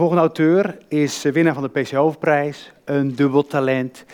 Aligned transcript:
volgende 0.00 0.24
auteur 0.24 0.76
is 0.88 1.24
eh, 1.24 1.32
winnaar 1.32 1.54
van 1.54 1.62
de 1.62 1.80
PC 1.80 1.90
Hoofdprijs. 1.90 2.72
Een 2.84 3.14
dubbel 3.14 3.46
talent. 3.46 4.04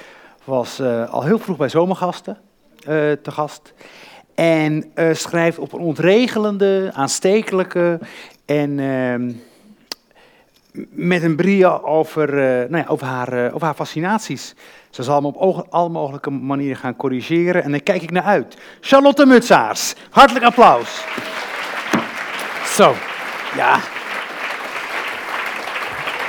Was 0.45 0.79
eh, 0.79 1.13
al 1.13 1.23
heel 1.23 1.39
vroeg 1.39 1.57
bij 1.57 1.69
Zomergasten 1.69 2.39
eh, 2.79 3.13
te 3.13 3.31
gast. 3.31 3.75
En 4.35 4.91
eh, 4.95 5.15
schrijft 5.15 5.59
op 5.59 5.73
een 5.73 5.81
ontregelende, 5.81 6.91
aanstekelijke 6.95 8.01
en 8.45 8.79
ehm, 8.79 9.33
met 10.91 11.23
een 11.23 11.37
brio 11.37 11.81
over, 11.83 12.35
nou 12.71 12.77
ja, 12.77 12.85
over, 12.89 13.07
haar, 13.07 13.53
over 13.53 13.67
haar 13.67 13.75
fascinaties. 13.75 14.55
Ze 14.91 15.03
zal 15.03 15.21
me 15.21 15.27
op 15.27 15.67
alle 15.71 15.89
mogelijke 15.89 16.31
manieren 16.31 16.77
gaan 16.77 16.97
corrigeren 16.97 17.63
en 17.63 17.71
daar 17.71 17.81
kijk 17.81 18.03
ik 18.03 18.11
naar 18.11 18.23
uit. 18.23 18.57
Charlotte 18.81 19.27
Mutsaars, 19.27 19.95
hartelijk 20.11 20.45
applaus. 20.45 21.05
Zo, 22.65 22.95
ja, 23.57 23.81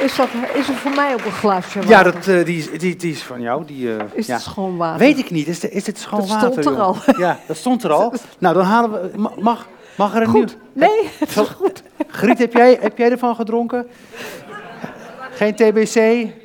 Is, 0.02 0.16
dat, 0.16 0.28
is 0.54 0.68
er 0.70 0.74
voor 0.76 0.92
mij 0.92 1.14
ook 1.14 1.26
een 1.26 1.32
glaasje 1.32 1.80
ja 1.88 2.04
dat, 2.04 2.28
eh, 2.28 2.46
die, 2.46 2.58
is- 2.58 2.70
die, 2.80 2.96
die 2.96 3.12
is 3.12 3.22
van 3.24 3.42
jou. 3.42 3.66
Die, 3.66 3.96
eh, 3.98 4.04
Is 4.14 4.28
ja. 4.28 4.34
het 4.34 4.44
schoon 4.44 4.78
water? 4.78 5.00
Weet 5.00 5.18
ik 5.18 5.30
niet, 5.32 5.48
is, 5.48 5.60
de- 5.60 5.70
is 5.72 5.84
dit 5.84 5.98
schoon 5.98 6.20
Dat 6.20 6.30
water? 6.30 6.52
stond 6.52 6.66
er 6.66 6.72
joh? 6.72 6.82
al. 6.82 6.96
Ja, 7.18 7.40
dat 7.48 7.58
stond 7.58 7.84
er 7.84 7.92
al. 7.92 8.14
Nou, 8.40 8.54
dan 8.56 8.64
halen 8.66 8.92
we, 8.92 9.18
ma- 9.18 9.32
mag, 9.40 9.68
mag 9.96 10.16
er 10.16 10.22
een 10.22 10.32
nieuw... 10.32 10.42
Goed. 10.42 10.58
Nee, 10.74 11.10
het 11.20 11.32
Zal- 11.36 11.44
is 11.44 11.50
goed. 11.50 11.84
Griet, 12.08 12.38
heb 12.38 12.54
jij, 12.54 12.78
heb 12.82 12.98
jij 12.98 13.12
ervan 13.12 13.36
gedronken? 13.36 13.88
Geen 15.32 15.56
TBC? 15.56 15.96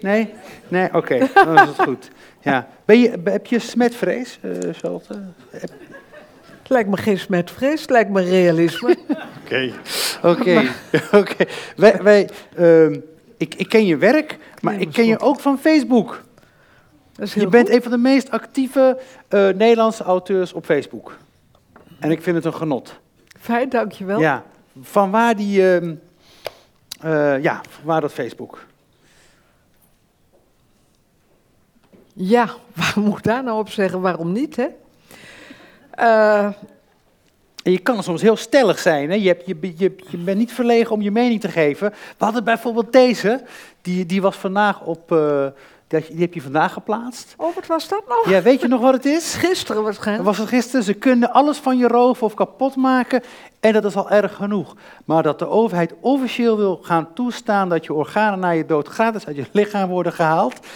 Nee? 0.02 0.32
Nee? 0.68 0.94
Oké, 0.94 1.18
dan 1.34 1.54
is 1.54 1.60
het 1.76 1.82
goed. 1.82 2.10
Ja. 2.40 2.66
Ben 2.84 3.00
je, 3.00 3.20
heb 3.24 3.46
je 3.46 3.58
smetvrees, 3.58 4.38
Charlotte? 4.72 5.22
Het 5.50 5.70
lijkt 6.70 6.88
me 6.88 6.96
geen 6.96 7.18
smetvrees, 7.18 7.80
het 7.80 7.90
lijkt 7.90 8.10
me 8.10 8.22
realisme. 8.22 8.96
Oké. 9.44 9.72
Oké. 10.22 10.62
Oké. 11.12 11.44
Wij, 11.76 11.98
wij, 12.02 12.28
ehm, 12.56 12.98
ik, 13.42 13.54
ik 13.54 13.68
ken 13.68 13.86
je 13.86 13.96
werk, 13.96 14.38
maar 14.60 14.80
ik 14.80 14.92
ken 14.92 15.06
je 15.06 15.18
ook 15.18 15.40
van 15.40 15.58
Facebook. 15.58 16.22
Je 17.14 17.46
bent 17.46 17.66
goed. 17.66 17.76
een 17.76 17.82
van 17.82 17.90
de 17.90 17.98
meest 17.98 18.30
actieve 18.30 18.98
eh, 19.28 19.48
Nederlandse 19.48 20.02
auteurs 20.04 20.52
op 20.52 20.64
Facebook. 20.64 21.16
En 21.98 22.10
ik 22.10 22.22
vind 22.22 22.36
het 22.36 22.44
een 22.44 22.54
genot. 22.54 23.00
Fijn, 23.40 23.68
dankjewel. 23.68 24.20
Ja. 24.20 24.44
Van 24.80 25.10
waar 25.10 25.36
die... 25.36 25.74
ehm, 25.74 25.94
eh, 27.00 27.42
ja, 27.42 27.60
waar 27.84 28.00
dat 28.00 28.12
Facebook? 28.12 28.64
Ja, 32.12 32.44
waar 32.74 32.94
moet 32.96 33.18
ik 33.18 33.24
daar 33.24 33.42
nou 33.42 33.58
op 33.58 33.68
zeggen? 33.68 34.00
Waarom 34.00 34.32
niet, 34.32 34.56
hè? 34.56 34.68
En 37.62 37.72
je 37.72 37.78
kan 37.78 38.02
soms 38.02 38.22
heel 38.22 38.36
stellig 38.36 38.78
zijn. 38.78 39.10
Hè? 39.10 39.16
Je, 39.16 39.28
hebt, 39.28 39.46
je, 39.46 39.56
je, 39.60 39.94
je 40.10 40.16
bent 40.16 40.38
niet 40.38 40.52
verlegen 40.52 40.92
om 40.92 41.02
je 41.02 41.10
mening 41.10 41.40
te 41.40 41.48
geven. 41.48 41.90
We 41.90 42.24
hadden 42.24 42.44
bijvoorbeeld 42.44 42.92
deze. 42.92 43.42
Die, 43.82 44.06
die 44.06 44.22
was 44.22 44.36
vandaag 44.36 44.80
op... 44.80 45.12
eh, 45.12 45.46
die 46.00 46.20
heb 46.20 46.34
je 46.34 46.42
vandaag 46.42 46.72
geplaatst. 46.72 47.34
oh, 47.36 47.54
wat 47.54 47.66
was 47.66 47.88
dat 47.88 48.02
nou? 48.08 48.30
Ja, 48.30 48.42
weet 48.42 48.60
je 48.60 48.68
nog 48.68 48.80
wat 48.80 48.92
het 48.92 49.04
is? 49.04 49.34
Gisteren 49.34 49.82
waarschijnlijk. 49.82 50.26
was 50.26 50.38
het 50.38 50.48
gisteren. 50.48 50.84
Ze 50.84 50.94
kunnen 50.94 51.32
alles 51.32 51.58
van 51.58 51.78
je 51.78 51.88
roven 51.88 52.26
of 52.26 52.34
kapot 52.34 52.76
maken. 52.76 53.22
En 53.60 53.72
dat 53.72 53.84
is 53.84 53.96
al 53.96 54.10
erg 54.10 54.34
genoeg. 54.34 54.76
Maar 55.04 55.22
dat 55.22 55.38
de 55.38 55.48
overheid 55.48 55.94
officieel 56.00 56.56
wil 56.56 56.78
gaan 56.82 57.08
toestaan 57.14 57.68
dat 57.68 57.84
je 57.84 57.94
organen 57.94 58.38
na 58.38 58.50
je 58.50 58.66
dood 58.66 58.88
gratis 58.88 59.26
uit 59.26 59.36
je 59.36 59.46
lichaam 59.52 59.88
worden 59.88 60.12
gehaald. 60.12 60.66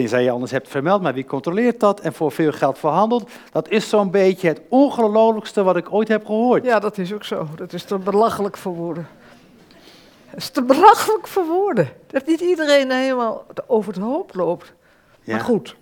Tenzij 0.00 0.22
je 0.22 0.30
anders 0.30 0.52
hebt 0.52 0.68
vermeld, 0.68 1.02
maar 1.02 1.14
wie 1.14 1.24
controleert 1.24 1.80
dat 1.80 2.00
en 2.00 2.12
voor 2.12 2.32
veel 2.32 2.52
geld 2.52 2.78
verhandeld? 2.78 3.30
Dat 3.52 3.68
is 3.68 3.88
zo'n 3.88 4.10
beetje 4.10 4.48
het 4.48 4.60
ongelooflijkste 4.68 5.62
wat 5.62 5.76
ik 5.76 5.92
ooit 5.92 6.08
heb 6.08 6.26
gehoord. 6.26 6.64
Ja, 6.64 6.78
dat 6.78 6.98
is 6.98 7.12
ook 7.12 7.24
zo. 7.24 7.48
Dat 7.56 7.72
is 7.72 7.84
te 7.84 7.98
belachelijk 7.98 8.56
voor 8.56 8.74
woorden. 8.74 9.08
Dat 10.30 10.36
is 10.36 10.48
te 10.48 10.62
belachelijk 10.62 11.26
voor 11.26 11.46
woorden. 11.46 11.88
Dat 12.06 12.26
niet 12.26 12.40
iedereen 12.40 12.90
helemaal 12.90 13.46
over 13.66 13.92
het 13.92 14.02
hoop 14.02 14.34
loopt. 14.34 14.72
Ja. 15.20 15.34
Maar 15.34 15.44
goed. 15.44 15.76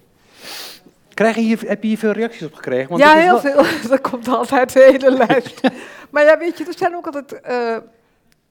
Krijg 1.15 1.35
je 1.35 1.41
hier, 1.41 1.61
heb 1.67 1.83
je 1.83 1.89
hier 1.89 1.99
veel 1.99 2.13
reacties 2.13 2.47
op 2.47 2.55
gekregen? 2.55 2.89
Want 2.89 3.01
ja, 3.01 3.15
heel 3.15 3.43
wel- 3.43 3.65
veel. 3.65 3.91
Er 3.97 4.01
komt 4.01 4.29
altijd 4.29 4.73
de 4.73 4.89
hele 4.91 5.17
lijst. 5.27 5.61
maar 6.11 6.25
ja, 6.25 6.39
weet 6.39 6.59
je, 6.59 6.65
er 6.65 6.79
zijn 6.79 6.97
ook 6.97 7.07
altijd 7.07 7.41
eh, 7.41 7.77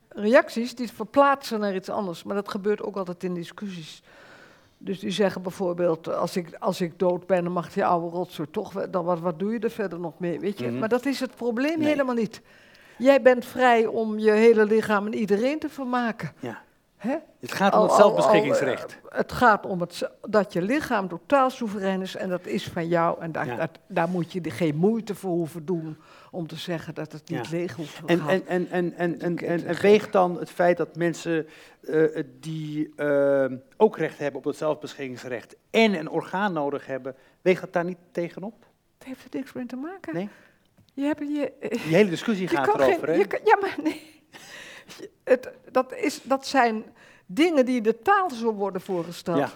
reacties 0.09 0.75
die 0.75 0.91
verplaatsen 0.91 1.59
naar 1.59 1.75
iets 1.75 1.89
anders. 1.89 2.23
Maar 2.23 2.35
dat 2.35 2.49
gebeurt 2.49 2.83
ook 2.83 2.95
altijd 2.95 3.23
in 3.23 3.33
discussies. 3.33 4.01
Dus 4.83 4.99
die 4.99 5.11
zeggen 5.11 5.41
bijvoorbeeld, 5.41 6.07
als 6.15 6.35
ik, 6.35 6.55
als 6.59 6.81
ik 6.81 6.99
dood 6.99 7.27
ben, 7.27 7.43
dan 7.43 7.53
mag 7.53 7.73
die 7.73 7.85
oude 7.85 8.15
rotzooi 8.15 8.47
toch, 8.51 8.73
wel- 8.73 8.91
dan 8.91 9.05
wat, 9.05 9.19
wat 9.19 9.39
doe 9.39 9.51
je 9.53 9.59
er 9.59 9.69
verder 9.71 9.99
nog 9.99 10.19
mee, 10.19 10.39
weet 10.39 10.59
je? 10.59 10.67
Mhm. 10.67 10.79
Maar 10.79 10.89
dat 10.89 11.05
is 11.05 11.19
het 11.19 11.35
probleem 11.35 11.79
Nee. 11.79 11.87
helemaal 11.87 12.15
niet. 12.15 12.41
Jij 12.97 13.21
bent 13.21 13.45
vrij 13.45 13.85
om 13.85 14.19
je 14.19 14.31
hele 14.31 14.65
lichaam 14.65 15.05
en 15.05 15.13
iedereen 15.13 15.59
te 15.59 15.69
vermaken. 15.69 16.31
Ja. 16.39 16.61
Hè? 17.01 17.15
Het 17.39 17.51
gaat 17.51 17.73
om 17.75 17.81
het 17.81 17.91
al- 17.91 17.97
zelfbeschikkingsrecht. 17.97 18.97
al, 19.03 19.09
eh, 19.09 19.17
het 19.17 19.31
gaat 19.31 19.65
om 19.65 19.81
het, 19.81 20.09
dat 20.21 20.53
je 20.53 20.61
lichaam 20.61 21.07
totaal 21.07 21.49
soeverein 21.49 22.01
is 22.01 22.15
en 22.15 22.29
dat 22.29 22.45
is 22.45 22.67
van 22.67 22.87
jou. 22.87 23.21
En 23.21 23.31
daar, 23.31 23.45
Ja. 23.45 23.55
dat- 23.55 23.79
daar 23.87 24.09
moet 24.09 24.31
je 24.31 24.41
geen 24.49 24.75
moeite 24.75 25.15
voor 25.15 25.31
hoeven 25.31 25.65
doen 25.65 25.97
om 26.31 26.47
te 26.47 26.55
zeggen 26.55 26.93
dat 26.95 27.11
het 27.11 27.29
niet 27.29 27.47
Ja. 27.49 27.57
leeg 27.57 27.75
hoeft 27.75 27.95
te 27.95 28.01
En, 28.05 28.19
en, 28.27 28.47
en, 28.47 28.67
en, 28.69 28.93
en, 28.97 29.19
en, 29.19 29.39
en, 29.39 30.01
dan 30.11 30.39
het 30.39 30.49
feit 30.49 30.77
dat 30.77 30.95
mensen 30.95 31.47
eh, 31.81 32.23
die 32.39 32.93
eh, 32.95 33.45
ook 33.77 33.97
recht 33.97 34.17
hebben 34.17 34.39
op 34.39 34.45
het 34.45 34.55
zelfbeschikkingsrecht 34.55 35.55
en 35.69 35.93
een 35.93 36.09
orgaan 36.09 36.53
nodig 36.53 36.85
hebben, 36.85 37.15
weegt 37.41 37.61
dat 37.61 37.73
daar 37.73 37.85
niet 37.85 37.97
tegenop? 38.11 38.65
Het 38.97 39.07
heeft 39.07 39.23
er 39.23 39.29
niks 39.39 39.53
mee 39.53 39.65
te 39.65 39.75
maken. 39.75 40.13
Nee? 40.13 40.29
Je 40.93 41.03
hebt 41.03 41.19
je, 41.19 41.51
eh, 41.59 41.69
Die 41.69 41.95
hele 41.95 42.09
discussie 42.09 42.49
je 42.49 42.55
gaat 42.55 42.67
erover, 42.79 43.07
geen, 43.07 43.17
je 43.17 43.27
kan- 43.27 43.39
Ja, 43.43 43.57
maar 43.61 43.75
nee. 43.83 44.09
Het, 45.23 45.49
dat, 45.71 45.93
is, 45.93 46.19
dat 46.23 46.47
zijn 46.47 46.83
dingen 47.25 47.65
die 47.65 47.77
in 47.77 47.83
de 47.83 48.01
taal 48.01 48.29
zo 48.29 48.53
worden 48.53 48.81
voorgesteld. 48.81 49.37
Ja. 49.37 49.49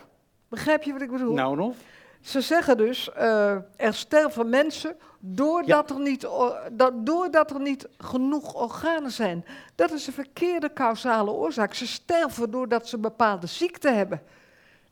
Begrijp 0.49 0.83
je 0.83 0.91
wat 0.93 1.01
ik 1.01 1.11
bedoel? 1.11 1.33
Nou 1.33 1.55
nog? 1.55 1.73
Ze 2.21 2.41
zeggen 2.41 2.77
dus, 2.77 3.11
eh, 3.13 3.51
er 3.75 3.93
sterven 3.93 4.49
mensen 4.49 4.95
doordat, 5.19 5.89
er 5.89 5.99
niet, 5.99 6.27
dat, 6.71 6.93
doordat 7.05 7.51
er 7.51 7.59
niet 7.61 7.87
genoeg 7.97 8.53
organen 8.53 9.11
zijn. 9.11 9.45
Dat 9.75 9.91
is 9.91 10.07
een 10.07 10.13
verkeerde 10.13 10.73
causale 10.73 11.31
oorzaak. 11.31 11.73
Ze 11.73 11.87
sterven 11.87 12.51
doordat 12.51 12.87
ze 12.87 12.97
bepaalde 12.97 13.47
ziekte 13.47 13.89
hebben. 13.91 14.21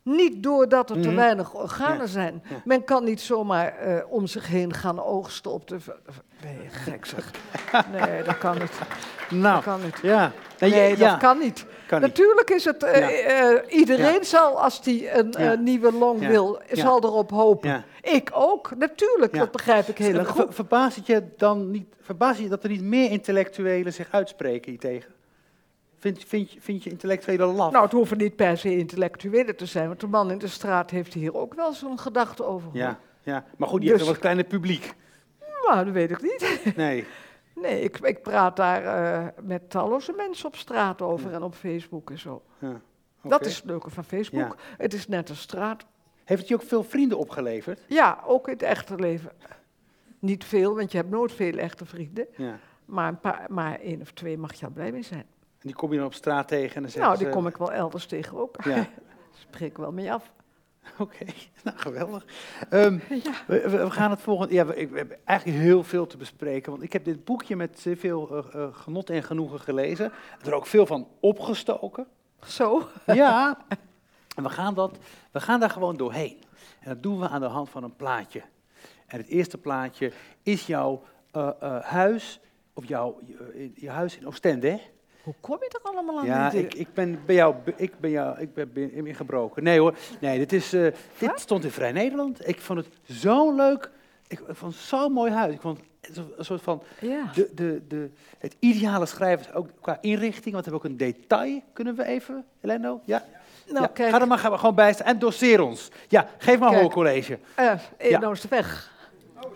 Niet 0.01 0.43
doordat 0.43 0.89
er 0.89 1.01
te 1.01 1.07
Mhm. 1.07 1.15
weinig 1.17 1.53
organen 1.53 1.97
Ja. 1.97 2.05
zijn. 2.07 2.43
Ja. 2.49 2.55
Men 2.65 2.83
kan 2.83 3.03
niet 3.03 3.21
zomaar 3.21 3.77
eh, 3.77 4.03
om 4.11 4.27
zich 4.27 4.47
heen 4.47 4.73
gaan 4.73 5.03
oogsten 5.03 5.51
op 5.51 5.67
de... 5.67 5.77
Nee, 6.43 6.69
gek 6.69 7.05
zeg. 7.05 7.31
Nee, 7.91 8.23
dat 8.23 8.37
kan 8.37 8.57
niet. 8.57 8.71
Nou, 9.39 9.55
Dat 9.55 9.63
kan 9.63 9.81
niet. 9.83 9.99
ja. 10.01 10.31
Nee, 10.59 10.69
Nee, 10.71 10.81
je- 10.83 10.89
dat 10.89 10.97
ja, 10.97 11.15
kan 11.17 11.37
niet. 11.37 11.65
kan 11.87 12.01
niet. 12.01 12.07
Natuurlijk 12.09 12.49
is 12.49 12.65
het, 12.65 12.83
eh, 12.83 12.99
Ja. 12.99 13.09
eh, 13.09 13.77
iedereen 13.79 14.23
zal, 14.25 14.61
als 14.61 14.79
hij 14.83 15.17
een 15.17 15.63
nieuwe 15.63 15.91
long 15.93 16.27
wil, 16.27 16.61
zal 16.71 17.03
erop 17.03 17.29
hopen. 17.31 17.83
Ik 18.01 18.29
ook, 18.33 18.71
natuurlijk, 18.77 19.33
dat 19.37 19.51
begrijp 19.51 19.87
ik 19.87 19.97
heel 19.97 20.13
erg 20.17 20.35
Ver- 20.35 20.43
goed. 20.45 20.55
Verbaast 20.55 20.95
het 20.95 21.05
je 21.07 21.23
dan 21.37 21.71
niet, 21.71 21.85
verbaast 22.01 22.39
je 22.39 22.47
dat 22.49 22.63
er 22.63 22.69
niet 22.69 22.81
meer 22.83 23.11
intellectuelen 23.11 23.93
zich 23.93 24.07
uitspreken 24.11 24.69
hiertegen? 24.71 25.11
Vind, 25.99 26.23
vind, 26.27 26.51
je, 26.51 26.61
vind 26.61 26.83
je 26.83 26.89
intellectuelen 26.89 27.47
laf? 27.47 27.71
Nou, 27.71 27.83
het 27.83 27.93
hoeven 27.93 28.17
niet 28.17 28.35
per 28.35 28.57
se 28.57 28.77
intellectuelen 28.77 29.55
te 29.55 29.65
zijn, 29.65 29.87
want 29.87 29.99
de 29.99 30.07
man 30.07 30.31
in 30.31 30.37
de 30.37 30.47
straat 30.47 30.89
heeft 30.89 31.13
hier 31.13 31.35
ook 31.35 31.53
wel 31.53 31.73
zo'n 31.73 31.99
gedachte 31.99 32.43
over. 32.45 32.69
ja, 32.73 32.99
ja, 33.21 33.45
maar 33.57 33.67
goed, 33.67 33.79
die 33.81 33.89
Dus- 33.89 33.97
heeft 33.97 34.01
een 34.07 34.13
wat 34.13 34.21
kleiner 34.21 34.43
publiek. 34.45 34.93
Nou, 35.67 35.85
dat 35.85 35.93
weet 35.93 36.11
ik 36.11 36.21
niet. 36.21 36.75
Nee. 36.75 37.05
Nee, 37.55 37.81
ik, 37.81 37.99
ik 37.99 38.21
praat 38.21 38.55
daar 38.55 38.83
eh, 38.85 39.27
met 39.41 39.69
talloze 39.69 40.13
mensen 40.13 40.47
op 40.47 40.55
straat 40.55 41.01
over 41.01 41.33
en 41.33 41.43
op 41.43 41.55
Facebook 41.55 42.09
en 42.09 42.19
zo. 42.19 42.43
Ja. 42.59 42.81
Dat 43.21 43.45
is 43.45 43.55
het 43.55 43.65
leuke 43.65 43.89
van 43.89 44.03
Facebook. 44.03 44.57
Het 44.77 44.93
is 44.93 45.07
net 45.07 45.29
een 45.29 45.35
straat. 45.35 45.85
Heeft 46.23 46.39
het 46.39 46.49
je 46.49 46.55
ook 46.55 46.63
veel 46.63 46.83
vrienden 46.83 47.17
opgeleverd? 47.17 47.79
Ja, 47.87 48.23
ook 48.25 48.47
in 48.47 48.53
het 48.53 48.61
echte 48.61 48.95
leven. 48.95 49.31
Niet 50.19 50.45
veel, 50.45 50.75
want 50.75 50.91
je 50.91 50.97
hebt 50.97 51.09
nooit 51.09 51.31
veel 51.31 51.57
echte 51.57 51.85
vrienden. 51.85 52.27
Ja. 52.37 52.59
Maar, 52.85 53.07
een 53.07 53.19
paar, 53.19 53.45
maar 53.49 53.79
één 53.79 54.01
of 54.01 54.11
twee 54.11 54.37
mag 54.37 54.53
je 54.53 54.65
al 54.65 54.71
blij 54.71 54.91
mee 54.91 55.01
zijn. 55.01 55.25
En 55.59 55.69
die 55.69 55.75
kom 55.75 55.91
je 55.91 55.97
dan 55.97 56.05
op 56.05 56.13
straat 56.13 56.47
tegen 56.47 56.75
en 56.75 56.89
dan 56.89 57.01
Nou, 57.01 57.17
die 57.17 57.27
ze... 57.27 57.31
kom 57.31 57.47
ik 57.47 57.57
wel 57.57 57.71
elders 57.71 58.05
tegen 58.05 58.37
ook. 58.37 58.63
Ja, 58.63 58.87
Spreek 59.47 59.77
wel 59.77 59.91
mee 59.91 60.13
af. 60.13 60.31
oké. 60.99 61.25
Nou, 61.63 61.77
geweldig. 61.77 62.25
Ehm, 62.69 62.99
Ja. 63.23 63.33
we, 63.47 63.91
gaan 63.91 64.09
het 64.11 64.21
volgende... 64.21 64.53
Ja, 64.53 64.65
we, 64.65 64.75
ik- 64.75 64.95
hebben 64.95 65.17
eigenlijk 65.25 65.59
heel 65.59 65.83
veel 65.83 66.07
te 66.07 66.17
bespreken. 66.17 66.71
Want 66.71 66.83
ik 66.83 66.93
heb 66.93 67.03
dit 67.05 67.25
boekje 67.25 67.55
met 67.55 67.79
zeer 67.79 67.97
veel 67.97 68.29
eh, 68.53 68.61
eh, 68.63 68.67
genot 68.75 69.09
en 69.09 69.23
genoegen 69.23 69.59
gelezen. 69.59 70.05
Er 70.41 70.47
is 70.47 70.51
ook 70.53 70.65
veel 70.67 70.85
van 70.85 71.07
opgestoken. 71.19 72.07
Zo. 72.47 72.87
Ja. 73.05 73.57
En 74.35 74.43
we 74.43 74.49
gaan, 74.49 74.73
dat, 74.73 74.97
we 75.31 75.39
gaan 75.39 75.59
daar 75.59 75.69
gewoon 75.69 75.97
doorheen. 75.97 76.37
En 76.79 76.89
dat 76.89 77.03
doen 77.03 77.19
we 77.19 77.27
aan 77.29 77.41
de 77.41 77.47
hand 77.47 77.69
van 77.69 77.83
een 77.83 77.95
plaatje. 77.95 78.41
En 79.07 79.17
het 79.17 79.27
eerste 79.27 79.57
plaatje 79.57 80.11
is 80.43 80.65
jouw 80.67 81.03
eh, 81.31 81.49
eh, 81.59 81.83
huis... 81.83 82.39
Of 82.75 82.87
jouw 82.87 83.19
je, 83.75 83.89
huis 83.89 84.17
in 84.17 84.27
Oostende, 84.27 84.67
hè? 84.69 84.81
Hoe 85.23 85.33
kom 85.39 85.57
je 85.59 85.69
er 85.81 85.91
allemaal 85.91 86.19
aan? 86.19 86.25
Ja, 86.25 86.51
ik, 86.51 86.73
ik 86.73 86.93
ben 86.93 87.19
bij 87.25 87.35
jou, 87.35 87.55
ik 87.75 87.99
ben 87.99 88.09
jou, 88.09 88.39
ik 88.39 88.53
ben 88.53 88.93
ingebroken. 89.05 89.63
Nee 89.63 89.79
hoor, 89.79 89.95
nee, 90.21 90.37
dit, 90.37 90.53
is, 90.53 90.73
eh, 90.73 90.87
dit 91.17 91.31
stond 91.35 91.63
in 91.63 91.71
Vrij 91.71 91.91
Nederland. 91.91 92.47
Ik 92.47 92.59
vond 92.61 92.79
het 92.79 92.87
zo'n 93.03 93.55
leuk, 93.55 93.89
Ik, 94.27 94.39
ik 94.39 94.55
vond 94.55 94.73
het 94.73 94.81
zo'n 94.83 95.11
mooi 95.11 95.31
huis. 95.31 95.53
Ik 95.53 95.61
vond 95.61 95.79
het 96.01 96.17
een 96.37 96.45
soort 96.45 96.61
van 96.61 96.83
Ja. 96.99 97.29
de, 97.33 97.49
de, 97.55 97.81
de, 97.87 98.09
het 98.37 98.55
ideale 98.59 99.05
schrijven, 99.05 99.53
ook 99.53 99.69
qua 99.81 99.97
inrichting, 100.01 100.53
want 100.53 100.65
we 100.65 100.71
hebben 100.71 100.91
ook 100.91 100.97
een 100.99 101.11
detail. 101.13 101.61
Kunnen 101.73 101.95
we 101.95 102.05
even, 102.05 102.45
Elendo? 102.61 103.01
Ja? 103.05 103.23
Nou, 103.67 103.87
ja. 103.93 104.09
Ga 104.09 104.21
er 104.21 104.27
maar 104.27 104.37
ga- 104.37 104.57
gewoon 104.57 104.75
bij 104.75 104.93
staan 104.93 105.07
en 105.07 105.19
doseer 105.19 105.61
ons. 105.61 105.89
Ja, 106.07 106.27
geef 106.37 106.59
maar 106.59 106.67
een 106.67 106.73
Kijk. 106.73 106.81
hoorcollege. 106.83 107.39
eh, 107.55 107.71
Ja. 108.09 108.19
nou 108.19 108.33
is 108.33 108.41
het 108.41 108.51
weg. 108.51 108.91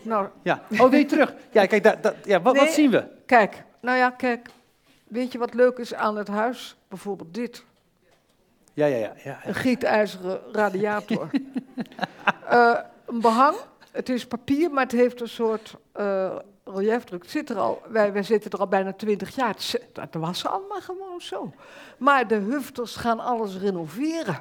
Nou, 0.02 0.28
Ja. 0.42 0.62
Oh, 0.80 0.90
weer 0.90 1.08
terug. 1.08 1.34
Ja, 1.52 1.66
kijk, 1.66 1.84
daar, 1.84 2.14
ja, 2.24 2.42
wat, 2.42 2.58
zien 2.70 2.92
we? 2.92 3.04
kijk, 3.26 3.64
nou 3.82 3.98
ja, 3.98 4.10
kijk. 4.10 4.50
Weet 5.08 5.32
je 5.32 5.38
wat 5.38 5.54
leuk 5.54 5.78
is 5.78 5.94
aan 5.94 6.18
het 6.18 6.28
huis? 6.28 6.76
Bijvoorbeeld 6.88 7.34
dit. 7.34 7.64
Ja, 8.74 8.86
ja, 8.86 8.98
ja. 8.98 9.14
ja. 9.24 9.40
Een 9.46 9.56
gietijzeren 9.56 10.40
radiator. 10.52 11.30
Eh, 12.48 12.80
een 13.06 13.22
behang. 13.22 13.56
Het 13.92 14.10
is 14.10 14.28
papier, 14.28 14.72
maar 14.72 14.84
het 14.84 14.92
heeft 14.92 15.22
een 15.22 15.28
soort 15.30 15.76
eh 15.92 16.36
reliefdruk. 16.76 17.22
Het 17.22 17.32
zit 17.32 17.50
er 17.50 17.58
al, 17.58 17.82
wij, 17.88 18.14
wij 18.14 18.24
zitten 18.24 18.52
er 18.52 18.60
al 18.60 18.68
bijna 18.68 18.94
twintig 18.94 19.36
jaar. 19.36 19.50
Het 19.50 19.82
Dat 19.94 20.14
was 20.14 20.46
allemaal 20.46 20.82
gewoon 20.82 21.22
zo. 21.22 21.54
Maar 21.98 22.28
de 22.28 22.36
hufters 22.36 22.96
gaan 22.96 23.20
alles 23.20 23.58
renoveren. 23.58 24.40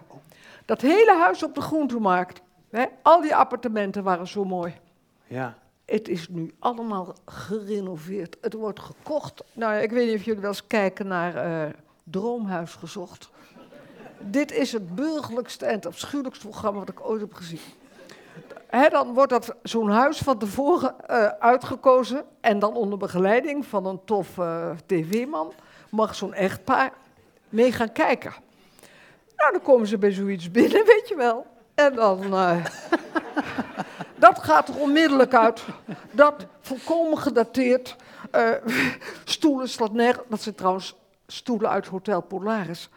Dat 0.64 0.80
hele 0.80 1.16
huis 1.18 1.42
op 1.42 1.54
de 1.54 1.60
groentemarkt. 1.60 2.40
Hè, 2.70 2.84
al 3.02 3.20
die 3.20 3.34
appartementen 3.34 4.02
waren 4.02 4.26
zo 4.26 4.44
mooi. 4.44 4.74
ja. 5.26 5.54
Het 5.86 6.08
is 6.08 6.28
nu 6.28 6.54
allemaal 6.58 7.14
gerenoveerd. 7.24 8.36
Het 8.40 8.52
wordt 8.52 8.80
gekocht. 8.80 9.44
Nou, 9.52 9.74
ik 9.82 9.90
weet 9.90 10.06
niet 10.06 10.16
of 10.16 10.24
jullie 10.24 10.40
wel 10.40 10.50
eens 10.50 10.66
kijken 10.66 11.06
naar 11.06 11.36
eh, 11.36 11.72
Droomhuis 12.04 12.74
gezocht. 12.74 13.30
Dit 14.18 14.52
is 14.52 14.72
het 14.72 14.94
burgerlijkste 14.94 15.66
en 15.66 15.74
het 15.74 15.86
afschuwelijkste 15.86 16.48
programma 16.48 16.78
wat 16.78 16.88
ik 16.88 17.08
ooit 17.08 17.20
heb 17.20 17.34
gezien. 17.34 17.60
Dan 18.90 19.14
wordt 19.14 19.30
dat 19.30 19.54
zo'n 19.62 19.90
huis 19.90 20.18
van 20.18 20.38
tevoren 20.38 21.08
eh, 21.08 21.26
uitgekozen 21.26 22.24
en 22.40 22.58
dan 22.58 22.74
onder 22.74 22.98
begeleiding 22.98 23.66
van 23.66 23.86
een 23.86 24.00
tof 24.04 24.38
eh, 24.38 24.70
tv-man 24.86 25.52
mag 25.90 26.14
zo'n 26.14 26.34
echtpaar 26.34 26.92
mee 27.48 27.72
gaan 27.72 27.92
kijken. 27.92 28.34
Nou, 29.36 29.52
dan 29.52 29.62
komen 29.62 29.86
ze 29.86 29.98
bij 29.98 30.12
zoiets 30.12 30.50
binnen, 30.50 30.84
weet 30.86 31.08
je 31.08 31.16
wel. 31.16 31.46
En 31.74 31.94
dan... 31.94 32.34
dat 34.16 34.38
gaat 34.38 34.68
er 34.68 34.76
onmiddellijk 34.80 35.34
uit. 35.34 35.62
Dat 36.10 36.46
volkomen 36.60 37.18
gedateerd. 37.18 37.96
eh, 38.30 38.50
stoelen 39.24 39.68
slaat 39.68 39.92
nergens. 39.92 40.24
Dat 40.28 40.42
zijn 40.42 40.54
trouwens 40.54 40.94
stoelen 41.26 41.70
uit 41.70 41.86
Hotel 41.86 42.20
Polaris. 42.20 42.88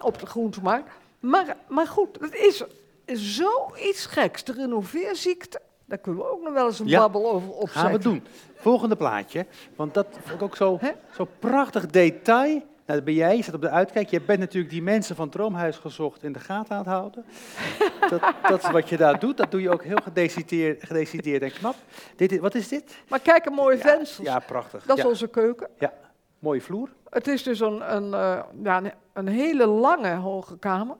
Op 0.00 0.18
de 0.18 0.26
groentemarkt. 0.26 0.90
Maar, 1.20 1.56
maar 1.68 1.86
goed, 1.86 2.18
het 2.20 2.34
is 2.34 2.62
zoiets 3.06 4.06
geks. 4.06 4.44
De 4.44 4.52
renoveerziekte. 4.52 5.60
Daar 5.84 5.98
kunnen 5.98 6.22
we 6.22 6.30
ook 6.30 6.42
nog 6.42 6.52
wel 6.52 6.66
eens 6.66 6.78
een 6.78 6.86
Ja, 6.86 7.00
babbel 7.00 7.30
over 7.30 7.48
opzetten. 7.50 7.80
Gaan 7.80 7.92
we 7.92 7.98
doen. 7.98 8.26
Volgende 8.56 8.96
plaatje. 8.96 9.46
Want 9.76 9.94
dat 9.94 10.06
vond 10.10 10.34
ik 10.34 10.42
ook 10.42 10.56
zo, 10.56 10.78
zo 11.16 11.28
prachtig 11.38 11.86
detail. 11.86 12.62
Nou, 12.86 12.98
dat 12.98 13.04
ben 13.04 13.14
jij, 13.14 13.36
je 13.36 13.42
staat 13.42 13.54
op 13.54 13.60
de 13.60 13.70
uitkijk. 13.70 14.08
Je 14.08 14.20
bent 14.20 14.38
natuurlijk 14.38 14.72
die 14.72 14.82
mensen 14.82 15.16
van 15.16 15.28
Droomhuis 15.28 15.76
gezocht 15.76 16.22
in 16.22 16.32
de 16.32 16.40
gaten 16.40 16.72
aan 16.72 16.78
het 16.78 16.86
houden. 16.86 17.24
dat, 18.10 18.34
dat 18.48 18.62
is 18.62 18.70
wat 18.70 18.88
je 18.88 18.96
daar 18.96 19.18
doet. 19.18 19.36
Dat 19.36 19.50
doe 19.50 19.60
je 19.60 19.70
ook 19.70 19.84
heel 19.84 20.00
gedecideerd, 20.02 20.84
gedecideerd 20.84 21.42
en 21.42 21.52
knap. 21.52 21.74
Dit, 22.16 22.38
wat 22.38 22.54
is 22.54 22.68
dit? 22.68 22.96
Maar 23.08 23.20
kijk, 23.20 23.46
een 23.46 23.52
mooie 23.52 23.78
vensters. 23.78 24.26
Ja, 24.26 24.38
prachtig. 24.38 24.84
Dat 24.84 24.96
is 24.96 25.02
ja. 25.02 25.08
onze 25.08 25.28
keuken. 25.28 25.68
ja, 25.78 25.92
mooie 26.38 26.60
vloer. 26.60 26.88
Het 27.10 27.26
is 27.26 27.42
dus 27.42 27.60
een, 27.60 27.94
een, 27.94 28.14
eh, 28.14 28.42
ja, 28.62 28.76
een, 28.76 28.92
een 29.12 29.28
hele 29.28 29.66
lange 29.66 30.14
hoge 30.14 30.58
kamer. 30.58 30.96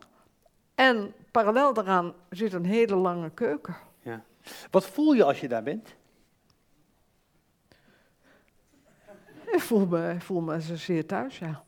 En 0.74 1.14
parallel 1.30 1.72
daaraan 1.72 2.14
zit 2.30 2.52
een 2.52 2.66
hele 2.66 2.96
lange 2.96 3.30
keuken. 3.30 3.76
Wat 4.70 4.86
voel 4.86 5.12
je 5.12 5.24
als 5.24 5.40
je 5.40 5.48
daar 5.48 5.62
bent? 5.62 5.94
Ik 9.46 9.60
voel 9.60 9.86
me, 9.86 10.12
ik 10.12 10.22
voel 10.22 10.40
me 10.40 10.60
zeer 10.60 11.06
thuis, 11.06 11.38
ja. 11.38 11.64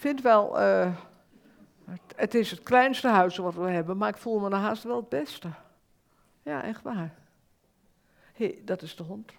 Vind 0.00 0.22
wel, 0.22 0.60
eh, 0.60 0.92
het, 2.16 2.34
is 2.34 2.50
het 2.50 2.62
kleinste 2.62 3.08
huis 3.08 3.36
wat 3.36 3.54
we 3.54 3.70
hebben, 3.70 3.96
maar 3.96 4.08
ik 4.08 4.16
voel 4.16 4.38
me 4.38 4.48
nou 4.48 4.62
haast 4.62 4.82
wel 4.82 4.96
het 4.96 5.08
beste. 5.08 5.48
Ja, 6.42 6.62
echt 6.62 6.82
waar. 6.82 7.14
Hé, 8.34 8.58
dat 8.64 8.82
is 8.82 8.96
de 8.96 9.02
hond. 9.02 9.32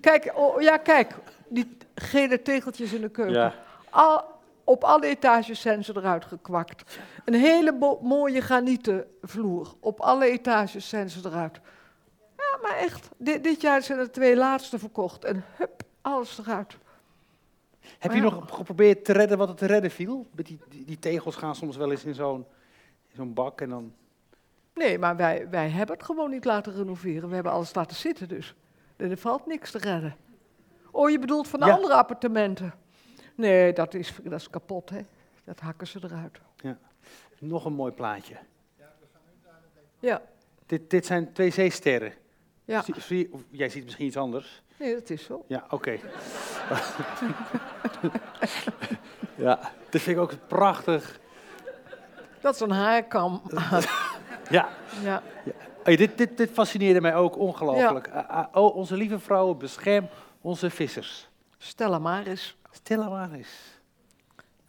Kijk, 0.00 0.32
oh, 0.34 0.60
ja, 0.60 0.76
kijk, 0.76 1.14
die 1.48 1.76
gele 1.94 2.42
tegeltjes 2.42 2.92
in 2.92 3.00
de 3.00 3.08
keuken. 3.08 3.52
Al, 3.90 4.24
op 4.64 4.84
alle 4.84 5.06
etages 5.06 5.60
zijn 5.60 5.84
ze 5.84 5.92
eruit 5.96 6.24
gekwakt. 6.24 6.98
Een 7.24 7.34
hele 7.34 7.98
mooie 8.02 8.40
granieten 8.40 9.06
vloer. 9.22 9.74
Op 9.80 10.00
alle 10.00 10.30
etages 10.30 10.88
zijn 10.88 11.10
ze 11.10 11.20
eruit. 11.24 11.60
Ja, 12.36 12.58
maar 12.62 12.76
echt, 12.76 13.08
dit, 13.16 13.44
dit 13.44 13.60
jaar 13.60 13.82
zijn 13.82 13.98
er 13.98 14.10
twee 14.10 14.36
laatste 14.36 14.78
verkocht. 14.78 15.24
En 15.24 15.44
hup, 15.56 15.82
alles 16.00 16.38
eruit. 16.38 16.76
Heb 17.98 18.10
je 18.12 18.16
Ja. 18.16 18.22
nog 18.22 18.54
geprobeerd 18.56 19.04
te 19.04 19.12
redden 19.12 19.38
wat 19.38 19.48
er 19.48 19.54
te 19.54 19.66
redden 19.66 19.90
viel? 19.90 20.26
Die, 20.34 20.58
die, 20.68 20.84
die 20.84 20.98
tegels 20.98 21.36
gaan 21.36 21.54
soms 21.54 21.76
wel 21.76 21.90
eens 21.90 22.04
in 22.04 22.14
zo'n 22.14 22.46
bak 23.34 23.60
en 23.60 23.68
dan... 23.68 23.92
Nee, 24.74 24.98
maar 24.98 25.16
wij, 25.16 25.48
wij 25.50 25.68
hebben 25.68 25.96
het 25.96 26.04
gewoon 26.04 26.30
niet 26.30 26.44
laten 26.44 26.72
renoveren. 26.74 27.28
We 27.28 27.34
hebben 27.34 27.52
alles 27.52 27.74
laten 27.74 27.96
zitten 27.96 28.28
dus. 28.28 28.54
Er 28.96 29.16
valt 29.16 29.46
niks 29.46 29.70
te 29.70 29.78
redden. 29.78 30.16
Oh, 30.90 31.10
je 31.10 31.18
bedoelt 31.18 31.48
van 31.48 31.60
de 31.60 31.66
Ja. 31.66 31.72
andere 31.74 31.94
appartementen? 31.94 32.74
Nee, 33.34 33.72
dat 33.72 33.94
is, 33.94 34.14
dat 34.22 34.40
is 34.40 34.50
kapot, 34.50 34.90
hè. 34.90 35.00
Dat 35.44 35.60
hakken 35.60 35.86
ze 35.86 35.98
eruit. 36.02 36.40
Nog 37.38 37.64
een 37.64 37.72
mooi 37.72 37.92
plaatje. 37.92 38.36
Ja, 40.00 40.22
Dit, 40.66 40.90
dit 40.90 41.06
zijn 41.06 41.32
twee 41.32 41.50
zeesterren. 41.50 42.12
ja. 42.64 42.84
Zie- 42.96 43.30
jij 43.50 43.68
ziet 43.68 43.84
misschien 43.84 44.06
iets 44.06 44.16
anders. 44.16 44.62
Nee, 44.78 44.94
dat 44.94 45.10
is 45.10 45.24
zo. 45.24 45.44
Ja, 45.46 45.66
oké. 45.70 45.90
ja, 49.46 49.72
dit 49.90 50.02
vind 50.02 50.16
ik 50.16 50.22
ook 50.22 50.32
prachtig. 50.46 51.20
Dat 52.40 52.54
is 52.54 52.60
een 52.60 52.70
haarkam. 52.70 53.42
Ja, 54.50 54.68
ja. 55.02 55.22
Hey, 55.82 55.96
dit, 55.96 56.18
dit, 56.18 56.36
dit 56.36 56.50
fascineerde 56.50 57.00
mij 57.00 57.14
ook 57.14 57.36
ongelooflijk. 57.36 58.08
Ah, 58.08 58.28
ah, 58.28 58.46
oh, 58.52 58.76
onze 58.76 58.96
lieve 58.96 59.18
vrouwen, 59.18 59.58
bescherm 59.58 60.08
onze 60.40 60.70
vissers. 60.70 61.28
Stella 61.58 61.98
Maris. 61.98 62.56
Stil 62.70 63.10
maar 63.10 63.32
eens. 63.32 63.80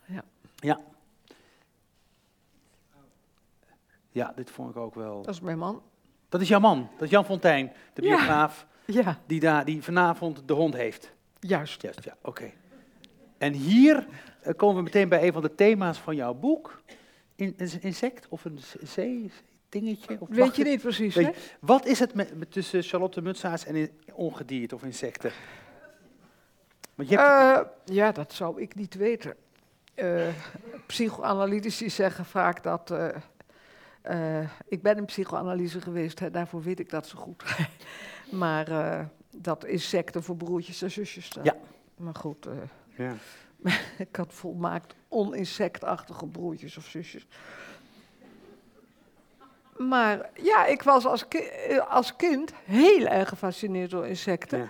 Ja. 0.06 0.24
Ja. 0.56 0.80
Ja, 4.12 4.32
dit 4.36 4.52
vond 4.52 4.70
ik 4.70 4.78
ook 4.78 4.96
wel. 4.96 5.22
Dat 5.22 5.34
is 5.34 5.42
mijn 5.42 5.58
man. 5.58 5.82
Dat 6.30 6.42
is 6.42 6.48
jouw 6.48 6.60
man, 6.60 6.90
dat 6.94 7.02
is 7.02 7.10
Jan 7.10 7.26
Fontijn, 7.26 7.74
de 7.94 8.02
biograaf, 8.02 8.68
Ja, 8.94 9.19
die, 9.25 9.39
daar, 9.39 9.65
die 9.65 9.83
vanavond 9.83 10.41
de 10.45 10.53
hond 10.53 10.74
heeft. 10.74 11.12
juist. 11.39 11.81
Juist, 11.81 12.03
ja, 12.03 12.15
oké. 12.21 12.51
En 13.38 13.53
hier 13.53 14.07
eh, 14.41 14.53
komen 14.56 14.75
we 14.75 14.81
meteen 14.81 15.09
bij 15.09 15.25
een 15.27 15.33
van 15.33 15.41
de 15.41 15.56
thema's 15.56 15.97
van 15.97 16.15
jouw 16.15 16.33
boek. 16.33 16.81
In, 17.36 17.53
een 17.57 17.81
insect 17.81 18.27
of 18.30 18.45
een 18.45 18.60
zee, 18.81 19.31
dingetje? 19.69 20.17
Of 20.19 20.27
Weet 20.29 20.55
je 20.55 20.63
niet 20.63 20.81
precies, 20.81 21.15
hè? 21.15 21.29
Wat 21.60 21.86
is 21.86 22.00
het 22.00 22.13
met, 22.13 22.38
met 22.38 22.51
tussen 22.51 22.84
Charlotte 22.84 23.22
Mutsaars 23.22 23.65
en 23.65 23.89
ongedierte 24.13 24.75
of 24.75 24.84
insecten? 24.84 25.31
Want 26.96 27.10
je 27.10 27.17
hebt, 27.17 27.29
Eh, 27.29 27.96
ja, 27.96 28.12
dat 28.12 28.34
zou 28.34 28.62
ik 28.62 28.75
niet 28.75 28.96
weten. 28.96 29.36
Eh, 29.93 30.27
psychoanalytici 30.86 31.89
zeggen 31.89 32.25
vaak 32.25 32.63
dat. 32.63 32.93
ik 34.67 34.81
ben 34.81 34.98
in 34.98 35.05
psychoanalyse 35.05 35.81
geweest, 35.81 36.19
hè, 36.19 36.31
daarvoor 36.31 36.62
weet 36.62 36.79
ik 36.79 36.89
dat 36.89 37.08
zo 37.08 37.17
goed. 37.17 37.43
maar 38.29 38.67
eh, 38.67 39.05
dat 39.38 39.65
insecten 39.65 40.24
voor 40.24 40.36
broertjes 40.36 40.81
en 40.81 40.91
zusjes 40.91 41.25
staan. 41.25 41.43
Ja. 41.43 41.55
Maar 41.98 42.15
goed, 42.15 42.45
eh, 42.45 42.53
ja. 42.98 43.13
ik 44.07 44.15
had 44.15 44.33
volmaakt 44.33 44.95
oninsectachtige 45.07 46.25
broertjes 46.27 46.77
of 46.77 46.86
zusjes. 46.86 47.27
Maar 49.77 50.29
ja, 50.33 50.65
ik 50.65 50.83
was 50.83 51.05
als, 51.05 51.27
ki- 51.27 51.38
eh, 51.38 51.88
als 51.89 52.15
kind 52.15 52.53
heel 52.63 53.05
erg 53.05 53.29
gefascineerd 53.29 53.91
door 53.91 54.07
insecten. 54.07 54.59
Ja. 54.59 54.69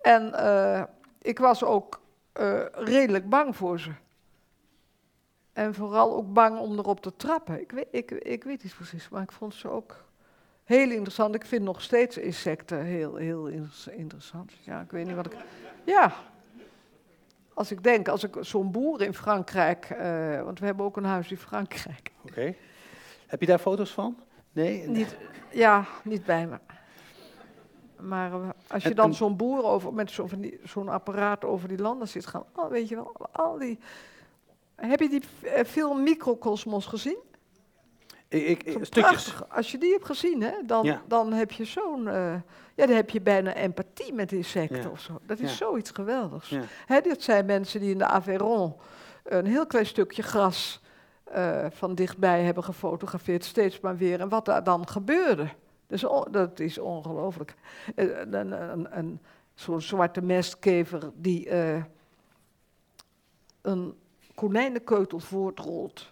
En 0.00 0.34
eh, 0.34 0.82
ik 1.22 1.38
was 1.38 1.64
ook 1.64 2.00
eh, 2.32 2.60
redelijk 2.72 3.28
bang 3.28 3.56
voor 3.56 3.80
ze. 3.80 3.90
En 5.52 5.74
vooral 5.74 6.14
ook 6.16 6.32
bang 6.32 6.58
om 6.58 6.78
erop 6.78 7.00
te 7.00 7.16
trappen. 7.16 7.60
Ik 7.60 7.70
weet, 7.72 7.86
ik, 7.90 8.10
ik 8.10 8.44
weet 8.44 8.62
niet 8.62 8.74
precies, 8.74 9.08
maar 9.08 9.22
ik 9.22 9.32
vond 9.32 9.54
ze 9.54 9.68
ook 9.68 10.04
heel 10.76 10.90
interessant. 10.90 11.34
Ik 11.34 11.44
vind 11.44 11.62
nog 11.62 11.82
steeds 11.82 12.18
insecten 12.18 12.84
heel, 12.84 13.16
heel 13.16 13.46
inter- 13.46 13.92
interessant. 13.92 14.52
Ja, 14.60 14.80
ik 14.80 14.90
weet 14.90 15.06
niet 15.06 15.16
wat 15.16 15.26
ik... 15.26 15.36
Ja, 15.84 16.12
als 17.54 17.70
ik 17.70 17.82
denk, 17.82 18.08
als 18.08 18.24
ik 18.24 18.36
zo'n 18.40 18.70
boer 18.70 19.02
in 19.02 19.14
Frankrijk... 19.14 19.84
eh, 19.84 20.42
want 20.42 20.58
we 20.58 20.66
hebben 20.66 20.84
ook 20.84 20.96
een 20.96 21.04
huis 21.04 21.30
in 21.30 21.36
Frankrijk. 21.36 22.10
Oké. 22.22 22.54
Heb 23.26 23.40
je 23.40 23.46
daar 23.46 23.58
foto's 23.58 23.90
van? 23.90 24.16
Nee? 24.52 24.88
Niet, 24.88 25.16
ja, 25.50 25.84
niet 26.04 26.24
bij 26.24 26.46
me. 26.46 26.58
Maar 27.96 28.32
eh, 28.32 28.48
als 28.68 28.82
je 28.82 28.94
dan 28.94 29.14
zo'n 29.14 29.36
boer 29.36 29.64
over, 29.64 29.94
met 29.94 30.18
zo'n 30.64 30.88
apparaat 30.88 31.44
over 31.44 31.68
die 31.68 31.78
landen 31.78 32.08
zit 32.08 32.26
gaan, 32.26 32.44
oh, 32.54 32.70
weet 32.70 32.88
je 32.88 32.94
wel, 32.94 33.12
al 33.32 33.58
die... 33.58 33.78
Heb 34.74 35.00
je 35.00 35.08
die 35.08 35.22
eh, 35.42 35.64
film 35.64 36.02
Microcosmos 36.02 36.86
gezien? 36.86 37.18
Ik, 38.30 38.62
ik, 38.62 38.72
Zo'n 38.72 38.84
stukjes. 38.84 39.34
Als 39.48 39.70
je 39.70 39.78
die 39.78 39.92
hebt 39.92 40.04
gezien, 40.04 40.42
hè, 40.42 40.52
dan, 40.66 40.84
Ja. 40.84 41.02
dan 41.06 41.32
heb 41.32 41.50
je 41.50 41.64
zo'n... 41.64 42.08
eh, 42.08 42.34
ja, 42.74 42.86
dan 42.86 42.96
heb 42.96 43.10
je 43.10 43.20
bijna 43.20 43.54
empathie 43.54 44.12
met 44.12 44.32
insecten 44.32 44.82
Ja. 44.82 44.88
of 44.88 45.00
zo. 45.00 45.20
Dat 45.26 45.38
is 45.38 45.50
Ja. 45.50 45.56
zoiets 45.56 45.90
geweldigs. 45.90 46.54
Hè, 46.86 47.00
dit 47.00 47.22
zijn 47.22 47.46
mensen 47.46 47.80
die 47.80 47.90
in 47.90 47.98
de 47.98 48.06
Aveyron 48.06 48.74
een 49.24 49.46
heel 49.46 49.66
klein 49.66 49.86
stukje 49.86 50.22
gras 50.22 50.80
eh, 51.24 51.66
van 51.70 51.94
dichtbij 51.94 52.42
hebben 52.42 52.64
gefotografeerd, 52.64 53.44
steeds 53.44 53.80
maar 53.80 53.96
weer. 53.96 54.20
En 54.20 54.28
wat 54.28 54.44
daar 54.44 54.64
dan 54.64 54.88
gebeurde, 54.88 55.48
dus 55.86 56.04
dat 56.30 56.60
is 56.60 56.78
ongelooflijk. 56.78 57.54
Eh, 57.94 58.18
Een, 58.18 58.32
een, 58.34 58.52
een, 58.72 58.98
een- 58.98 59.20
Zo'n 59.54 59.80
zwarte 59.80 60.22
mestkever 60.22 61.10
die 61.14 61.48
eh, 61.48 61.82
een 63.62 63.94
konijnenkeutel 64.34 65.18
voortrolt. 65.18 66.09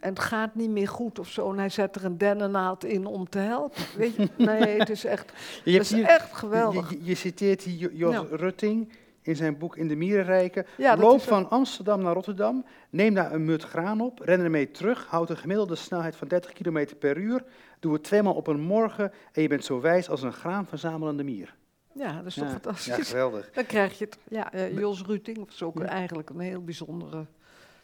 En 0.00 0.08
het 0.08 0.18
gaat 0.18 0.54
niet 0.54 0.70
meer 0.70 0.88
goed 0.88 1.18
of 1.18 1.28
zo. 1.28 1.50
En 1.52 1.58
hij 1.58 1.68
zet 1.68 1.96
er 1.96 2.04
een 2.04 2.18
dennennaald 2.18 2.84
in 2.84 3.06
om 3.06 3.28
te 3.28 3.38
helpen. 3.38 3.82
Weet 3.96 4.14
je? 4.14 4.28
Nee, 4.36 4.78
het 4.78 4.90
is 4.90 5.04
echt, 5.04 5.32
Je, 5.64 5.72
het 5.72 5.82
is 5.82 5.90
hier- 5.92 6.04
echt 6.04 6.32
geweldig. 6.32 6.90
je, 6.90 6.98
je 7.04 7.14
citeert 7.14 7.62
hier 7.62 7.78
Jo- 7.92 8.12
Jos 8.12 8.28
Ja. 8.30 8.36
Rutting 8.36 8.92
in 9.22 9.36
zijn 9.36 9.58
boek 9.58 9.76
In 9.76 9.88
de 9.88 9.96
Mierenrijken. 9.96 10.66
Ja, 10.76 10.94
dat 10.96 11.04
Loop 11.04 11.20
van 11.22 11.50
Amsterdam 11.50 12.02
naar 12.02 12.14
Rotterdam, 12.14 12.64
neem 12.90 13.14
daar 13.14 13.32
een 13.32 13.44
mut 13.44 13.62
graan 13.62 14.00
op, 14.00 14.20
ren 14.20 14.40
ermee 14.40 14.70
terug, 14.70 15.06
houd 15.06 15.30
een 15.30 15.36
gemiddelde 15.36 15.74
snelheid 15.74 16.16
van 16.16 16.28
30 16.28 16.52
km 16.52 16.86
per 16.98 17.16
uur, 17.16 17.44
doe 17.80 17.92
het 17.92 18.04
tweemaal 18.04 18.34
op 18.34 18.46
een 18.46 18.60
morgen 18.60 19.12
en 19.32 19.42
je 19.42 19.48
bent 19.48 19.64
zo 19.64 19.80
wijs 19.80 20.08
als 20.10 20.22
een 20.22 20.32
graanverzamelende 20.32 21.24
mier. 21.24 21.54
Ja, 21.92 22.12
dat 22.16 22.26
is 22.26 22.34
toch 22.34 22.50
fantastisch. 22.50 22.96
Ja, 22.96 23.02
geweldig. 23.04 23.50
Dan 23.52 23.66
krijg 23.66 23.98
je 23.98 24.04
het. 24.04 24.18
Ja, 24.28 24.52
eh, 24.52 24.78
Jos 24.78 25.02
Ruting 25.02 25.48
is 25.48 25.62
ook 25.62 25.78
Ja. 25.78 25.84
eigenlijk 25.84 26.30
een 26.30 26.40
heel 26.40 26.62
bijzondere 26.64 27.26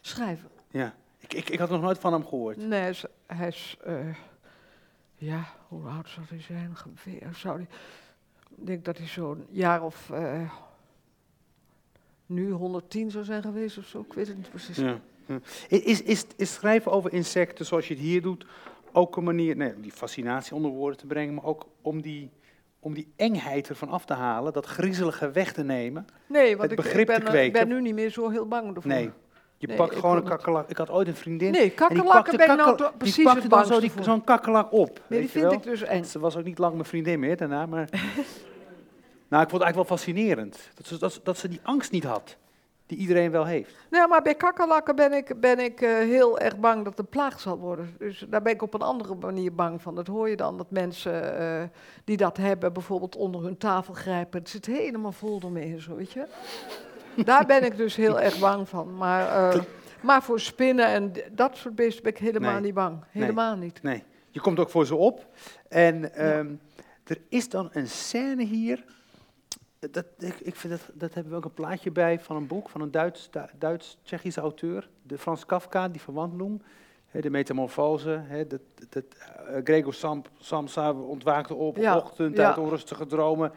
schrijver. 0.01 0.49
Ja. 0.71 0.95
Ik, 1.25 1.35
ik, 1.35 1.49
ik 1.49 1.59
had 1.59 1.71
nog 1.71 1.81
nooit 1.81 1.99
van 1.99 2.13
hem 2.13 2.27
gehoord. 2.27 2.57
Nee, 2.57 2.81
hij 2.81 2.91
is, 2.91 3.05
hij 3.27 3.49
is, 3.49 3.77
eh, 3.85 4.17
ja, 5.15 5.45
hoe 5.69 5.89
oud 5.89 6.09
zou 6.09 6.27
hij 6.29 6.41
zijn? 6.41 6.77
Zou 7.35 7.57
hij, 7.57 7.67
ik 8.57 8.67
denk 8.67 8.85
dat 8.85 8.99
hij 8.99 9.07
zo'n 9.07 9.47
jaar 9.51 9.83
of 9.83 10.11
eh, 10.11 10.51
nu 12.27 12.51
110 12.51 13.11
zou 13.11 13.25
zijn 13.25 13.43
geweest 13.43 13.79
of 13.79 13.85
zo. 13.85 14.01
Ik 14.01 14.13
weet 14.13 14.27
het 14.27 14.37
niet 14.37 14.51
precies. 14.51 14.77
Ja. 14.77 15.01
Is, 15.69 16.03
is, 16.03 16.27
is 16.37 16.53
schrijven 16.53 16.93
over 16.93 17.13
insecten 17.13 17.67
zoals 17.67 17.89
je 17.89 17.95
het 17.95 18.03
hier 18.03 18.23
doet 18.23 18.47
ook 18.93 19.17
een 19.17 19.25
manier 19.25 19.57
nee, 19.57 19.75
om 19.75 19.83
die 19.83 19.93
fascinatie 19.93 20.55
onder 20.55 20.71
woorden 20.71 20.99
te 20.99 21.07
brengen, 21.07 21.35
maar 21.35 21.45
ook 21.45 21.67
om 21.81 22.03
die, 22.03 22.31
om 22.79 22.95
die 22.95 23.13
engheid 23.17 23.69
ervan 23.69 23.89
af 23.89 24.05
te 24.05 24.13
halen, 24.13 24.53
dat 24.53 24.67
griezelige 24.67 25.31
weg 25.31 25.53
te 25.53 25.65
nemen? 25.65 26.07
Nee, 26.27 26.57
want 26.57 26.71
Het 26.71 26.79
ik, 26.79 26.85
begrip 26.85 27.11
ik 27.11 27.25
ben, 27.25 27.45
te 27.45 27.51
ben 27.53 27.69
nu 27.69 27.81
niet 27.81 27.95
meer 27.95 28.11
zo 28.11 28.29
heel 28.29 28.47
bang 28.47 28.77
ervoor. 28.77 28.91
Nee. 28.91 29.11
Je 29.67 29.71
Nee, 29.71 29.79
pakt 29.79 29.95
gewoon 29.97 30.17
een 30.17 30.23
kakkelak. 30.25 30.71
Ik 30.71 30.77
had 30.77 30.91
ooit 30.91 31.09
een 31.09 31.15
vriendin. 31.17 31.51
Nee, 31.51 31.61
en 31.61 31.67
die 31.67 31.75
kakkerlakken 31.77 32.23
pakte 32.23 32.37
ben 32.37 32.51
ik 32.51 32.57
nou 32.57 32.77
to- 32.77 32.91
precies 32.97 33.17
die 33.17 33.25
pakte 33.25 33.49
dan 33.49 33.67
zo 33.67 33.81
die- 33.81 33.93
zo'n 34.01 34.25
kakkelak 34.25 34.73
op. 34.73 35.01
Nee, 35.07 35.21
die 35.21 35.29
vind 35.29 35.53
ik 35.53 35.63
dus 35.63 35.83
eng. 35.83 36.05
Ze 36.05 36.19
was 36.19 36.37
ook 36.37 36.45
niet 36.45 36.59
lang 36.59 36.73
mijn 36.75 36.85
vriendin 36.85 37.21
meer 37.21 37.37
daarna, 37.37 37.67
maar... 37.67 37.89
nou, 39.31 39.43
ik 39.43 39.51
vond 39.51 39.53
het 39.53 39.63
eigenlijk 39.63 39.75
wel 39.75 39.85
fascinerend. 39.85 40.71
Dat 40.75 40.87
ze, 40.87 40.99
dat, 40.99 41.13
ze- 41.13 41.21
dat 41.23 41.39
ze 41.39 41.49
die 41.49 41.61
angst 41.63 41.91
niet 41.93 42.05
had, 42.05 42.37
die 42.87 42.99
iedereen 42.99 43.31
wel 43.31 43.45
heeft. 43.45 43.75
Nou, 43.91 44.09
maar 44.09 44.23
bij 44.23 44.35
kakkerlakken 44.35 44.97
ben 44.97 45.13
ik, 45.13 45.41
ben 45.41 45.59
ik 45.59 45.81
eh, 45.81 45.89
heel 45.91 46.39
erg 46.39 46.59
bang 46.59 46.85
dat 46.85 46.97
het 46.99 47.11
plaag 47.11 47.41
zal 47.41 47.59
worden. 47.59 47.95
Dus 47.99 48.25
daar 48.29 48.43
ben 48.43 48.53
ik 48.53 48.63
op 48.63 48.75
een 48.75 48.83
andere 48.83 49.15
manier 49.15 49.55
bang 49.55 49.83
van. 49.83 49.95
Dat 49.95 50.07
hoor 50.07 50.29
je 50.29 50.37
dan, 50.37 50.57
dat 50.57 50.71
mensen 50.71 51.39
eh, 51.39 51.63
die 52.05 52.17
dat 52.17 52.37
hebben, 52.37 52.73
bijvoorbeeld 52.73 53.17
onder 53.17 53.43
hun 53.43 53.57
tafel 53.59 53.95
grijpen. 53.95 54.39
Het 54.41 54.49
zit 54.49 54.67
helemaal 54.67 55.13
vol 55.13 55.41
ermee 55.45 55.81
zo, 55.81 55.95
weet 55.97 56.13
je. 56.13 56.27
Daar 57.25 57.47
ben 57.47 57.65
ik 57.65 57.77
dus 57.77 57.97
heel 57.97 58.21
erg 58.21 58.39
bang 58.39 58.69
van. 58.69 58.97
Maar, 58.97 59.51
eh, 59.55 59.61
maar 60.03 60.23
voor 60.23 60.41
spinnen 60.41 60.87
en 60.87 61.13
dat 61.33 61.57
soort 61.57 61.75
beesten 61.75 62.03
ben 62.03 62.13
ik 62.13 62.19
helemaal 62.19 62.53
Nee. 62.53 62.61
niet 62.63 62.75
bang. 62.75 63.05
Helemaal 63.11 63.57
niet. 63.57 63.83
Nee, 63.83 64.03
je 64.31 64.41
komt 64.41 64.59
ook 64.59 64.71
voor 64.71 64.87
ze 64.87 64.95
op. 64.95 65.27
En 65.69 66.15
ehm, 66.15 66.51
er 67.05 67.19
is 67.29 67.49
dan 67.49 67.69
een 67.73 67.89
scène 67.89 68.45
hier. 68.45 68.85
Dat, 69.91 70.05
ik, 70.19 70.41
ik 70.41 70.57
vind 70.57 70.73
dat, 70.73 70.83
dat 70.95 71.15
hebben 71.15 71.33
we 71.33 71.39
ook 71.39 71.45
een 71.45 71.55
plaatje 71.55 71.91
bij 71.91 72.21
van 72.21 72.37
een 72.37 72.47
boek 72.47 72.69
van 72.69 72.81
een 72.81 72.91
Duits, 72.91 73.29
Du- 73.31 73.41
Duits-Tsjechische 73.59 74.41
auteur. 74.41 74.89
De 75.03 75.19
Frans 75.19 75.47
Kafka, 75.47 75.89
die 75.89 76.01
verwandeling. 76.01 76.63
Hè, 77.07 77.21
de 77.21 77.31
metamorfose. 77.31 78.21
Hè, 78.25 78.47
dat, 78.47 78.61
dat, 78.89 79.05
eh, 79.47 79.61
Gregor 79.65 79.95
Sam, 79.95 80.23
Samsa 80.39 80.93
ontwaakte 80.93 81.55
op 81.55 81.77
Ja, 81.77 81.93
een 81.93 81.99
ochtend 82.03 82.37
ja. 82.37 82.47
uit 82.49 82.59
onrustige 82.59 83.07
dromen. 83.07 83.53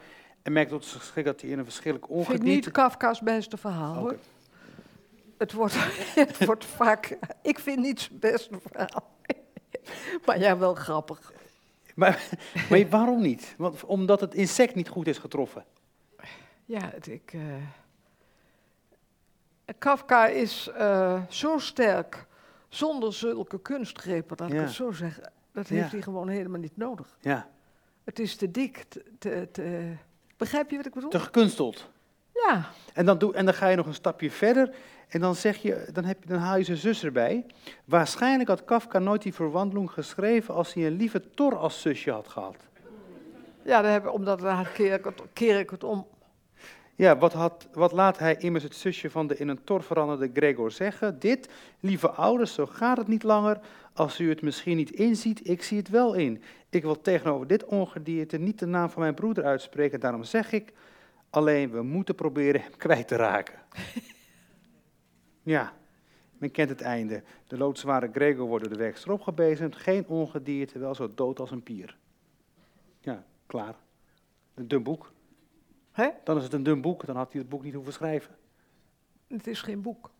En 0.48 0.54
merkte 0.54 0.74
tot 0.74 0.84
zijn 0.84 1.02
schrik 1.02 1.24
dat 1.24 1.40
hij 1.40 1.50
in 1.50 1.58
een 1.58 1.64
verschrikkelijk 1.64 2.12
Vind 2.12 2.20
ik 2.20 2.28
ongedierte... 2.28 2.54
niet 2.66 2.70
Kafka's 2.70 3.20
beste 3.20 3.56
verhaal, 3.56 3.94
hoor. 3.94 4.10
Oké. 4.10 4.18
Het 5.38 5.52
wordt, 5.52 5.74
het 6.24 6.44
wordt 6.44 6.64
vaak... 6.64 7.18
Ik 7.42 7.58
vind 7.58 7.78
niet 7.78 8.00
zijn 8.00 8.18
beste 8.18 8.58
verhaal. 8.66 9.10
maar 10.26 10.38
ja, 10.38 10.58
wel 10.58 10.74
grappig. 10.74 11.32
Maar, 11.94 12.28
maar 12.70 12.88
waarom 12.88 13.20
niet? 13.22 13.54
Want, 13.58 13.84
omdat 13.84 14.20
het 14.20 14.34
insect 14.34 14.74
niet 14.74 14.88
goed 14.88 15.06
is 15.06 15.18
getroffen. 15.18 15.64
Ja, 16.64 16.90
het, 16.92 17.06
ik, 17.06 17.32
eh, 17.32 17.40
Kafka 19.78 20.26
is 20.26 20.68
eh, 20.76 21.22
zo 21.28 21.58
sterk 21.58 22.26
zonder 22.68 23.12
zulke 23.12 23.60
kunstgrepen, 23.60 24.46
ik 24.46 24.52
Ja. 24.52 24.60
het 24.60 24.70
zo 24.70 24.90
zeggen. 24.92 25.32
Dat 25.52 25.68
Ja. 25.68 25.74
heeft 25.74 25.92
hij 25.92 26.02
gewoon 26.02 26.28
helemaal 26.28 26.60
niet 26.60 26.76
nodig. 26.76 27.16
Ja, 27.20 27.48
Het 28.04 28.18
is 28.18 28.36
te 28.36 28.50
dik. 28.50 28.86
Te- 29.18 29.48
begrijp 30.38 30.70
je 30.70 30.76
wat 30.76 30.86
ik 30.86 30.94
bedoel? 30.94 31.10
te 31.10 31.20
gekunsteld. 31.20 31.88
Ja, 32.32 32.70
En 32.92 33.06
dan, 33.06 33.18
doe, 33.18 33.34
en 33.34 33.44
dan 33.44 33.54
ga 33.54 33.68
je 33.68 33.76
nog 33.76 33.86
een 33.86 33.94
stapje 33.94 34.30
verder 34.30 34.70
en 35.08 35.20
dan, 35.20 35.34
zeg 35.34 35.56
je, 35.56 35.88
dan, 35.92 36.04
heb 36.04 36.22
je, 36.22 36.28
dan 36.28 36.38
haal 36.38 36.56
je 36.56 36.64
zijn 36.64 36.76
zus 36.76 37.04
erbij. 37.04 37.46
Waarschijnlijk 37.84 38.48
had 38.48 38.64
Kafka 38.64 38.98
nooit 38.98 39.22
die 39.22 39.34
verwandeling 39.34 39.90
geschreven 39.90 40.54
als 40.54 40.74
hij 40.74 40.86
een 40.86 40.96
lieve 40.96 41.22
Thor 41.34 41.56
als 41.56 41.80
zusje 41.80 42.10
had 42.10 42.28
gehad. 42.28 42.56
ja 43.62 43.82
dan 43.82 43.90
heb, 43.90 44.08
omdat 44.08 44.40
daar 44.40 44.68
keer 44.68 44.92
ik, 44.92 45.04
het, 45.04 45.22
keer 45.32 45.58
ik 45.58 45.70
het 45.70 45.84
om. 45.84 46.06
Ja, 46.98 47.18
wat, 47.18 47.32
had, 47.32 47.68
wat 47.72 47.92
laat 47.92 48.18
hij 48.18 48.36
immers 48.36 48.64
het 48.64 48.74
zusje 48.74 49.10
van 49.10 49.26
de 49.26 49.36
in 49.36 49.48
een 49.48 49.64
Thor 49.64 49.82
veranderde 49.82 50.30
Gregor 50.32 50.70
zeggen? 50.70 51.18
Dit, 51.18 51.48
lieve 51.80 52.10
ouders, 52.10 52.54
zo 52.54 52.66
gaat 52.66 52.96
het 52.96 53.08
niet 53.08 53.22
langer. 53.22 53.60
Als 53.92 54.20
u 54.20 54.28
het 54.28 54.42
misschien 54.42 54.76
niet 54.76 54.90
inziet, 54.90 55.48
ik 55.48 55.62
zie 55.62 55.78
het 55.78 55.88
wel 55.88 56.14
in. 56.14 56.42
Ik 56.70 56.82
wil 56.82 57.00
tegenover 57.00 57.46
dit 57.46 57.64
ongedierte 57.64 58.38
niet 58.38 58.58
de 58.58 58.66
naam 58.66 58.90
van 58.90 59.02
mijn 59.02 59.14
broeder 59.14 59.44
uitspreken, 59.44 60.00
daarom 60.00 60.24
zeg 60.24 60.52
ik... 60.52 60.72
Alleen, 61.30 61.70
we 61.70 61.82
moeten 61.82 62.14
proberen 62.14 62.60
hem 62.60 62.76
kwijt 62.86 63.08
te 63.08 63.16
raken. 63.16 63.58
Ja, 65.42 65.72
men 66.38 66.50
kent 66.50 66.68
het 66.68 66.80
einde. 66.80 67.22
De 67.46 67.56
loodzware 67.56 68.10
Gregor 68.12 68.46
wordt 68.46 68.64
door 68.64 68.72
de 68.72 68.78
werkster 68.78 69.12
opgebezemd. 69.12 69.76
Geen 69.76 70.06
ongedierte, 70.06 70.78
wel 70.78 70.94
zo 70.94 71.14
dood 71.14 71.40
als 71.40 71.50
een 71.50 71.62
pier. 71.62 71.96
Ja, 73.00 73.24
klaar. 73.46 73.74
Een 74.54 74.68
dun 74.68 74.82
boek. 74.82 75.12
Hè? 75.98 76.08
Dan 76.24 76.36
is 76.36 76.42
het 76.42 76.52
een 76.52 76.62
dun 76.62 76.80
boek, 76.80 77.06
dan 77.06 77.16
had 77.16 77.32
hij 77.32 77.40
het 77.40 77.50
boek 77.50 77.62
niet 77.62 77.74
hoeven 77.74 77.92
schrijven. 77.92 78.34
Het 79.28 79.46
is 79.46 79.62
geen 79.62 79.82
boek. 79.82 80.10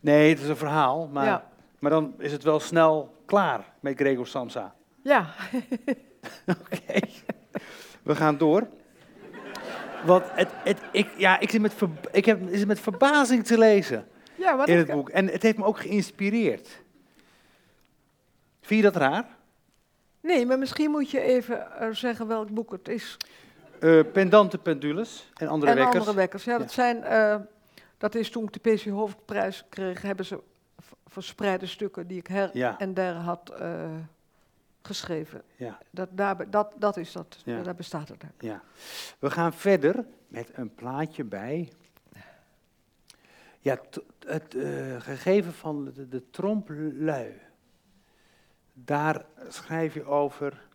Nee, 0.00 0.28
het 0.30 0.40
is 0.40 0.48
een 0.48 0.56
verhaal, 0.56 1.08
maar, 1.08 1.24
Ja. 1.24 1.50
maar 1.78 1.90
dan 1.90 2.14
is 2.18 2.32
het 2.32 2.42
wel 2.42 2.60
snel 2.60 3.14
klaar 3.26 3.72
met 3.80 3.96
Gregor 3.98 4.26
Samsa. 4.26 4.74
Ja, 5.02 5.34
Oké, 6.46 7.00
we 8.02 8.16
gaan 8.16 8.38
door. 8.38 8.68
Want 10.04 10.24
het, 10.30 10.48
het, 10.52 10.78
ik, 10.92 11.08
ja, 11.16 11.38
ik, 11.38 11.50
zit 11.50 11.60
met 11.60 11.74
ver, 11.74 11.88
ik 12.12 12.24
heb 12.24 12.48
is 12.48 12.64
met 12.64 12.80
verbazing 12.80 13.44
te 13.44 13.58
lezen 13.58 14.08
ja 14.38 14.54
maar 14.54 14.68
in 14.68 14.76
het 14.76 14.90
boek. 14.90 15.08
En 15.08 15.26
het 15.26 15.42
heeft 15.42 15.58
me 15.58 15.64
ook 15.64 15.78
geïnspireerd. 15.78 16.82
Vind 18.60 18.80
je 18.80 18.90
dat 18.90 18.96
raar? 18.96 19.36
Nee, 20.20 20.46
maar 20.46 20.58
misschien 20.58 20.90
moet 20.90 21.10
je 21.10 21.20
even 21.20 21.78
eh, 21.78 21.88
zeggen 21.90 22.26
welk 22.26 22.50
boek 22.50 22.72
het 22.72 22.88
is. 22.88 23.16
Eh, 23.80 24.00
pendante 24.12 24.58
pendules 24.58 25.30
en 25.34 25.48
andere 25.48 25.70
en 25.70 25.76
wekkers. 25.76 25.98
andere 25.98 26.16
wekkers. 26.16 26.44
Ja, 26.44 26.52
Ja. 26.52 26.58
dat 26.58 26.72
zijn. 26.72 27.02
eh, 27.02 27.36
dat 27.98 28.14
is 28.14 28.30
toen 28.30 28.44
ik 28.44 28.62
de 28.62 28.70
PC 28.70 28.84
Hoofdprijs 28.84 29.64
kreeg, 29.68 30.02
hebben 30.02 30.24
ze 30.26 30.40
verspreide 31.06 31.66
stukken 31.66 32.06
die 32.06 32.18
ik 32.18 32.26
her 32.26 32.50
Ja. 32.52 32.78
en 32.78 32.94
der 32.94 33.14
had 33.14 33.50
eh, 33.50 33.90
geschreven. 34.82 35.42
Ja, 35.56 35.78
Dat, 35.90 36.08
daar, 36.12 36.50
dat, 36.50 36.72
dat 36.78 36.96
is 36.96 37.12
dat. 37.12 37.40
Ja. 37.44 37.62
Daar 37.62 37.74
bestaat 37.74 38.08
het 38.08 38.22
uit. 38.22 38.32
ja. 38.38 38.62
We 39.18 39.30
gaan 39.30 39.52
verder 39.52 40.04
met 40.28 40.50
een 40.52 40.74
plaatje 40.74 41.24
bij. 41.24 41.72
Ja, 43.60 43.78
het 44.26 44.56
gegeven 44.98 45.52
van 45.52 45.84
de, 45.84 46.08
de 46.08 46.30
trompe-l'œil. 46.30 47.46
Daar 48.72 49.24
schrijf 49.48 49.94
je 49.94 50.04
over. 50.04 50.66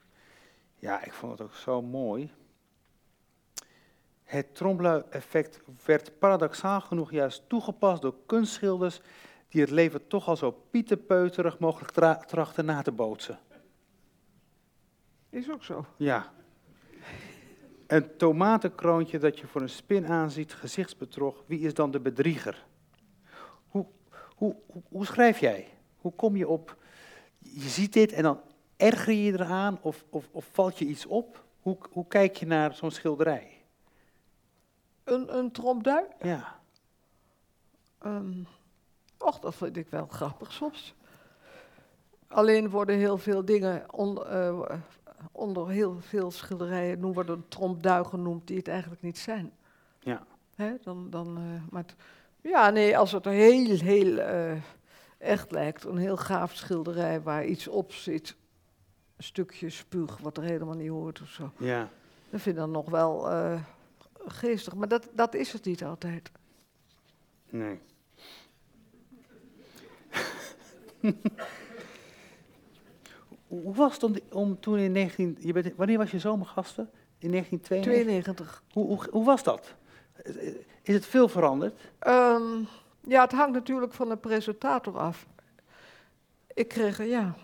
Ja, 0.75 1.03
ik 1.03 1.13
vond 1.13 1.31
het 1.31 1.41
ook 1.41 1.53
zo 1.55 1.81
mooi. 1.81 2.31
Het 4.33 4.55
trompe-l'œil-effect 4.55 5.61
werd 5.85 6.19
paradoxaal 6.19 6.81
genoeg 6.81 7.11
juist 7.11 7.43
toegepast 7.49 8.01
door 8.01 8.15
kunstschilders 8.25 9.01
die 9.49 9.61
het 9.61 9.69
leven 9.69 10.07
toch 10.07 10.27
al 10.27 10.35
zo 10.35 10.51
pieterpeuterig 10.51 11.59
mogelijk 11.59 11.91
tra- 11.91 12.15
trachten 12.15 12.65
na 12.65 12.81
te 12.81 12.91
bootsen. 12.91 13.39
Is 15.29 15.51
ook 15.51 15.63
zo. 15.63 15.85
Ja. 15.97 16.33
Een 17.87 18.17
tomatenkroontje 18.17 19.19
dat 19.19 19.39
je 19.39 19.47
voor 19.47 19.61
een 19.61 19.69
spin 19.69 20.07
aanziet, 20.07 20.53
gezichtsbedrog. 20.53 21.43
Wie 21.45 21.59
is 21.59 21.73
dan 21.73 21.91
de 21.91 21.99
bedrieger? 21.99 22.65
Hoe, 23.67 23.85
hoe, 24.35 24.55
hoe, 24.65 24.81
hoe 24.89 25.05
schrijf 25.05 25.39
jij? 25.39 25.67
Hoe 25.97 26.13
kom 26.15 26.35
je 26.35 26.47
op? 26.47 26.77
Je 27.39 27.69
ziet 27.69 27.93
dit 27.93 28.11
en 28.11 28.23
dan 28.23 28.39
erger 28.77 29.13
je 29.13 29.31
eraan 29.31 29.79
of, 29.81 30.05
of, 30.09 30.29
of 30.31 30.49
valt 30.51 30.77
je 30.77 30.85
iets 30.85 31.05
op? 31.05 31.43
Hoe, 31.61 31.77
hoe 31.91 32.07
kijk 32.07 32.35
je 32.35 32.45
naar 32.45 32.73
zo'n 32.75 32.91
schilderij? 32.91 33.52
Een, 35.03 35.37
een? 35.37 35.51
Ja. 36.21 36.59
Um, 38.05 38.47
och, 39.17 39.39
dat 39.39 39.55
vind 39.55 39.77
ik 39.77 39.89
wel 39.89 40.07
grappig 40.07 40.51
soms. 40.51 40.95
Alleen 42.27 42.69
worden 42.69 42.97
heel 42.97 43.17
veel 43.17 43.45
dingen 43.45 43.93
on, 43.93 44.19
uh, 44.31 44.69
onder 45.31 45.69
heel 45.69 45.97
veel 45.99 46.31
schilderijen 46.31 46.99
nu 46.99 47.05
worden 47.05 47.45
trompduigen 47.47 48.09
genoemd 48.09 48.47
die 48.47 48.57
het 48.57 48.67
eigenlijk 48.67 49.01
niet 49.01 49.17
zijn. 49.17 49.51
Ja. 49.99 50.23
Hè, 50.55 50.73
dan, 50.81 51.09
dan, 51.09 51.37
uh, 51.37 51.61
maar 51.69 51.81
het, 51.81 51.95
ja, 52.41 52.69
nee, 52.69 52.97
als 52.97 53.11
het 53.11 53.25
heel, 53.25 53.79
heel 53.79 54.17
uh, 54.17 54.61
echt 55.17 55.51
lijkt, 55.51 55.83
een 55.83 55.97
heel 55.97 56.17
gaaf 56.17 56.53
schilderij 56.53 57.21
waar 57.21 57.45
iets 57.45 57.67
op 57.67 57.91
zit, 57.91 58.35
een 59.17 59.23
stukje 59.23 59.69
spuug 59.69 60.17
wat 60.17 60.37
er 60.37 60.43
helemaal 60.43 60.75
niet 60.75 60.89
hoort 60.89 61.21
of 61.21 61.27
zo. 61.27 61.51
Ja. 61.57 61.89
Dat 62.29 62.41
vind 62.41 62.55
ik 62.55 62.61
dan 62.61 62.71
nog 62.71 62.89
wel 62.89 63.29
geestig, 64.25 64.75
maar 64.75 64.87
dat, 64.87 65.09
dat 65.13 65.33
is 65.33 65.53
het 65.53 65.65
niet 65.65 65.83
altijd. 65.83 66.31
Nee. 67.49 67.79
Hoe 73.47 73.75
was 73.75 73.93
het 73.93 74.03
om, 74.03 74.15
om, 74.31 74.59
toen 74.59 74.77
in 74.77 74.91
19... 74.91 75.37
Je 75.39 75.53
bent, 75.53 75.75
wanneer 75.75 75.97
was 75.97 76.11
je 76.11 76.19
zomergasten? 76.19 76.89
In 77.17 77.29
1992? 77.29 77.83
92. 78.33 78.63
Hoe, 78.73 78.85
hoe, 78.85 79.07
hoe, 79.11 79.25
was 79.25 79.43
dat? 79.43 79.73
Is 80.81 80.93
het 80.93 81.05
veel 81.05 81.27
veranderd? 81.27 81.79
Um, 82.07 82.67
ja, 83.07 83.21
het 83.21 83.31
hangt 83.31 83.53
natuurlijk 83.53 83.93
van 83.93 84.09
de 84.09 84.17
presentator 84.17 84.97
af. 84.97 85.27
Ik 86.53 86.67
kreeg, 86.67 87.05
ja... 87.05 87.35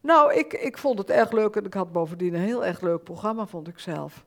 Nou, 0.00 0.34
ik, 0.34 0.52
ik 0.52 0.78
vond 0.78 0.98
het 0.98 1.10
erg 1.10 1.32
leuk 1.32 1.56
en 1.56 1.64
ik 1.64 1.74
had 1.74 1.92
bovendien 1.92 2.34
een 2.34 2.40
heel 2.40 2.64
erg 2.64 2.80
leuk 2.80 3.04
programma, 3.04 3.46
vond 3.46 3.68
ik 3.68 3.78
zelf. 3.78 4.24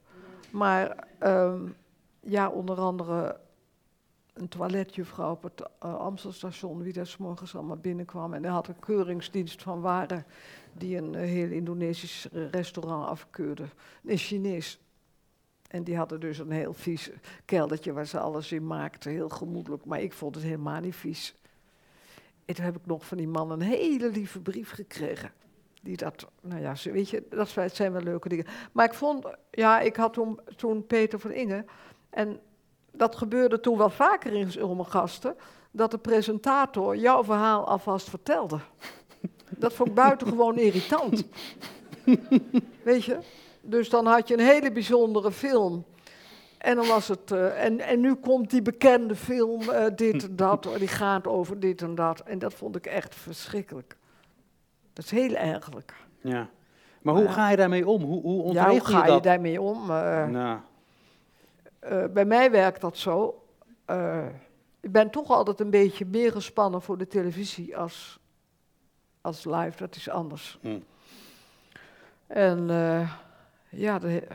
Maar 0.51 1.07
um, 1.23 1.75
ja, 2.19 2.49
onder 2.49 2.79
andere 2.79 3.39
een 4.33 4.47
toiletjuffrouw 4.47 5.31
op 5.31 5.43
het 5.43 5.61
uh, 5.61 5.95
Amstelstation, 5.95 6.83
wie 6.83 6.93
daar 6.93 7.07
s 7.07 7.17
morgens 7.17 7.55
allemaal 7.55 7.77
binnenkwam. 7.77 8.33
En 8.33 8.43
hij 8.43 8.51
had 8.51 8.67
een 8.67 8.79
keuringsdienst 8.79 9.61
van 9.61 9.81
waren 9.81 10.25
die 10.73 10.97
een 10.97 11.13
uh, 11.13 11.19
heel 11.19 11.49
Indonesisch 11.49 12.27
restaurant 12.31 13.07
afkeurde. 13.07 13.65
Een 14.05 14.17
Chinees. 14.17 14.79
En 15.67 15.83
die 15.83 15.97
hadden 15.97 16.19
dus 16.19 16.37
een 16.37 16.51
heel 16.51 16.73
vies 16.73 17.11
keldertje 17.45 17.93
waar 17.93 18.05
ze 18.05 18.19
alles 18.19 18.51
in 18.51 18.67
maakten. 18.67 19.11
Heel 19.11 19.29
gemoedelijk, 19.29 19.85
maar 19.85 20.01
ik 20.01 20.13
vond 20.13 20.35
het 20.35 20.43
helemaal 20.43 20.79
niet 20.79 20.95
vies. 20.95 21.35
En 22.45 22.55
toen 22.55 22.65
heb 22.65 22.75
ik 22.75 22.85
nog 22.85 23.05
van 23.05 23.17
die 23.17 23.27
man 23.27 23.51
een 23.51 23.61
hele 23.61 24.09
lieve 24.09 24.39
brief 24.39 24.71
gekregen. 24.71 25.31
Die 25.83 25.97
dat, 25.97 26.27
nou 26.41 26.61
ja, 26.61 26.73
weet 26.83 27.09
je, 27.09 27.23
dat 27.29 27.49
zijn 27.73 27.91
wel 27.91 28.01
leuke 28.01 28.29
dingen. 28.29 28.45
Maar 28.71 28.85
ik 28.85 28.93
vond, 28.93 29.25
ja, 29.51 29.79
ik 29.79 29.95
had 29.95 30.13
toen, 30.13 30.39
toen 30.55 30.85
Peter 30.85 31.19
van 31.19 31.31
Inge. 31.31 31.65
En 32.09 32.39
dat 32.91 33.15
gebeurde 33.15 33.59
toen 33.59 33.77
wel 33.77 33.89
vaker 33.89 34.33
in 34.33 34.85
gasten, 34.85 35.35
dat 35.71 35.91
de 35.91 35.97
presentator 35.97 36.95
jouw 36.95 37.23
verhaal 37.23 37.67
alvast 37.67 38.09
vertelde. 38.09 38.59
Dat 39.49 39.73
vond 39.73 39.89
ik 39.89 39.95
buitengewoon 39.95 40.57
irritant. 40.67 41.23
Weet 42.83 43.03
je? 43.03 43.17
Dus 43.61 43.89
dan 43.89 44.05
had 44.05 44.27
je 44.27 44.33
een 44.33 44.45
hele 44.45 44.71
bijzondere 44.71 45.31
film. 45.31 45.85
En 46.57 46.75
dan 46.75 46.87
was 46.87 47.07
het. 47.07 47.31
Uh, 47.31 47.63
en, 47.63 47.79
en 47.79 47.99
nu 47.99 48.15
komt 48.15 48.49
die 48.49 48.61
bekende 48.61 49.15
film, 49.15 49.61
uh, 49.61 49.85
dit 49.95 50.23
en 50.23 50.35
dat, 50.35 50.67
die 50.77 50.87
gaat 50.87 51.27
over 51.27 51.59
dit 51.59 51.81
en 51.81 51.95
dat. 51.95 52.19
En 52.19 52.39
dat 52.39 52.53
vond 52.53 52.75
ik 52.75 52.85
echt 52.85 53.15
verschrikkelijk. 53.15 53.97
Dat 54.93 55.05
is 55.05 55.11
heel 55.11 55.35
ergelijk. 55.35 55.93
Ja. 56.21 56.49
Maar 57.01 57.15
hoe 57.15 57.27
ga 57.27 57.49
je 57.49 57.57
daarmee 57.57 57.87
om? 57.87 58.01
Hoe, 58.01 58.21
hoe 58.21 58.53
ja, 58.53 58.69
hoe 58.69 58.85
ga 58.85 59.01
je, 59.01 59.05
dat? 59.05 59.15
je 59.15 59.21
daarmee 59.21 59.61
om? 59.61 59.81
Uh, 59.81 60.27
nou. 60.27 60.59
Uh, 61.91 62.05
bij 62.05 62.25
mij 62.25 62.51
werkt 62.51 62.81
dat 62.81 62.97
zo. 62.97 63.43
Uh, 63.87 64.25
ik 64.79 64.91
ben 64.91 65.09
toch 65.09 65.29
altijd 65.29 65.59
een 65.59 65.69
beetje 65.69 66.05
meer 66.05 66.31
gespannen 66.31 66.81
voor 66.81 66.97
de 66.97 67.07
televisie 67.07 67.77
als, 67.77 68.19
als 69.21 69.45
live. 69.45 69.77
Dat 69.77 69.95
is 69.95 70.09
anders. 70.09 70.57
Hm. 70.61 70.79
En 72.27 72.67
ja, 73.69 73.99
de, 73.99 74.27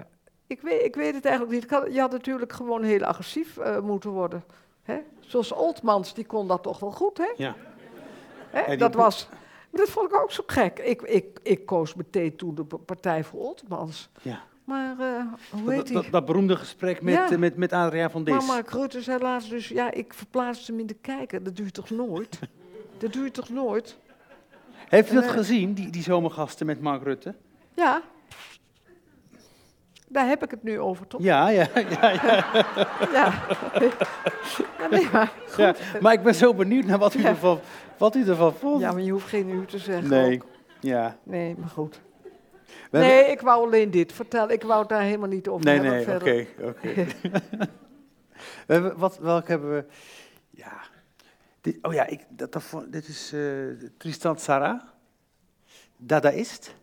ik, 0.47 0.61
weet, 0.61 0.85
ik 0.85 0.95
weet 0.95 1.15
het 1.15 1.25
eigenlijk 1.25 1.55
niet. 1.55 1.67
Kan, 1.67 1.93
je 1.93 2.01
had 2.01 2.11
natuurlijk 2.11 2.53
gewoon 2.53 2.83
heel 2.83 3.05
agressief 3.05 3.59
moeten 3.83 4.11
worden. 4.11 4.45
Hè? 4.83 4.99
Zoals 5.21 5.53
Oldmans, 5.53 6.15
die 6.15 6.27
kon 6.27 6.49
dat 6.49 6.63
toch 6.63 6.79
wel 6.79 6.93
goed, 6.93 7.19
hè? 7.19 7.33
Ja. 7.37 7.55
Hè? 8.51 8.77
Dat 8.77 8.95
was... 8.95 9.29
Dat 9.77 9.89
vond 9.89 10.11
ik 10.11 10.21
ook 10.21 10.33
zo 10.33 10.43
gek. 10.47 10.79
Ik, 10.79 11.03
ik, 11.03 11.39
ik 11.43 11.67
koos 11.67 11.95
meteen 11.95 12.37
toen 12.37 12.55
de 12.55 12.65
Partij 12.65 13.25
voor 13.25 13.41
Oldmans. 13.41 14.09
Ja. 14.23 14.43
Maar 14.65 14.97
uh, 15.01 15.23
hoe 15.51 15.73
heet 15.73 15.93
dat, 15.93 16.03
dat, 16.03 16.13
dat, 16.13 16.25
beroemde 16.25 16.57
gesprek 16.57 17.03
met, 17.03 17.15
ja. 17.15 17.33
uh, 17.33 17.39
met, 17.39 17.57
met 17.57 17.73
Adriaan 17.73 18.11
van 18.11 18.25
Dis. 18.25 18.35
Maar 18.35 18.45
Mark 18.45 18.71
Rutte 18.71 19.03
zei 19.03 19.23
laatst 19.23 19.51
dus, 19.51 19.69
ja, 19.69 19.91
ik 19.91 20.15
verplaats 20.15 20.67
hem 20.67 20.79
in 20.79 20.87
de 20.87 20.95
kijker. 20.95 21.43
Dat 21.43 21.59
je 21.59 21.71
toch 21.71 21.91
nooit? 21.91 22.39
dat 22.99 23.15
je 23.15 23.31
toch 23.31 23.49
nooit? 23.49 23.99
Heeft 24.89 25.11
u 25.11 25.15
dat 25.15 25.25
uh, 25.25 25.31
gezien, 25.31 25.75
die, 25.75 25.91
die 25.91 26.03
zomergasten 26.03 26.67
met 26.67 26.81
Mark 26.81 27.03
Rutte? 27.03 27.35
Ja. 27.75 28.03
Daar 30.17 30.27
heb 30.27 30.43
ik 30.43 30.51
het 30.51 30.63
nu 30.63 30.81
over, 30.81 31.07
toch? 31.07 31.23
Ja, 31.23 31.49
ja, 31.49 31.67
ja. 31.75 32.11
ja. 32.11 32.13
ja. 33.13 33.47
ja 34.79 34.89
nee, 34.91 35.09
maar, 35.13 35.33
goed. 35.49 35.57
Ja, 35.57 35.75
maar 36.01 36.13
ik 36.13 36.23
ben 36.23 36.35
zo 36.35 36.55
benieuwd 36.55 36.85
naar 36.85 36.99
wat 36.99 37.15
u, 37.15 37.23
ervan, 37.25 37.61
wat 37.97 38.15
u 38.15 38.29
ervan 38.29 38.55
vond. 38.55 38.81
Ja, 38.81 38.93
maar 38.93 39.03
je 39.03 39.11
hoeft 39.11 39.29
geen 39.29 39.49
uur 39.49 39.67
te 39.67 39.79
zeggen. 39.79 40.09
nee, 40.09 40.35
ook. 40.35 40.47
ja. 40.81 41.17
Nee, 41.23 41.55
maar 41.59 41.69
goed. 41.69 42.01
Nee, 42.91 43.31
ik 43.31 43.41
wou 43.41 43.67
alleen 43.67 43.91
dit 43.91 44.13
vertellen. 44.13 44.55
Ik 44.55 44.63
wou 44.63 44.81
het 44.81 44.89
daar 44.89 45.03
helemaal 45.03 45.29
niet 45.29 45.49
over 45.49 45.65
Nee, 45.65 45.81
hebben 45.81 46.25
nee, 46.25 46.47
oké, 46.65 47.07
oké. 48.67 48.93
Wat, 48.99 49.19
welke 49.19 49.51
hebben 49.51 49.75
we? 49.75 49.85
Ja. 50.51 50.81
Dit, 51.61 51.79
oh 51.83 51.93
ja, 51.93 52.07
ik, 52.07 52.21
dat, 52.29 52.53
dat, 52.53 52.85
dit 52.89 53.09
is 53.09 53.33
eh, 53.33 53.41
Tristan 53.97 54.39
Sarah. 54.39 54.81
Dadaïst. 55.97 56.75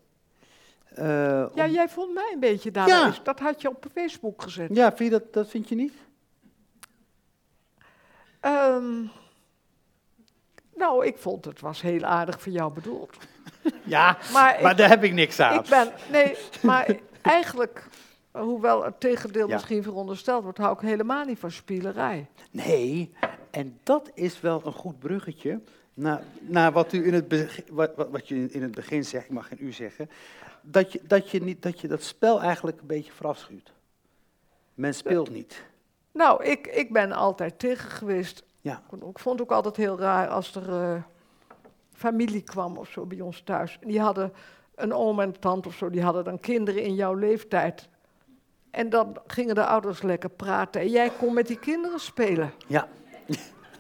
Eh, 0.95 1.45
Ja, 1.55 1.67
jij 1.67 1.89
vond 1.89 2.13
mij 2.13 2.31
een 2.33 2.39
beetje 2.39 2.71
daar. 2.71 2.87
Ja. 2.87 3.13
Dat 3.23 3.39
had 3.39 3.61
je 3.61 3.69
op 3.69 3.85
Facebook 3.93 4.41
gezet. 4.41 4.69
ja, 4.75 4.87
vind 4.95 5.11
je 5.11 5.19
dat, 5.19 5.33
dat 5.33 5.49
vind 5.49 5.69
je 5.69 5.75
niet? 5.75 5.93
Ehm, 8.39 9.01
nou, 10.75 11.05
ik 11.05 11.17
vond 11.17 11.45
het 11.45 11.59
was 11.61 11.81
heel 11.81 12.03
aardig 12.03 12.41
voor 12.41 12.51
jou 12.51 12.73
bedoeld. 12.73 13.17
Ja, 13.83 14.17
Maar, 14.33 14.59
maar 14.61 14.71
ik, 14.71 14.77
daar 14.77 14.89
heb 14.89 15.03
ik 15.03 15.13
niks 15.13 15.39
aan. 15.39 15.59
ik 15.63 15.69
ben, 15.69 15.91
nee, 16.11 16.35
maar 16.61 16.95
eigenlijk, 17.21 17.87
hoewel 18.31 18.83
het 18.83 18.99
tegendeel 18.99 19.47
Ja. 19.47 19.53
misschien 19.53 19.83
verondersteld 19.83 20.43
wordt, 20.43 20.57
hou 20.57 20.73
ik 20.73 20.79
helemaal 20.79 21.25
niet 21.25 21.39
van 21.39 21.51
spielerij. 21.51 22.27
Nee, 22.51 23.13
en 23.51 23.79
dat 23.83 24.11
is 24.13 24.41
wel 24.41 24.61
een 24.65 24.73
goed 24.73 24.99
bruggetje 24.99 25.59
naar, 25.93 26.21
naar 26.39 26.71
wat, 26.71 26.93
u 26.93 27.05
in 27.05 27.13
het 27.13 27.27
begin, 27.27 27.63
wat, 27.71 27.95
wat, 27.95 28.09
wat 28.09 28.27
je 28.27 28.35
in, 28.35 28.53
in 28.53 28.61
het 28.61 28.75
begin 28.75 29.05
zegt, 29.05 29.25
ik 29.25 29.31
mag 29.31 29.47
geen 29.47 29.57
u 29.61 29.71
zeggen, 29.71 30.09
dat 30.63 30.91
je 30.91 31.01
dat, 31.03 31.29
je 31.29 31.43
niet, 31.43 31.61
dat 31.61 31.79
je 31.79 31.87
dat 31.87 32.03
spel 32.03 32.41
eigenlijk 32.41 32.81
een 32.81 32.87
beetje 32.87 33.11
verafschuwt. 33.11 33.71
Men 34.73 34.93
speelt 34.93 35.29
niet. 35.29 35.63
Nou, 36.11 36.43
ik, 36.43 36.67
ik 36.67 36.93
ben 36.93 37.11
altijd 37.11 37.59
tegen 37.59 37.89
geweest. 37.89 38.43
Ja. 38.61 38.81
Ik 38.91 39.19
vond 39.19 39.39
het 39.39 39.41
ook 39.41 39.51
altijd 39.51 39.75
heel 39.75 39.99
raar 39.99 40.27
als 40.27 40.55
er 40.55 40.69
eh, 40.69 41.01
familie 41.93 42.41
kwam 42.41 42.77
of 42.77 42.89
zo 42.89 43.05
bij 43.05 43.21
ons 43.21 43.41
thuis. 43.41 43.77
En 43.81 43.87
die 43.87 43.99
hadden 43.99 44.33
een 44.75 44.93
oom 44.93 45.19
en 45.19 45.39
tante 45.39 45.67
of 45.67 45.75
zo, 45.75 45.89
die 45.89 46.03
hadden 46.03 46.23
dan 46.23 46.39
kinderen 46.39 46.83
in 46.83 46.95
jouw 46.95 47.13
leeftijd. 47.13 47.89
En 48.71 48.89
dan 48.89 49.17
gingen 49.27 49.55
de 49.55 49.65
ouders 49.65 50.01
lekker 50.01 50.29
praten 50.29 50.81
en 50.81 50.89
jij 50.89 51.09
kon 51.09 51.33
met 51.33 51.47
die 51.47 51.59
kinderen 51.59 51.99
spelen. 51.99 52.53
Ja, 52.67 52.87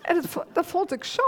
En 0.01 0.21
dat, 0.21 0.45
dat 0.53 0.65
vond 0.65 0.91
ik 0.91 1.03
zo 1.03 1.21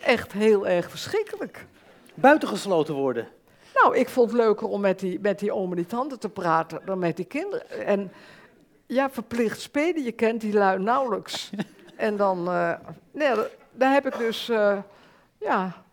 echt 0.00 0.32
heel 0.32 0.66
erg 0.66 0.90
verschrikkelijk. 0.90 1.66
buitengesloten 2.14 2.94
worden. 2.94 3.28
Nou, 3.74 3.96
ik 3.96 4.08
vond 4.08 4.30
het 4.30 4.40
leuker 4.40 4.68
om 4.68 4.80
met 4.80 4.98
die, 4.98 5.20
met 5.20 5.38
die 5.38 5.52
oom 5.52 5.70
en 5.70 5.76
die 5.76 5.86
tante 5.86 6.18
te 6.18 6.28
praten 6.28 6.80
dan 6.84 6.98
met 6.98 7.16
die 7.16 7.24
kinderen. 7.24 7.86
En 7.86 8.12
ja, 8.86 9.10
verplicht 9.10 9.60
spelen, 9.60 10.02
je 10.02 10.12
kent 10.12 10.40
die 10.40 10.52
lui 10.52 10.78
nauwelijks. 10.78 11.50
En 11.96 12.16
dan, 12.16 12.48
eh, 12.48 12.72
nee, 13.10 13.34
da- 13.34 13.46
daar 13.72 13.92
heb 13.92 14.06
ik 14.06 14.18
dus, 14.18 14.48
eh, 14.48 14.78
ja, 15.38 15.84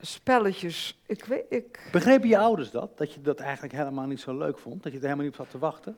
spelletjes. 0.00 1.02
Ik 1.06 1.24
weet, 1.24 1.44
ik, 1.48 1.88
Begrepen 1.92 2.28
je 2.28 2.38
ouders 2.38 2.70
dat? 2.70 2.98
Dat 2.98 3.12
je 3.12 3.20
dat 3.20 3.40
eigenlijk 3.40 3.74
helemaal 3.74 4.06
niet 4.06 4.20
zo 4.20 4.38
leuk 4.38 4.58
vond? 4.58 4.82
Dat 4.82 4.92
je 4.92 4.98
er 4.98 5.04
helemaal 5.04 5.24
niet 5.24 5.34
op 5.34 5.40
zat 5.40 5.50
te 5.50 5.58
wachten? 5.58 5.96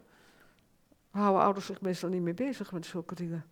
houden 1.11 1.43
ouders 1.43 1.67
zich 1.67 1.81
meestal 1.81 2.09
niet 2.09 2.23
mee 2.23 2.35
bezig 2.35 2.73
met 2.73 2.87
zulke 2.87 3.15
dingen. 3.15 3.45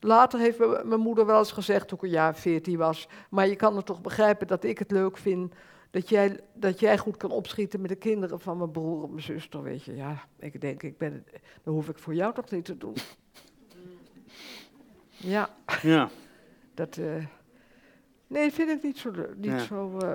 Later 0.00 0.38
heeft 0.38 0.58
mijn 0.84 1.00
moeder 1.00 1.26
wel 1.26 1.38
eens 1.38 1.52
gezegd, 1.52 1.88
toen 1.88 1.98
ik 1.98 2.04
een 2.04 2.10
jaar 2.10 2.34
veertien 2.34 2.78
was, 2.78 3.08
maar 3.30 3.48
je 3.48 3.56
kan 3.56 3.76
het 3.76 3.86
toch 3.86 4.00
begrijpen 4.00 4.46
dat 4.46 4.64
ik 4.64 4.78
het 4.78 4.90
leuk 4.90 5.16
vind 5.16 5.54
dat 5.96 6.08
jij, 6.08 6.40
dat 6.54 6.80
jij 6.80 6.98
goed 6.98 7.16
kan 7.16 7.30
opschieten 7.30 7.80
met 7.80 7.90
de 7.90 7.96
kinderen 7.96 8.40
van 8.40 8.58
mijn 8.58 8.70
broer 8.70 9.04
en 9.04 9.10
mijn 9.10 9.22
zuster, 9.22 9.62
weet 9.62 9.82
je. 9.82 9.94
Ja, 9.96 10.28
ik 10.38 10.60
denk, 10.60 10.82
ik 10.82 10.98
ben, 10.98 11.24
dat 11.62 11.74
hoef 11.74 11.88
ik 11.88 11.98
voor 11.98 12.14
jou 12.14 12.34
toch 12.34 12.50
niet 12.50 12.64
te 12.64 12.78
doen. 12.78 12.94
Ja, 15.10 15.54
Ja. 15.82 16.10
dat, 16.74 16.96
eh, 16.96 17.24
nee, 18.26 18.52
vind 18.52 18.70
ik 18.70 18.82
niet 18.82 18.98
zo, 18.98 19.10
niet 19.36 19.44
Ja. 19.50 19.58
zo, 19.58 19.98
eh, 19.98 20.14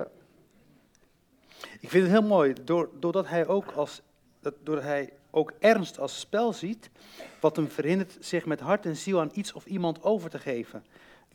Ik 1.80 1.88
vind 1.88 2.02
het 2.02 2.12
heel 2.12 2.28
mooi, 2.28 2.52
door, 2.64 2.90
doordat 2.98 3.28
hij 3.28 3.46
ook 3.46 3.70
als, 3.70 4.02
dat, 4.40 4.54
doordat 4.62 4.84
hij 4.84 5.12
ook 5.30 5.52
ernst 5.58 5.98
als 5.98 6.20
spel 6.20 6.52
ziet, 6.52 6.90
wat 7.40 7.56
hem 7.56 7.68
verhindert 7.68 8.16
zich 8.20 8.46
met 8.46 8.60
hart 8.60 8.86
en 8.86 8.96
ziel 8.96 9.20
aan 9.20 9.30
iets 9.32 9.52
of 9.52 9.66
iemand 9.66 10.02
over 10.02 10.30
te 10.30 10.38
geven. 10.38 10.84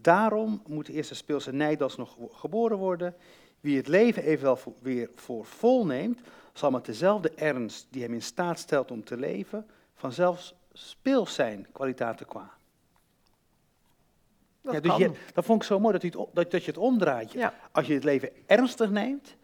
Daarom 0.02 0.62
moet 0.68 0.88
eerst 0.88 1.10
de 1.10 1.16
speelse 1.16 1.52
Nijdas 1.54 1.96
nog 1.98 2.18
geboren 2.32 2.78
worden. 2.78 3.16
Wie 3.60 3.78
het 3.78 3.88
leven 3.88 4.24
evenwel 4.24 4.60
weer 4.80 5.10
voor 5.16 5.46
vol 5.46 5.86
neemt, 5.86 6.20
zal 6.54 6.72
met 6.72 6.86
dezelfde 6.86 7.30
ernst 7.30 7.88
die 7.90 8.02
hem 8.02 8.14
in 8.14 8.22
staat 8.22 8.60
stelt 8.60 8.92
om 8.92 9.04
te 9.04 9.18
leven, 9.18 9.68
vanzelf 9.96 10.54
speels 10.74 11.34
zijn, 11.34 11.68
kwaliteiten 11.72 12.26
qua. 12.26 12.52
Dat, 14.62 14.74
Ja, 14.74 14.80
dus 14.80 14.96
je, 14.96 15.12
dat 15.34 15.46
vond 15.46 15.62
ik 15.62 15.68
zo 15.68 15.80
mooi, 15.80 15.94
dat, 15.94 16.02
je 16.02 16.20
het, 16.20 16.36
dat, 16.36 16.52
dat 16.52 16.64
je 16.64 16.72
het 16.72 16.80
omdraait. 16.80 17.32
Ja. 17.32 17.54
Als 17.72 17.88
je 17.88 17.94
het 17.94 18.04
leven 18.04 18.30
ernstig 18.46 18.90
neemt, 18.90 19.36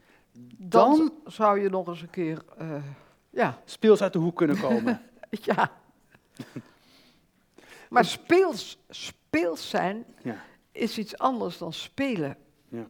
Dan, 0.57 0.97
dan 0.97 1.13
zou 1.25 1.59
je 1.59 1.69
nog 1.69 1.87
eens 1.87 2.01
een 2.01 2.09
keer, 2.09 2.43
eh, 2.57 2.83
ja, 3.29 3.61
speels 3.65 4.01
uit 4.01 4.13
de 4.13 4.19
hoek 4.19 4.35
kunnen 4.35 4.59
komen. 4.59 5.01
ja. 5.29 5.71
Maar 7.89 8.05
speels, 8.05 8.77
speels 8.89 9.69
zijn 9.69 10.05
ja. 10.21 10.43
is 10.71 10.97
iets 10.97 11.17
anders 11.17 11.57
dan 11.57 11.73
spelen. 11.73 12.37
Ja. 12.69 12.87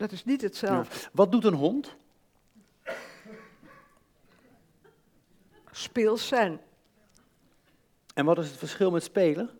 Dat 0.00 0.12
is 0.12 0.24
niet 0.24 0.42
hetzelfde. 0.42 1.08
Wat 1.12 1.32
doet 1.32 1.44
een 1.44 1.54
hond? 1.54 1.96
Speels 5.70 6.26
zijn. 6.26 6.60
En 8.14 8.24
wat 8.24 8.38
is 8.38 8.48
het 8.48 8.58
verschil 8.58 8.90
met 8.90 9.02
spelen? 9.02 9.50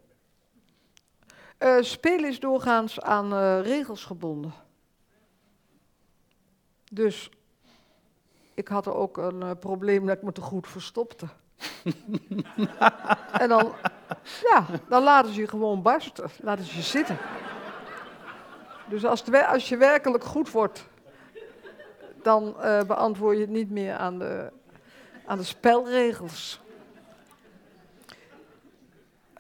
Eh, 1.59 1.77
spelen 1.81 2.29
is 2.29 2.41
doorgaans 2.41 3.01
aan 3.01 3.33
eh, 3.33 3.61
regels 3.63 4.05
gebonden. 4.05 4.53
Dus 6.91 7.31
ik 8.55 8.69
had 8.69 8.87
er 8.87 8.95
ook 8.95 9.17
een 9.17 9.43
eh, 9.43 9.51
probleem 9.59 10.07
dat 10.07 10.17
ik 10.17 10.23
me 10.23 10.33
te 10.33 10.41
goed 10.41 10.69
verstopte. 10.69 11.27
en 13.43 13.49
dan, 13.49 13.73
ja, 14.43 14.67
dan 14.89 15.03
laten 15.03 15.33
ze 15.33 15.41
je 15.41 15.49
gewoon 15.49 15.83
barsten, 15.83 16.31
laten 16.41 16.65
ze 16.65 16.77
je 16.77 16.83
zitten. 16.83 17.19
Dus 18.91 19.05
als, 19.05 19.25
het 19.25 19.47
als 19.47 19.69
je 19.69 19.77
werkelijk 19.77 20.25
goed 20.25 20.51
wordt, 20.51 20.89
dan 22.23 22.61
eh, 22.61 22.83
beantwoord 22.83 23.37
je 23.37 23.43
het 23.43 23.51
niet 23.51 23.71
meer 23.71 23.95
aan 23.95 24.19
de, 24.19 24.51
aan 25.27 25.39
de 25.39 25.45
spelregels. 25.45 26.61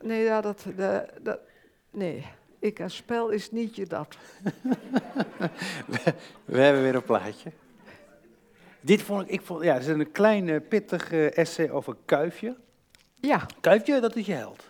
Nee, 0.01 0.23
ja, 0.23 0.41
dat, 0.41 0.65
de, 0.77 1.09
dat, 1.23 1.39
nee, 1.91 2.27
ik 2.59 2.79
en 2.79 2.91
spel 2.91 3.29
is 3.29 3.51
niet 3.51 3.77
je 3.77 3.87
dat. 3.87 4.17
We 6.45 6.61
hebben 6.61 6.83
weer 6.83 6.95
een 6.95 7.03
plaatje. 7.03 7.53
Dit 8.81 9.03
vond 9.03 9.23
ik, 9.23 9.29
ik 9.29 9.41
vond, 9.41 9.63
ja, 9.63 9.73
het 9.73 9.83
is 9.83 9.89
een 9.89 10.13
klein 10.13 10.49
eh, 10.49 10.61
pittig 10.69 11.13
eh, 11.13 11.39
essay 11.39 11.71
over 11.71 11.97
Kuifje. 12.05 12.57
Ja, 13.15 13.47
Kuifje, 13.61 14.01
dat 14.01 14.17
is 14.17 14.27
je 14.27 14.33
held. 14.33 14.70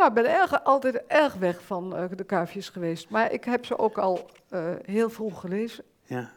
Nou, 0.00 0.12
ik 0.12 0.22
ben 0.22 0.34
erg, 0.34 0.64
altijd 0.64 1.06
erg 1.06 1.34
weg 1.34 1.62
van 1.62 1.96
eh, 1.96 2.04
de 2.14 2.24
kuifjes 2.24 2.68
geweest. 2.68 3.10
Maar 3.10 3.32
ik 3.32 3.44
heb 3.44 3.64
ze 3.64 3.78
ook 3.78 3.98
al 3.98 4.30
eh, 4.48 4.74
heel 4.84 5.10
vroeg 5.10 5.40
gelezen. 5.40 5.84
Ja. 6.02 6.30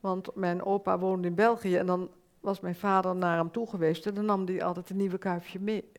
Want 0.00 0.34
mijn 0.34 0.64
opa 0.64 0.98
woonde 0.98 1.28
in 1.28 1.34
België 1.34 1.76
en 1.76 1.86
dan 1.86 2.10
was 2.40 2.60
mijn 2.60 2.74
vader 2.74 3.16
naar 3.16 3.36
hem 3.36 3.50
toe 3.50 3.68
geweest. 3.68 4.06
En 4.06 4.14
dan 4.14 4.24
nam 4.24 4.46
hij 4.46 4.62
altijd 4.62 4.90
een 4.90 4.96
nieuwe 4.96 5.18
kuifje 5.18 5.60
mee. 5.60 5.92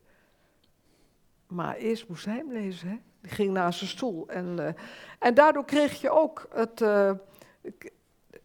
Maar 1.47 1.75
eerst 1.75 2.07
moest 2.07 2.25
hij 2.25 2.35
hem 2.35 2.51
lezen, 2.51 2.87
hè. 2.87 2.99
Die 3.21 3.31
ging 3.31 3.53
naar 3.53 3.73
zijn 3.73 3.89
stoel. 3.89 4.27
En, 4.27 4.67
eh, 4.67 4.73
en 5.19 5.33
daardoor 5.33 5.65
kreeg 5.65 6.01
je 6.01 6.09
ook 6.09 6.47
het... 6.53 6.79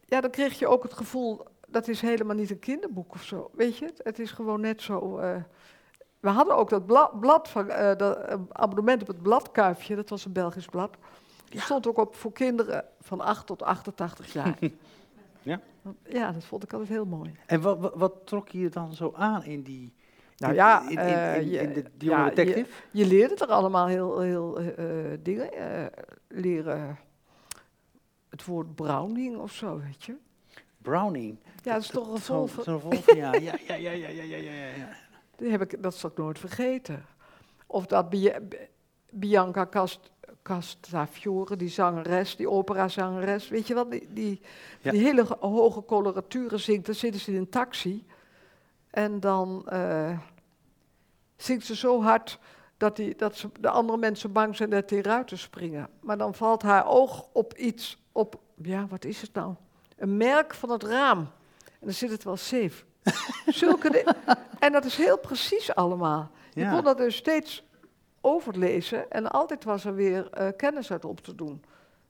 ja, 0.05 0.21
dan 0.21 0.29
kreeg 0.29 0.59
je 0.59 0.67
ook 0.67 0.83
het 0.83 0.93
gevoel... 0.93 1.45
Dat 1.67 1.87
is 1.87 2.01
helemaal 2.01 2.35
niet 2.35 2.49
een 2.49 2.59
kinderboek 2.59 3.13
of 3.13 3.23
zo. 3.23 3.49
Weet 3.53 3.77
je, 3.77 3.85
het, 3.85 4.01
het 4.03 4.19
is 4.19 4.31
gewoon 4.31 4.61
net 4.61 4.81
zo... 4.81 5.19
we 6.19 6.29
hadden 6.29 6.55
ook 6.57 6.69
dat 6.69 6.85
bla- 6.85 7.11
blad 7.19 7.47
van, 7.49 7.69
eh, 7.69 7.97
dat 7.97 8.17
eh, 8.17 8.35
abonnement 8.51 9.01
op 9.01 9.07
het 9.07 9.21
bladkuifje. 9.21 9.95
Dat 9.95 10.09
was 10.09 10.25
een 10.25 10.31
Belgisch 10.33 10.65
blad. 10.65 10.97
Die 11.49 11.61
stond 11.61 11.87
ook 11.87 11.97
op 11.97 12.15
voor 12.15 12.31
kinderen 12.31 12.85
van 13.01 13.21
8 13.21 13.45
tot 13.45 13.63
88 13.63 14.33
jaar. 14.33 14.57
Ja. 15.41 15.59
Ja, 16.03 16.31
dat 16.31 16.43
vond 16.43 16.63
ik 16.63 16.71
altijd 16.73 16.89
heel 16.89 17.05
mooi. 17.05 17.35
En 17.45 17.61
wat, 17.61 17.79
wat, 17.79 17.93
wat 17.95 18.13
trok 18.23 18.49
je 18.49 18.69
dan 18.69 18.93
zo 18.93 19.13
aan 19.15 19.43
in 19.43 19.61
die... 19.61 19.93
Nou 20.37 20.53
ja, 20.53 20.81
in, 20.83 20.89
in, 20.89 20.97
eh, 20.97 21.61
in, 21.61 21.73
de, 21.73 21.83
die 21.97 22.09
ja, 22.09 22.15
jonge 22.17 22.29
je- 22.29 22.35
detective? 22.35 22.71
Je 22.91 23.05
leerde 23.05 23.35
er 23.35 23.47
allemaal 23.47 23.87
heel, 23.87 24.19
heel 24.19 24.59
dingen. 25.23 25.53
eh, 25.53 25.85
leren 26.27 26.97
het 28.29 28.45
woord 28.45 28.75
browning 28.75 29.37
of 29.37 29.51
zo, 29.53 29.79
weet 29.79 30.03
je. 30.03 30.15
Browning. 30.77 31.37
Ja, 31.63 31.73
dat 31.73 31.81
is 31.81 31.89
toch 31.89 32.11
een 32.13 32.19
volver. 32.19 32.63
zo'n 32.63 32.79
volver, 32.79 33.15
ja. 33.15 33.33
Ja, 33.33 33.53
ja, 33.67 33.75
ja, 33.75 33.91
ja, 33.91 34.07
ja, 34.09 34.23
ja, 34.23 34.51
ja, 34.51 34.87
Die 35.39 35.49
heb 35.51 35.61
ik, 35.61 35.83
dat 35.83 35.95
zal 35.95 36.09
ik 36.09 36.17
nooit 36.17 36.39
vergeten. 36.39 37.05
Of 37.67 37.85
dat 37.85 38.05
Bianca 39.09 39.67
Cast, 39.67 40.11
Castafiore, 40.41 41.55
die 41.55 41.69
zangeres, 41.69 42.35
die 42.35 42.49
operazangeres, 42.49 43.47
weet 43.49 43.67
je 43.67 43.73
wel, 43.73 43.89
die, 43.89 44.07
die, 44.13 44.41
Ja. 44.81 44.91
die 44.91 45.01
hele 45.01 45.25
ge- 45.25 45.37
hoge 45.39 45.85
coloraturen 45.85 46.59
zingt. 46.59 46.85
Dan 46.85 46.95
zitten 46.95 47.21
ze 47.21 47.31
in 47.31 47.37
een 47.37 47.49
taxi 47.49 48.05
en 48.89 49.19
dan 49.19 49.67
eh, 49.67 50.17
zingt 51.37 51.65
ze 51.65 51.75
zo 51.75 52.01
hard 52.01 52.39
dat, 52.77 52.95
die, 52.95 53.15
dat 53.15 53.35
ze, 53.35 53.49
de 53.59 53.69
andere 53.69 53.97
mensen 53.97 54.31
bang 54.31 54.55
zijn 54.55 54.69
dat 54.69 54.89
die 54.89 54.97
eruit 54.97 55.27
te 55.27 55.37
springen. 55.37 55.89
Maar 56.01 56.17
dan 56.17 56.33
valt 56.35 56.61
haar 56.61 56.87
oog 56.87 57.27
op 57.33 57.53
iets, 57.53 57.97
op, 58.11 58.39
ja, 58.55 58.87
wat 58.87 59.05
is 59.05 59.21
het 59.21 59.33
nou? 59.33 59.53
Een 59.97 60.17
merk 60.17 60.53
van 60.53 60.69
het 60.69 60.83
raam. 60.83 61.19
En 61.65 61.85
dan 61.85 61.93
zit 61.93 62.11
het 62.11 62.23
wel 62.23 62.37
safe. 62.37 62.83
Zulke 63.45 64.15
en 64.59 64.71
dat 64.71 64.85
is 64.85 64.95
heel 64.95 65.17
precies 65.17 65.75
allemaal. 65.75 66.31
Je 66.53 66.61
Ja. 66.61 66.71
kon 66.73 66.83
dat 66.83 66.97
dus 66.97 67.15
steeds 67.15 67.63
overlezen 68.21 69.11
en 69.11 69.31
altijd 69.31 69.63
was 69.63 69.85
er 69.85 69.95
weer 69.95 70.29
eh, 70.29 70.47
kennis 70.57 70.91
uit 70.91 71.05
op 71.05 71.19
te 71.21 71.35
doen. 71.35 71.63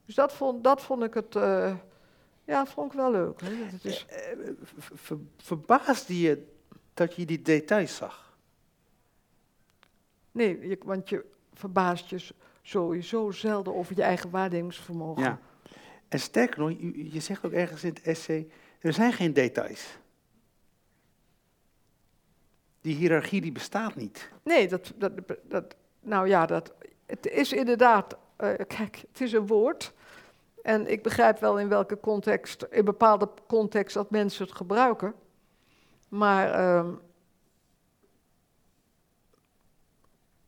Dus 0.06 0.14
dat 0.14 0.32
vond, 0.32 0.64
dat 0.64 0.82
vond 0.82 1.02
ik 1.02 1.14
het, 1.14 1.36
eh, 1.36 1.74
ja, 2.44 2.66
vond 2.66 2.92
ik 2.92 2.98
wel 2.98 3.10
leuk. 3.10 3.40
Hè? 3.40 3.48
Dat 3.58 3.70
het 3.70 3.84
is, 3.84 4.06
Eh, 4.08 4.18
ver- 4.62 4.96
ver- 4.96 5.18
verbaasde 5.36 6.20
je 6.20 6.46
dat 6.94 7.14
je 7.14 7.26
die 7.26 7.42
details 7.42 7.96
zag? 7.96 8.28
nee, 10.32 10.68
je, 10.68 10.78
want 10.84 11.08
je 11.08 11.24
verbaast 11.54 12.10
je 12.10 12.26
sowieso 12.62 13.30
zelden 13.30 13.74
over 13.74 13.96
je 13.96 14.02
eigen 14.02 14.30
waarnemingsvermogen. 14.30 15.22
Ja. 15.22 15.38
En 16.08 16.20
sterker 16.20 16.58
nog, 16.60 16.70
je, 16.70 17.12
je 17.12 17.20
zegt 17.20 17.44
ook 17.46 17.52
ergens 17.52 17.84
in 17.84 17.88
het 17.94 18.02
essay, 18.02 18.48
er 18.80 18.92
zijn 18.92 19.12
geen 19.12 19.32
details. 19.32 19.86
Die 22.80 22.96
hiërarchie 22.96 23.40
die 23.40 23.52
bestaat 23.52 23.94
niet. 23.94 24.30
Nee, 24.42 24.68
dat, 24.68 24.92
dat, 24.96 25.12
dat, 25.42 25.74
nou 26.00 26.28
ja, 26.28 26.46
dat, 26.46 26.72
het 27.06 27.26
is 27.26 27.52
inderdaad, 27.52 28.16
eh, 28.36 28.48
kijk, 28.66 29.04
het 29.12 29.20
is 29.20 29.32
een 29.32 29.46
woord. 29.46 29.92
En 30.62 30.90
ik 30.90 31.02
begrijp 31.02 31.38
wel 31.38 31.58
in 31.58 31.68
welke 31.68 32.00
context, 32.00 32.66
in 32.70 32.84
bepaalde 32.84 33.28
context, 33.46 33.94
dat 33.94 34.10
mensen 34.10 34.44
het 34.44 34.54
gebruiken. 34.54 35.14
Maar 36.08 36.52
ehm, 36.52 36.92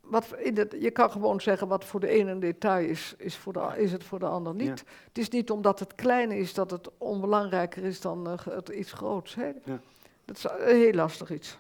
wat 0.01 0.35
in 0.39 0.57
het, 0.57 0.77
je 0.81 0.91
kan 0.91 1.11
gewoon 1.11 1.41
zeggen 1.41 1.69
wat 1.69 1.85
voor 1.85 2.01
de 2.01 2.09
ene 2.09 2.31
een 2.31 2.41
detail 2.41 2.89
is, 2.89 3.15
is, 3.19 3.37
voor 3.37 3.53
de, 3.53 3.73
is 3.77 3.93
het 3.93 4.05
voor 4.05 4.19
de 4.19 4.27
ander 4.27 4.55
niet. 4.55 4.79
Ja. 4.79 4.85
Het 5.09 5.19
is 5.19 5.29
niet 5.29 5.51
omdat 5.51 5.79
het 5.79 5.95
klein 5.95 6.31
is 6.31 6.55
dat 6.55 6.71
het 6.71 6.89
onbelangrijker 6.99 7.85
is 7.85 8.01
dan 8.01 8.29
eh, 8.29 8.47
het 8.55 8.69
iets 8.69 8.93
groots. 8.93 9.35
Hè? 9.35 9.53
Ja. 9.65 9.81
Dat 10.25 10.37
is 10.37 10.45
een 10.45 10.77
heel 10.77 10.93
lastig 10.93 11.31
iets. 11.31 11.59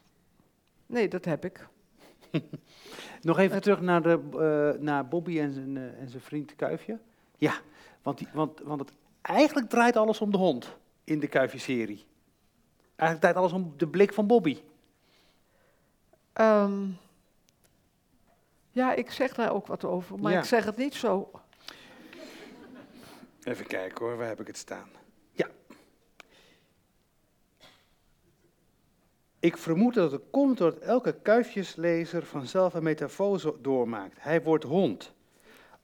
Nee, 0.92 1.08
dat 1.08 1.24
heb 1.24 1.44
ik. 1.44 1.66
Nog 3.22 3.38
even 3.38 3.62
terug 3.62 3.80
naar, 3.80 4.02
de, 4.02 4.20
eh, 4.76 4.82
naar 4.82 5.08
Bobby 5.08 5.40
en 5.40 5.52
zijn, 5.52 5.76
eh, 5.76 6.00
en 6.00 6.08
zijn 6.08 6.22
vriend 6.22 6.56
Kuifje. 6.56 6.98
Ja, 7.38 7.54
want, 8.02 8.18
die, 8.18 8.28
want, 8.32 8.60
want 8.60 8.80
het, 8.80 8.92
eigenlijk 9.22 9.68
draait 9.68 9.96
alles 9.96 10.20
om 10.20 10.30
de 10.30 10.36
hond 10.38 10.76
in 11.04 11.20
de 11.20 11.26
Kuifje-serie. 11.28 12.04
Eigenlijk 12.96 13.20
draait 13.20 13.36
alles 13.36 13.52
om 13.52 13.74
de 13.76 13.88
blik 13.88 14.12
van 14.12 14.26
Bobby. 14.26 14.58
Ehm, 16.32 16.86
ja, 18.70 18.94
ik 18.94 19.10
zeg 19.10 19.34
daar 19.34 19.52
ook 19.52 19.66
wat 19.66 19.84
over, 19.84 20.18
maar 20.18 20.32
Ja. 20.32 20.38
ik 20.38 20.44
zeg 20.44 20.64
het 20.64 20.76
niet 20.76 20.94
zo. 20.94 21.30
Even 23.42 23.66
kijken 23.66 24.04
hoor, 24.04 24.16
waar 24.16 24.28
heb 24.28 24.40
ik 24.40 24.46
het 24.46 24.56
staan? 24.56 24.88
Ik 29.42 29.56
vermoed 29.56 29.94
dat 29.94 30.12
het 30.12 30.22
komt 30.30 30.58
doordat 30.58 30.82
elke 30.82 31.14
kuifjeslezer 31.22 32.26
vanzelf 32.26 32.74
een 32.74 32.82
metafose 32.82 33.54
doormaakt. 33.60 34.16
Hij 34.18 34.42
wordt 34.42 34.64
hond. 34.64 35.12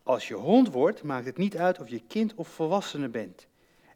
Als 0.03 0.29
je 0.29 0.35
hond 0.35 0.73
wordt, 0.73 1.03
maakt 1.03 1.27
het 1.27 1.37
niet 1.37 1.57
uit 1.57 1.81
of 1.81 1.89
je 1.89 2.03
kind 2.09 2.35
of 2.35 2.49
volwassene 2.49 3.09
bent. 3.09 3.47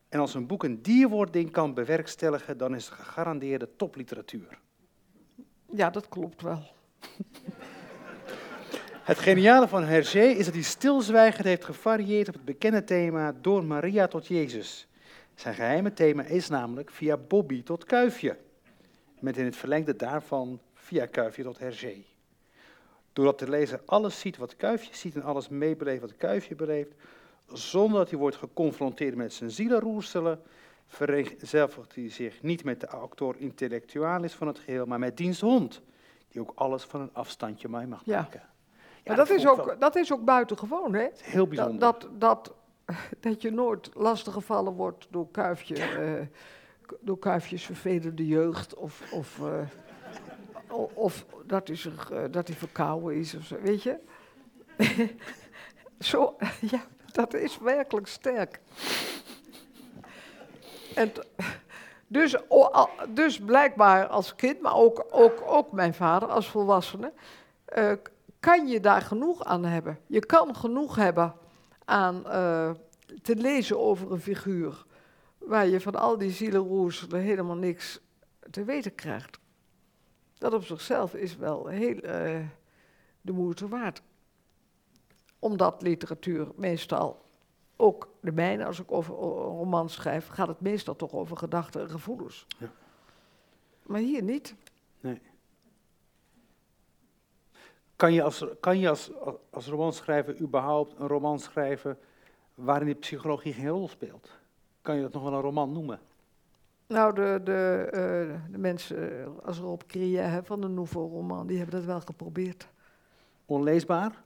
En 0.08 0.20
als 0.20 0.34
een 0.34 0.46
boek 0.46 0.64
een 0.64 0.82
dierwording 0.82 1.50
kan 1.50 1.74
bewerkstelligen, 1.74 2.58
dan 2.58 2.74
is 2.74 2.84
het 2.84 2.94
gegarandeerde 2.94 3.68
topliteratuur. 3.76 4.58
Ja, 5.66 5.90
dat 5.90 6.08
klopt 6.08 6.42
wel. 6.42 6.62
Het 9.02 9.18
geniale 9.18 9.68
van 9.68 9.84
Hergé 9.84 10.24
is 10.24 10.44
dat 10.44 10.54
hij 10.54 10.62
stilzwijgend 10.62 11.46
heeft 11.46 11.64
gevarieerd 11.64 12.28
op 12.28 12.34
het 12.34 12.44
bekende 12.44 12.84
thema 12.84 13.34
door 13.40 13.64
Maria 13.64 14.06
tot 14.06 14.26
Jezus. 14.26 14.88
Zijn 15.34 15.54
geheime 15.54 15.92
thema 15.92 16.22
is 16.22 16.48
namelijk 16.48 16.90
via 16.90 17.16
Bobby 17.16 17.62
tot 17.62 17.84
Kuifje. 17.84 18.36
Met 19.22 19.36
in 19.36 19.44
het 19.44 19.56
verlengde 19.56 19.96
daarvan 19.96 20.60
via 20.74 21.06
Kuifje 21.06 21.42
tot 21.42 21.58
Hergé. 21.58 21.94
Doordat 23.12 23.38
de 23.38 23.48
lezer 23.48 23.80
alles 23.86 24.20
ziet 24.20 24.36
wat 24.36 24.56
Kuifje 24.56 24.96
ziet 24.96 25.14
en 25.14 25.22
alles 25.22 25.48
meebeleeft 25.48 26.00
wat 26.00 26.16
Kuifje 26.16 26.54
beleeft, 26.54 26.94
zonder 27.52 27.98
dat 27.98 28.10
hij 28.10 28.18
wordt 28.18 28.36
geconfronteerd 28.36 29.14
met 29.14 29.32
zijn 29.32 29.50
zielenroerselen, 29.50 30.42
vereenzelvigt 30.86 31.94
hij 31.94 32.08
zich 32.10 32.42
niet 32.42 32.64
met 32.64 32.80
de 32.80 32.88
actor 32.88 33.34
intellectualis 33.38 34.32
van 34.34 34.46
het 34.46 34.58
geheel, 34.58 34.86
maar 34.86 34.98
met 34.98 35.16
diens 35.16 35.40
hond, 35.40 35.80
die 36.28 36.40
ook 36.40 36.52
alles 36.54 36.82
van 36.82 37.00
een 37.00 37.10
afstandje 37.12 37.68
mij 37.68 37.86
mag 37.86 38.02
Ja. 38.04 38.20
maken. 38.20 38.40
Ja, 38.40 38.48
maar 39.04 39.16
dat, 39.16 39.30
is 39.30 39.46
ook, 39.46 39.64
wel 39.64 39.78
dat 39.78 39.96
is 39.96 40.12
ook 40.12 40.24
buitengewoon, 40.24 40.94
hè? 40.94 41.06
heel 41.22 41.38
Dat, 41.38 41.48
bijzonder. 41.48 41.78
dat, 41.78 42.08
dat, 42.18 42.54
dat 43.20 43.42
je 43.42 43.50
nooit 43.50 43.90
lastiggevallen 43.94 44.72
wordt 44.72 45.06
door, 45.10 45.30
kuifje, 45.30 45.74
eh, 45.74 46.26
door 47.00 47.18
kuifjes 47.18 47.64
vervelende 47.64 48.26
jeugd. 48.26 48.74
Of, 48.74 49.12
of, 49.12 49.40
eh, 49.40 50.78
of 50.94 51.26
dat, 51.46 51.66
hij 51.66 51.76
zich, 51.76 52.10
eh, 52.10 52.22
dat 52.30 52.48
hij 52.48 52.56
verkouden 52.56 53.16
is, 53.16 53.34
of 53.34 53.44
zo, 53.44 53.56
weet 53.60 53.82
je? 53.82 53.98
zo, 55.98 56.36
ja, 56.60 56.84
dat 57.12 57.34
is 57.34 57.58
werkelijk 57.58 58.06
sterk. 58.06 58.60
En 60.94 61.12
dus, 62.06 62.36
dus 63.08 63.38
blijkbaar 63.38 64.06
als 64.06 64.34
kind, 64.34 64.60
maar 64.60 64.74
ook, 64.74 65.06
ook, 65.10 65.42
ook 65.46 65.72
mijn 65.72 65.94
vader 65.94 66.28
als 66.28 66.48
volwassene, 66.48 67.12
eh, 67.64 67.92
kan 68.40 68.68
je 68.68 68.80
daar 68.80 69.02
genoeg 69.02 69.44
aan 69.44 69.64
hebben. 69.64 69.98
Je 70.06 70.26
kan 70.26 70.56
genoeg 70.56 70.96
hebben 70.96 71.34
aan 71.84 72.22
te 73.22 73.36
lezen 73.36 73.78
over 73.78 74.12
een 74.12 74.20
figuur 74.20 74.84
waar 75.46 75.66
je 75.66 75.80
van 75.80 75.94
al 75.94 76.18
die 76.18 76.30
zielenroerselen 76.30 77.20
helemaal 77.20 77.56
niks 77.56 78.00
te 78.50 78.64
weten 78.64 78.94
krijgt. 78.94 79.38
Dat 80.38 80.54
op 80.54 80.64
zichzelf 80.64 81.14
is 81.14 81.36
wel 81.36 81.66
heel 81.66 81.98
eh, 81.98 82.46
de 83.20 83.32
moeite 83.32 83.68
waard. 83.68 84.02
Omdat 85.38 85.82
literatuur 85.82 86.48
meestal, 86.56 87.24
ook 87.76 88.08
de 88.20 88.32
mijne, 88.32 88.64
als 88.64 88.80
ik 88.80 88.92
over 88.92 89.14
een 89.14 89.30
roman 89.30 89.90
schrijf, 89.90 90.28
gaat 90.28 90.48
het 90.48 90.60
meestal 90.60 90.96
toch 90.96 91.12
over 91.12 91.36
gedachten 91.36 91.80
en 91.80 91.90
gevoelens. 91.90 92.46
Ja. 92.58 92.70
Maar 93.82 94.00
hier 94.00 94.22
niet. 94.22 94.54
Kan 97.96 98.12
je 98.12 98.22
als, 98.22 98.44
kan 98.60 98.78
je 98.78 98.88
als, 98.88 99.10
als 99.50 99.66
romanschrijver 99.66 100.40
überhaupt 100.40 100.94
een 100.98 101.06
roman 101.06 101.38
schrijven 101.38 101.98
waarin 102.54 102.86
de 102.86 102.94
psychologie 102.94 103.52
geen 103.52 103.68
rol 103.68 103.88
speelt? 103.88 104.40
Kan 104.82 104.96
je 104.96 105.02
dat 105.02 105.12
nog 105.12 105.22
wel 105.22 105.32
een 105.32 105.40
roman 105.40 105.72
noemen? 105.72 106.00
Nou, 106.86 107.14
de, 107.14 107.40
de, 107.44 107.88
eh, 107.92 108.52
de 108.52 108.58
mensen 108.58 109.20
eh, 109.20 109.26
als 109.44 109.58
Rob 109.58 109.80
Krië 109.86 110.16
hè, 110.16 110.42
van 110.44 110.60
de 110.60 110.68
Nouveau 110.68 111.10
Roman, 111.10 111.46
die 111.46 111.56
hebben 111.56 111.76
dat 111.76 111.84
wel 111.84 112.00
geprobeerd. 112.00 112.68
Onleesbaar? 113.46 114.22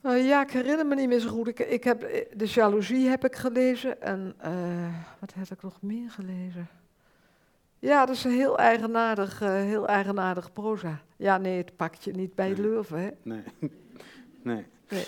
Eh, 0.00 0.26
ja, 0.26 0.42
ik 0.42 0.50
herinner 0.50 0.86
me 0.86 0.94
niet 0.94 1.08
meer 1.08 1.18
zo 1.18 1.28
goed. 1.28 1.48
Ik, 1.48 1.58
ik 1.58 1.84
heb, 1.84 2.00
de 2.36 2.46
jaloezie 2.46 3.08
heb 3.08 3.24
ik 3.24 3.36
gelezen 3.36 4.02
en 4.02 4.34
wat 5.18 5.34
heb 5.34 5.50
ik 5.50 5.62
nog 5.62 5.82
meer 5.82 6.10
gelezen? 6.10 6.68
Ja, 7.78 8.06
dat 8.06 8.14
is 8.14 8.24
een 8.24 8.30
heel 8.30 8.58
eigenaardig, 8.58 9.38
heel 9.38 9.86
eigenaardig 9.86 10.52
proza. 10.52 11.00
Ja, 11.16 11.38
nee, 11.38 11.56
het 11.56 11.76
pakt 11.76 12.04
je 12.04 12.12
niet 12.12 12.34
bij 12.34 12.48
Nee. 12.48 12.60
Leuven, 12.60 12.98
hè. 12.98 13.10
Nee. 13.22 13.42
nee. 14.42 14.66
Nee, 14.88 15.04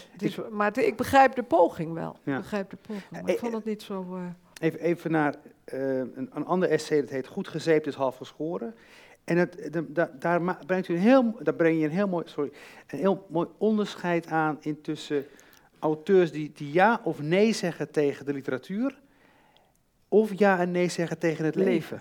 maar 0.50 0.78
ik 0.78 0.96
begrijp 0.96 1.34
de 1.34 1.42
poging 1.42 1.92
wel. 1.92 2.16
Ja. 2.22 2.36
Ik 2.36 2.40
begrijp 2.42 2.70
de 2.70 2.76
poging, 2.76 3.10
maar 3.10 3.22
Eh, 3.24 3.32
ik 3.34 3.38
vond 3.38 3.52
het 3.52 3.64
niet 3.64 3.82
zo... 3.82 4.06
eh, 4.16 4.22
Even, 4.60 4.80
even 4.80 5.10
naar 5.10 5.34
eh, 5.64 5.98
een, 5.98 6.30
een 6.32 6.44
ander 6.46 6.68
essay, 6.70 7.00
dat 7.00 7.10
heet 7.10 7.26
Goed 7.26 7.48
gezeept 7.48 7.86
is 7.86 7.94
half 7.94 8.16
geschoren. 8.16 8.74
En 9.24 9.36
het, 9.36 9.68
de- 9.72 9.92
da- 9.92 10.10
daar, 10.18 10.56
brengt 10.66 10.88
u 10.88 10.94
een 10.94 11.00
heel, 11.00 11.34
daar 11.42 11.54
breng 11.54 11.78
je 11.78 11.84
een 11.84 11.90
heel 11.90 12.08
mooi, 12.08 12.24
sorry, 12.28 12.52
een 12.86 12.98
heel 12.98 13.26
mooi 13.28 13.48
onderscheid 13.58 14.26
aan 14.26 14.56
in 14.60 14.80
tussen 14.80 15.26
auteurs 15.78 16.32
die, 16.32 16.52
die 16.54 16.72
ja 16.72 17.00
of 17.04 17.20
nee 17.20 17.52
zeggen 17.52 17.90
tegen 17.90 18.26
de 18.26 18.32
literatuur, 18.32 18.98
of 20.08 20.38
ja 20.38 20.58
en 20.58 20.70
nee 20.70 20.88
zeggen 20.88 21.18
tegen 21.18 21.44
het 21.44 21.54
leven. 21.54 21.72
Leven. 21.72 22.00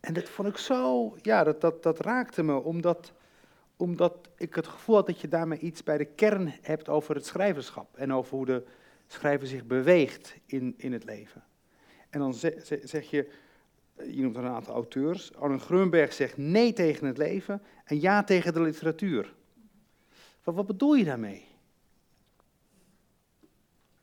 En 0.00 0.14
dat 0.14 0.28
vond 0.28 0.48
ik 0.48 0.56
zo, 0.56 1.14
ja, 1.22 1.44
dat, 1.44 1.60
dat, 1.60 1.82
dat 1.82 2.00
raakte 2.00 2.42
me, 2.42 2.54
omdat, 2.62 3.12
omdat 3.82 4.28
ik 4.36 4.54
het 4.54 4.66
gevoel 4.66 4.94
had 4.96 5.06
dat 5.06 5.20
je 5.20 5.28
daarmee 5.28 5.58
iets 5.58 5.82
bij 5.82 5.98
de 5.98 6.04
kern 6.04 6.52
hebt 6.60 6.88
over 6.88 7.14
het 7.14 7.26
schrijverschap 7.26 7.96
en 7.96 8.12
over 8.12 8.36
hoe 8.36 8.46
de 8.46 8.64
schrijver 9.06 9.46
zich 9.46 9.64
beweegt 9.64 10.34
in, 10.46 10.74
in 10.76 10.92
het 10.92 11.04
leven. 11.04 11.44
En 12.10 12.20
dan 12.20 12.34
ze- 12.34 12.60
ze- 12.64 12.80
zeg 12.84 13.10
je, 13.10 13.30
je 14.10 14.22
noemt 14.22 14.36
een 14.36 14.46
aantal 14.46 14.74
auteurs, 14.74 15.34
Arnon 15.34 15.60
Grunberg 15.60 16.12
zegt 16.12 16.36
nee 16.36 16.72
tegen 16.72 17.06
het 17.06 17.18
leven 17.18 17.62
en 17.84 18.00
ja 18.00 18.24
tegen 18.24 18.52
de 18.52 18.60
literatuur. 18.60 19.34
Wat, 20.44 20.54
wat 20.54 20.66
bedoel 20.66 20.94
je 20.94 21.04
daarmee? 21.04 21.44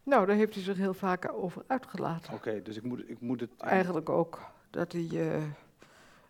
Nou, 0.03 0.25
daar 0.25 0.35
heeft 0.35 0.53
hij 0.53 0.63
zich 0.63 0.77
heel 0.77 0.93
vaak 0.93 1.31
over 1.33 1.63
uitgelaten. 1.67 2.33
Oké, 2.33 2.61
dus 2.61 2.77
ik 2.77 2.83
moet, 2.83 3.09
ik 3.09 3.19
moet 3.19 3.39
het... 3.39 3.49
Eigenlijk 3.57 4.09
ook. 4.09 4.39
Dat 4.69 4.91
hij, 4.91 5.07
eh, 5.11 5.43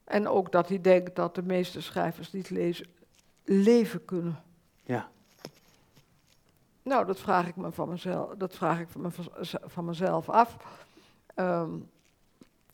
en 0.04 0.28
ook 0.28 0.52
dat 0.52 0.70
hij 0.70 0.82
denkt 0.82 1.16
dat 1.16 1.36
de 1.36 1.44
meeste 1.44 1.82
schrijvers 1.82 2.32
niet 2.32 2.50
lezen, 2.50 2.86
leven 3.50 4.06
kunnen. 4.06 4.44
Ja, 4.84 5.10
Nou, 6.84 7.06
dat 7.06 7.20
vraag 7.20 7.48
ik 7.48 7.56
me 7.56 7.72
van 7.72 7.90
mezelf, 7.90 8.36
dat 8.36 8.56
vraag 8.56 8.80
ik 8.80 8.88
van, 8.90 9.02
me, 9.02 9.10
van 9.66 9.86
mezelf 9.86 10.30
af. 10.30 10.58
Ehm, 11.36 11.72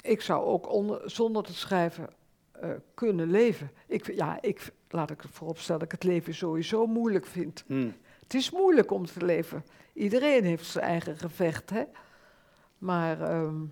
ik 0.01 0.21
zou 0.21 0.45
ook 0.45 0.69
onder, 0.71 1.09
zonder 1.11 1.43
te 1.43 1.53
schrijven 1.53 2.09
eh, 2.51 2.69
kunnen 2.93 3.29
leven. 3.29 3.71
Ik, 3.87 4.15
ja, 4.15 4.41
ik, 4.41 4.73
laat 4.89 5.09
ik 5.09 5.23
vooropstellen 5.31 5.79
dat 5.79 5.93
ik 5.93 6.01
het 6.01 6.11
leven 6.11 6.33
sowieso 6.33 6.85
moeilijk 6.87 7.25
vind. 7.25 7.63
hm. 7.67 7.91
Het 8.19 8.33
is 8.33 8.51
moeilijk 8.51 8.91
om 8.91 9.05
te 9.05 9.25
leven. 9.25 9.65
Iedereen 9.93 10.43
heeft 10.43 10.65
zijn 10.65 10.85
eigen 10.85 11.17
gevecht, 11.17 11.69
hè. 11.69 11.83
Maar, 12.77 13.21
ehm, 13.21 13.63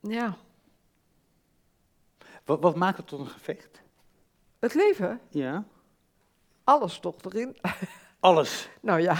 ja, 0.00 0.36
wat, 2.44 2.60
wat 2.60 2.76
maakt 2.76 2.96
het 2.96 3.06
tot 3.06 3.20
een 3.20 3.26
gevecht? 3.26 3.82
Het 4.62 4.74
leven, 4.74 5.20
Ja, 5.28 5.64
alles 6.64 6.98
toch 6.98 7.16
erin. 7.22 7.56
alles. 8.20 8.68
Nou 8.80 9.00
ja, 9.00 9.16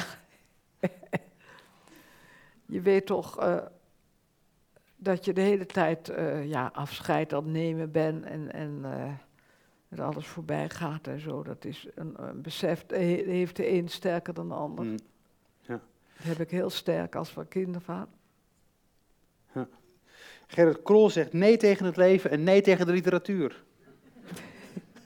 je 2.66 2.80
weet 2.80 3.06
toch 3.06 3.38
eh, 3.38 3.58
dat 4.96 5.24
je 5.24 5.32
de 5.32 5.40
hele 5.40 5.66
tijd 5.66 6.08
eh, 6.08 6.48
ja, 6.48 6.70
afscheid 6.72 7.32
aan 7.32 7.42
het 7.42 7.52
nemen 7.52 7.90
bent 7.90 8.24
en, 8.24 8.52
en 8.52 8.80
eh, 8.84 9.12
dat 9.88 10.00
alles 10.06 10.26
voorbij 10.26 10.70
gaat 10.70 11.06
en 11.06 11.20
zo. 11.20 11.42
Dat 11.42 11.64
is 11.64 11.86
een, 11.94 12.14
een 12.28 12.42
besef, 12.42 12.84
heeft 12.88 13.56
de 13.56 13.68
een 13.68 13.88
sterker 13.88 14.34
dan 14.34 14.48
de 14.48 14.54
ander. 14.54 14.84
Hm. 14.84 14.96
Dat 16.16 16.36
heb 16.36 16.40
ik 16.40 16.50
heel 16.50 16.70
sterk 16.70 17.14
als 17.14 17.30
van 17.30 17.48
kindervader. 17.48 18.14
Gerrit 20.46 20.82
Krol 20.82 21.10
zegt 21.10 21.32
nee 21.32 21.56
tegen 21.56 21.86
het 21.86 21.96
leven 21.96 22.30
en 22.30 22.42
nee 22.42 22.60
tegen 22.60 22.86
de 22.86 22.92
literatuur. 22.92 23.64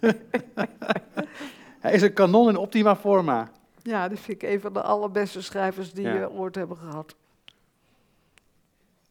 Hij 1.81 1.95
is 1.95 2.03
een 2.03 2.13
kanon 2.13 2.49
in 2.49 2.57
optima 2.57 2.97
forma. 2.97 3.51
Ja, 3.83 4.09
die 4.09 4.19
vind 4.19 4.43
ik 4.43 4.49
een 4.49 4.61
van 4.61 4.73
de 4.73 4.83
allerbeste 4.83 5.43
schrijvers 5.43 5.93
die 5.93 6.05
Ja. 6.07 6.19
we 6.19 6.31
ooit 6.31 6.55
hebben 6.55 6.77
gehad. 6.77 7.15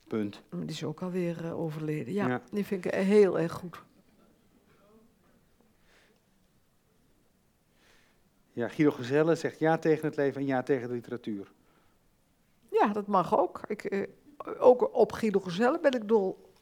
Punt. 0.08 0.42
Die 0.50 0.66
is 0.70 0.84
ook 0.84 1.02
alweer 1.02 1.46
eh, 1.46 1.60
overleden. 1.60 2.14
Ja, 2.14 2.28
Ja. 2.28 2.42
die 2.52 2.66
vind 2.66 2.86
ik 2.86 2.94
heel 2.94 3.40
erg 3.40 3.52
goed. 3.52 3.84
Ja, 8.54 8.68
Guido 8.68 8.92
Gezelle 8.92 9.36
zegt 9.36 9.60
ja 9.60 9.78
tegen 9.78 10.06
het 10.08 10.16
leven 10.16 10.42
en 10.42 10.48
ja 10.48 10.64
tegen 10.64 10.88
de 10.88 10.94
literatuur. 10.94 11.52
Ja, 12.72 12.88
dat 12.88 13.08
mag 13.08 13.38
ook. 13.40 13.62
Ik, 13.68 13.84
eh, 13.84 14.08
ook 14.60 14.94
op 14.96 15.12
Guido 15.12 15.40
Gezelle 15.40 15.80
ben 15.80 15.92
ik 15.92 16.08
dol. 16.08 16.54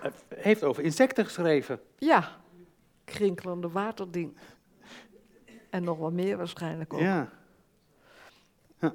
Hij 0.00 0.12
heeft 0.28 0.64
over 0.64 0.82
insecten 0.82 1.24
geschreven. 1.24 1.80
Ja, 1.98 2.28
krinkelende 3.04 3.68
waterding. 3.68 4.36
En 5.70 5.84
nog 5.84 5.98
wat 5.98 6.12
meer 6.12 6.36
waarschijnlijk 6.36 6.92
ook. 6.92 7.00
Ja. 7.00 7.28
Ja. 8.78 8.92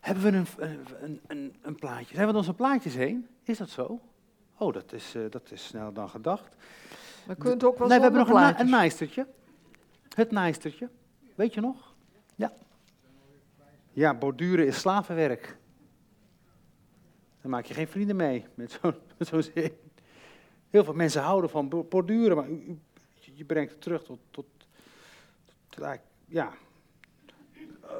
Hebben 0.00 0.24
we 0.24 0.36
een, 0.36 0.46
een, 1.00 1.20
een, 1.26 1.56
een 1.62 1.74
plaatje? 1.74 2.14
Zijn 2.14 2.28
we 2.28 2.36
onze 2.36 2.54
plaatjes 2.54 2.94
heen? 2.94 3.28
Is 3.42 3.58
dat 3.58 3.68
zo? 3.68 4.00
Oh, 4.58 4.72
dat 4.72 4.92
is, 4.92 5.14
eh, 5.14 5.22
dat 5.30 5.50
is 5.50 5.66
sneller 5.66 5.94
dan 5.94 6.08
gedacht. 6.08 6.56
Maar 7.26 7.36
je 7.36 7.42
kunt 7.42 7.64
ook 7.64 7.78
wel 7.78 7.88
nee, 7.88 7.96
we 7.96 8.02
hebben 8.02 8.26
nog 8.26 8.58
een, 8.58 8.68
naaistertje. 8.68 9.26
Het 10.14 10.30
naaistertje. 10.30 10.88
Weet 11.34 11.54
je 11.54 11.60
nog? 11.60 11.94
Ja. 12.34 12.52
Ja, 13.92 14.14
borduren 14.14 14.66
is 14.66 14.80
slavenwerk. 14.80 15.56
Daar 17.40 17.50
maak 17.50 17.64
je 17.64 17.74
geen 17.74 17.88
vrienden 17.88 18.16
mee 18.16 18.46
met 18.54 18.78
zo'n 18.82 18.94
zin. 19.24 19.72
Heel 20.70 20.84
veel 20.84 20.94
mensen 20.94 21.22
houden 21.22 21.50
van 21.50 21.68
bo- 21.68 21.82
borduren, 21.84 22.36
maar 22.36 22.48
u, 22.48 22.52
u- 22.68 22.78
je 23.34 23.44
brengt 23.44 23.70
het 23.72 23.80
terug 23.80 24.02
tot, 24.04 24.18
tot, 24.30 24.46
ja, 26.26 26.52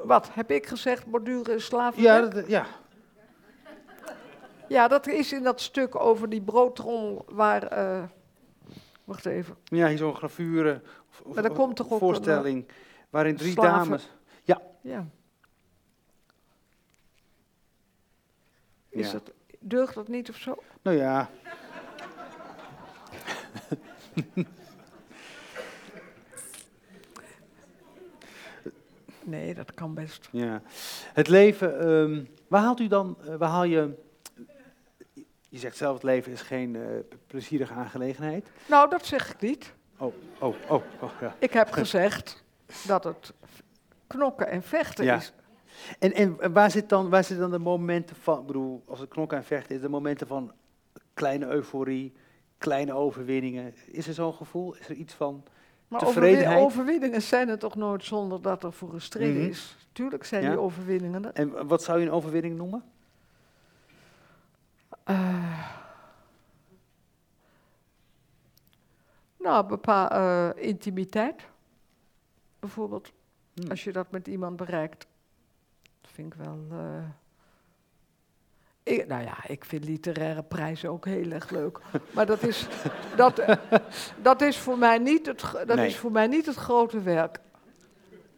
Wat, 0.05 0.35
heb 0.35 0.51
ik 0.51 0.67
gezegd, 0.67 1.07
borduren 1.07 1.55
is 1.55 1.65
slaven? 1.65 2.03
Ja, 2.03 2.21
dat, 2.21 2.47
ja. 2.49 2.67
Ja, 4.69 4.89
dat 4.89 5.07
is 5.07 5.33
in 5.33 5.43
dat 5.43 5.61
stuk 5.61 5.95
over 5.95 6.29
die 6.29 6.43
broodtrommel 6.43 7.25
waar... 7.29 7.63
eh, 7.63 8.03
wacht 9.05 9.27
even. 9.27 9.57
ja 9.65 9.89
hier 9.89 9.97
zo'n 9.99 10.15
gravure 10.17 10.81
of, 11.25 11.35
Maar 11.35 11.45
er 11.45 11.51
komt 11.53 11.77
toch 11.77 11.87
ook 11.87 11.93
een, 11.93 11.99
voorstelling 11.99 12.69
waarin 13.11 13.37
drie 13.37 13.53
slaven- 13.53 13.89
dames... 13.91 14.11
Ja. 14.43 15.07
Is 18.89 19.07
Ja. 19.07 19.13
dat, 19.13 19.33
deugt 19.69 19.95
dat 19.95 20.09
niet 20.09 20.29
of 20.31 20.37
zo? 20.37 20.63
Nou 20.83 20.97
ja, 20.97 21.31
Nee, 29.23 29.55
dat 29.55 29.75
kan 29.75 29.95
best. 29.95 30.29
ja. 30.33 30.63
Het 31.13 31.29
leven, 31.29 31.79
ehm, 31.81 32.25
waar 32.49 32.63
haalt 32.63 32.81
u 32.81 32.87
dan, 32.87 33.17
eh, 33.29 33.35
waar 33.37 33.49
haal 33.49 33.65
je... 33.65 34.03
Je 35.49 35.59
zegt 35.61 35.77
zelf, 35.77 35.95
het 35.95 36.03
leven 36.03 36.33
is 36.33 36.41
geen 36.43 36.77
eh, 36.77 36.83
plezierige 37.27 37.73
aangelegenheid. 37.73 38.51
Nou, 38.67 38.91
dat 38.91 39.07
zeg 39.07 39.31
ik 39.35 39.41
niet. 39.41 39.73
Oh, 39.99 40.15
oh, 40.39 40.55
oh, 40.69 40.83
oh 41.01 41.11
ja. 41.21 41.35
Ik 41.39 41.53
heb 41.53 41.71
gezegd 41.71 42.45
dat 42.87 43.05
het 43.05 43.33
knokken 44.07 44.49
en 44.49 44.63
vechten 44.63 45.05
Ja. 45.05 45.17
is. 45.17 45.33
En, 45.99 46.13
en 46.13 46.53
waar, 46.53 46.71
zit 46.71 46.89
dan, 46.89 47.09
waar 47.11 47.25
zitten 47.25 47.51
dan 47.51 47.59
de 47.59 47.65
momenten 47.65 48.17
van, 48.17 48.41
ik 48.41 48.47
bedoel, 48.47 48.83
als 48.87 49.01
het 49.01 49.09
knokken 49.09 49.39
en 49.39 49.45
vechten 49.45 49.75
is, 49.75 49.81
de 49.81 49.89
momenten 49.89 50.27
van 50.27 50.53
kleine 51.15 51.47
euforie, 51.47 52.13
kleine 52.59 52.93
overwinningen. 52.93 53.75
Is 53.87 54.07
er 54.09 54.15
zo'n 54.15 54.35
gevoel? 54.35 54.75
Is 54.77 54.89
er 54.89 54.95
iets 54.95 55.15
van, 55.15 55.45
Maar 55.89 56.01
Tevredenheid? 56.01 56.47
overwi- 56.47 56.65
overwinningen 56.65 57.23
zijn 57.23 57.49
er 57.49 57.59
toch 57.59 57.75
nooit 57.75 58.05
zonder 58.05 58.43
dat 58.43 58.65
er 58.65 58.73
voor 58.73 58.91
gestreden 58.91 59.41
Mhm. 59.41 59.49
is. 59.51 59.77
Tuurlijk 59.93 60.25
zijn 60.25 60.43
Ja. 60.43 60.51
die 60.51 60.59
overwinningen 60.59 61.25
er. 61.25 61.33
en 61.33 61.67
wat 61.67 61.83
zou 61.83 61.99
je 62.01 62.07
een 62.07 62.13
overwinning 62.13 62.57
noemen? 62.57 62.83
Eh, 65.05 65.69
nou, 69.39 69.67
bepaal 69.67 70.09
eh, 70.09 70.51
intimiteit. 70.69 71.43
Bijvoorbeeld, 72.61 73.13
Hmm. 73.55 73.71
als 73.71 73.85
je 73.85 73.93
dat 73.93 74.11
met 74.11 74.27
iemand 74.29 74.57
bereikt. 74.57 75.07
Vind 76.15 76.35
ik 76.35 76.41
wel. 76.45 76.59
eh, 76.71 77.05
ik, 78.83 79.07
nou 79.07 79.23
ja, 79.23 79.37
ik 79.47 79.65
vind 79.65 79.85
literaire 79.85 80.43
prijzen 80.43 80.91
ook 80.91 81.05
heel 81.05 81.31
erg 81.31 81.51
leuk. 81.51 81.81
Maar 82.15 82.27
dat 82.27 82.43
is, 82.43 82.67
dat, 83.17 83.39
eh, 83.39 83.57
dat 84.23 84.41
is, 84.43 84.59
voor, 84.59 84.79
mij 84.79 84.99
niet 84.99 85.27
het, 85.27 85.41
dat 85.67 85.77
Nee. 85.77 85.87
is 85.87 85.97
voor 85.97 86.13
mij 86.13 86.27
niet 86.27 86.47
het 86.47 86.57
grote 86.57 87.01
werk. 87.01 87.39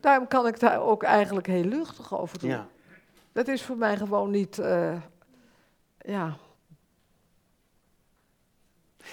Daarom 0.00 0.28
kan 0.28 0.46
ik 0.46 0.60
daar 0.60 0.80
ook 0.80 1.02
eigenlijk 1.02 1.46
heel 1.46 1.64
luchtig 1.64 2.18
over 2.18 2.38
doen. 2.38 2.50
Ja. 2.50 2.66
Dat 3.32 3.48
is 3.48 3.62
voor 3.62 3.76
mij 3.76 3.96
gewoon 3.96 4.30
niet. 4.30 4.58
eh, 4.58 5.02
ja, 5.98 6.36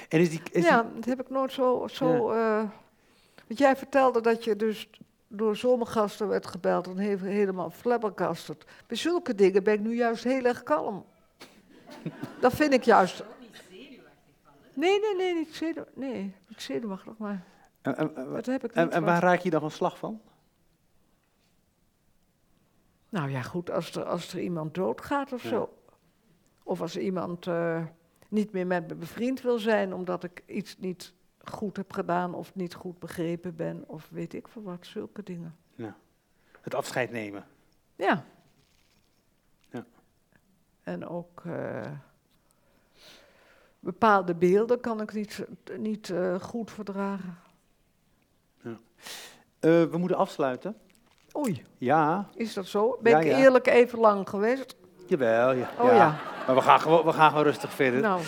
En 0.09 0.19
is 0.19 0.29
die, 0.29 0.41
is 0.51 0.65
ja, 0.65 0.85
dat 0.95 1.05
heb 1.05 1.21
ik 1.21 1.29
nooit 1.29 1.51
zo. 1.51 1.87
zo 1.87 2.27
want 3.47 3.57
jij 3.59 3.75
vertelde 3.75 4.21
dat 4.21 4.43
je 4.43 4.55
dus 4.55 4.89
door 5.35 5.55
zomergasten 5.55 6.27
werd 6.27 6.47
gebeld 6.47 6.87
en 6.87 6.97
he- 6.97 7.17
helemaal 7.17 7.69
flabbergasterd. 7.69 8.65
Bij 8.87 8.97
zulke 8.97 9.35
dingen 9.35 9.63
ben 9.63 9.73
ik 9.73 9.79
nu 9.79 9.95
juist 9.95 10.23
heel 10.23 10.43
erg 10.45 10.63
kalm. 10.63 11.05
dat 12.39 12.53
vind 12.53 12.73
ik 12.73 12.83
juist. 12.83 13.23
Nee, 14.75 14.99
nee, 14.99 15.15
nee, 15.15 15.33
niet, 15.35 15.55
zenuw, 15.55 15.83
nee, 15.93 16.35
niet 16.47 16.61
zenuwachtig, 16.61 17.17
maar 17.17 17.43
en, 17.81 17.97
en- 17.97 18.15
en- 18.15 18.33
dat 18.33 18.45
heb 18.45 18.63
ik 18.63 18.71
en- 18.71 18.83
niet. 18.83 18.93
en 18.93 19.03
want- 19.03 19.11
waar 19.11 19.21
raak 19.31 19.39
je 19.39 19.49
dan 19.49 19.59
van 19.61 19.71
slag 19.71 19.97
van? 19.97 20.21
Nou 23.09 23.29
ja, 23.29 23.41
goed, 23.41 23.71
als 23.71 23.95
er, 23.95 24.03
als 24.03 24.33
er 24.33 24.39
iemand 24.39 24.73
doodgaat 24.73 25.33
of 25.33 25.43
Ja. 25.43 25.49
zo. 25.49 25.73
Of 26.63 26.81
als 26.81 26.97
iemand 26.97 27.47
eh, 27.47 27.83
niet 28.29 28.51
meer 28.51 28.67
met 28.67 28.87
me 28.87 28.95
bevriend 28.95 29.41
wil 29.41 29.59
zijn 29.59 29.93
omdat 29.93 30.23
ik 30.23 30.43
iets 30.45 30.77
niet 30.77 31.13
goed 31.43 31.77
heb 31.77 31.93
gedaan 31.93 32.33
of 32.33 32.55
niet 32.55 32.73
goed 32.73 32.99
begrepen 32.99 33.55
ben 33.55 33.83
of 33.87 34.07
weet 34.11 34.33
ik 34.33 34.47
veel 34.47 34.63
wat, 34.63 34.77
zulke 34.85 35.23
dingen. 35.23 35.55
Het 36.61 36.75
afscheid 36.75 37.11
nemen. 37.11 37.45
Ja. 37.95 38.23
Ja. 39.69 39.85
En 40.83 41.07
ook 41.07 41.41
eh, 41.45 41.81
bepaalde 43.79 44.35
beelden 44.35 44.79
kan 44.79 45.01
ik 45.01 45.13
niet, 45.13 45.45
niet 45.77 46.09
eh, 46.09 46.39
goed 46.39 46.71
verdragen. 46.71 47.37
Eh, 48.63 49.83
we 49.83 49.97
moeten 49.97 50.17
afsluiten. 50.17 50.75
Oei, 51.37 51.63
Ja, 51.77 52.29
is 52.35 52.53
dat 52.53 52.65
zo? 52.65 52.97
Ben 53.01 53.11
Ja, 53.11 53.19
ik 53.19 53.25
ja. 53.25 53.37
eerlijk 53.37 53.67
even 53.67 53.99
lang 53.99 54.29
geweest? 54.29 54.75
jawel. 55.07 55.51
Ja, 55.51 55.69
Oh 55.79 55.85
ja, 55.91 56.17
Maar 56.47 56.55
we 56.55 56.61
gaan, 56.61 56.79
gewoon, 56.81 57.05
we 57.05 57.13
gaan 57.13 57.29
gewoon 57.29 57.43
rustig 57.43 57.73
verder. 57.73 58.01
nou, 58.01 58.21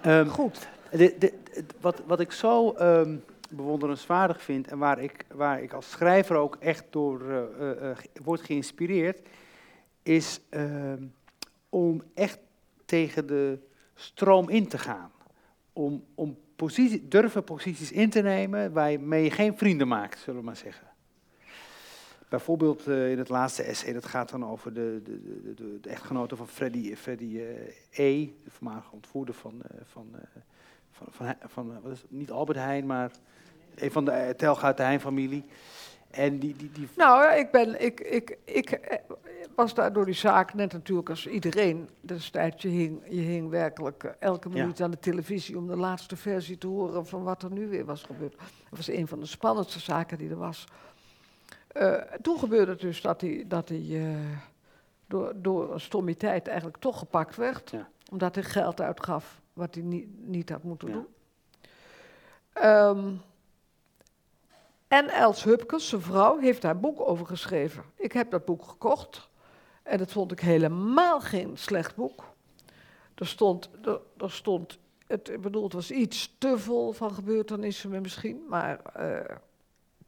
Ehm, 0.00 0.26
goed. 0.28 0.68
De, 0.90 1.32
wat, 1.80 2.02
wat 2.06 2.20
ik 2.20 2.32
zo 2.32 2.72
ehm, 2.72 3.16
bewonderenswaardig 3.50 4.42
vind 4.42 4.68
en 4.68 4.78
waar 4.78 4.98
ik, 4.98 5.24
waar 5.34 5.62
ik 5.62 5.72
als 5.72 5.90
schrijver 5.90 6.36
ook 6.36 6.56
echt 6.60 6.84
door 6.90 7.18
ge- 7.18 8.08
word 8.22 8.40
geïnspireerd, 8.40 9.28
is 10.02 10.40
ehm, 10.48 11.02
om 11.68 12.02
echt 12.14 12.38
tegen 12.84 13.26
de 13.26 13.58
stroom 13.94 14.48
in 14.48 14.68
te 14.68 14.78
gaan. 14.78 15.10
Om, 15.72 16.04
om 16.14 16.38
durven 17.02 17.44
posities 17.44 17.92
in 17.92 18.10
te 18.10 18.20
nemen 18.20 18.72
waarmee 18.72 19.24
je 19.24 19.30
geen 19.30 19.58
vrienden 19.58 19.88
maakt, 19.88 20.18
zullen 20.18 20.40
we 20.40 20.46
maar 20.46 20.56
zeggen. 20.56 20.86
Bijvoorbeeld 22.28 22.86
in 22.86 23.18
het 23.18 23.28
laatste 23.28 23.62
essay, 23.62 23.92
dat 23.92 24.06
gaat 24.06 24.30
dan 24.30 24.44
over 24.46 24.74
de, 24.74 25.00
de, 25.04 25.22
de, 25.54 25.80
de, 25.80 25.88
echtgenote 25.88 26.36
van 26.36 26.48
Freddy, 26.48 26.94
Freddy 26.96 27.40
E., 27.90 28.26
de 28.44 28.50
voormalige 28.50 28.92
ontvoerder 28.92 29.34
van, 29.34 29.62
van, 29.84 30.06
van, 30.98 31.06
van, 31.10 31.34
van, 31.48 31.70
eh, 31.76 31.82
wat 31.82 31.92
is 31.92 32.00
het? 32.00 32.10
niet 32.10 32.30
Albert 32.30 32.58
Heijn, 32.58 32.86
maar 32.86 33.10
een 33.74 33.90
van 33.92 34.04
de 34.04 34.10
uh, 34.10 34.28
Telga 34.28 34.72
de 34.72 34.82
Heijn-familie. 34.82 35.44
En 36.10 36.38
die, 36.38 36.56
die, 36.56 36.72
die, 36.72 36.88
Nou, 36.96 37.32
ik, 37.34 37.50
ben, 37.50 37.82
ik, 37.84 38.00
ik, 38.00 38.38
ik 38.44 38.70
eh, 38.70 38.98
was 39.54 39.74
daar 39.74 39.92
door 39.92 40.04
die 40.04 40.14
zaak 40.14 40.54
net 40.54 40.72
natuurlijk 40.72 41.08
als 41.10 41.26
iedereen 41.26 41.88
destijds. 42.00 42.62
Je 42.62 42.68
hing, 42.68 43.00
je 43.08 43.20
hing 43.20 43.50
werkelijk 43.50 44.04
eh, 44.04 44.10
elke 44.18 44.48
Ja. 44.48 44.54
minuut 44.54 44.80
aan 44.80 44.90
de 44.90 44.98
televisie 44.98 45.56
om 45.58 45.66
de 45.66 45.76
laatste 45.76 46.16
versie 46.16 46.58
te 46.58 46.66
horen 46.66 47.06
van 47.06 47.22
wat 47.22 47.42
er 47.42 47.50
nu 47.50 47.68
weer 47.68 47.84
was 47.84 48.02
gebeurd. 48.02 48.36
Dat 48.38 48.48
was 48.78 48.88
een 48.88 49.08
van 49.08 49.20
de 49.20 49.26
spannendste 49.26 49.78
zaken 49.80 50.18
die 50.18 50.30
er 50.30 50.36
was. 50.36 50.64
Eh, 51.68 51.94
toen 52.22 52.38
gebeurde 52.38 52.70
het 52.72 52.80
dus 52.80 53.00
dat 53.02 53.20
hij, 53.20 53.44
dat 53.46 53.68
hij 53.68 53.86
eh, 53.90 54.16
door, 55.06 55.32
door 55.36 55.72
een 55.72 55.80
stommiteit 55.80 56.46
eigenlijk 56.46 56.78
toch 56.78 56.98
gepakt 56.98 57.36
werd. 57.36 57.70
Ja. 57.70 57.88
Omdat 58.10 58.34
hij 58.34 58.44
geld 58.44 58.80
uitgaf 58.80 59.40
wat 59.58 59.74
hij 59.74 59.84
niet, 59.84 60.08
niet 60.26 60.50
had 60.50 60.62
moeten 60.62 60.88
Ja. 60.88 60.94
doen. 60.94 61.06
Ehm, 62.52 63.12
en 64.88 65.08
Els 65.08 65.44
Hupkes, 65.44 65.88
zijn 65.88 66.00
vrouw, 66.00 66.38
heeft 66.38 66.62
daar 66.62 66.74
een 66.74 66.80
boek 66.80 67.00
over 67.00 67.26
geschreven. 67.26 67.84
Ik 67.94 68.12
heb 68.12 68.30
dat 68.30 68.44
boek 68.44 68.62
gekocht 68.64 69.28
en 69.82 69.98
dat 69.98 70.12
vond 70.12 70.32
ik 70.32 70.40
helemaal 70.40 71.20
geen 71.20 71.56
slecht 71.56 71.94
boek. 71.96 72.24
Er 73.14 73.26
stond, 73.26 73.70
er, 73.84 74.00
er 74.16 74.30
stond 74.30 74.78
het, 75.06 75.28
ik 75.28 75.40
bedoel, 75.40 75.62
het 75.64 75.72
was 75.72 75.90
iets 75.90 76.34
te 76.38 76.58
vol 76.58 76.92
van 76.92 77.14
gebeurtenissen 77.14 78.00
misschien, 78.00 78.42
maar 78.48 78.80
eh, 78.94 79.36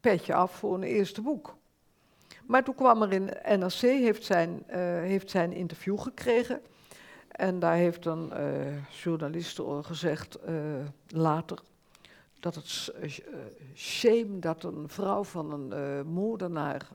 petje 0.00 0.34
af 0.34 0.52
voor 0.52 0.74
een 0.74 0.82
eerste 0.82 1.20
boek. 1.22 1.56
Maar 2.46 2.64
toen 2.64 2.74
kwam 2.74 3.02
er 3.02 3.12
in 3.12 3.24
NRC, 3.58 3.80
heeft 3.80 4.24
zijn, 4.24 4.62
eh, 4.66 4.78
heeft 4.82 5.30
zijn 5.30 5.52
interview 5.52 5.98
gekregen. 6.00 6.60
En 7.40 7.58
daar 7.58 7.74
heeft 7.74 8.04
een 8.06 8.32
eh 8.32 9.02
journalist 9.02 9.58
al 9.58 9.82
gezegd 9.82 10.34
eh, 10.34 10.54
later 11.08 11.58
dat 12.40 12.54
het 12.54 12.92
eh, 13.00 13.10
shame 13.74 14.38
dat 14.38 14.64
een 14.64 14.84
vrouw 14.88 15.24
van 15.24 15.52
een 15.72 16.06
moordenaar 16.06 16.88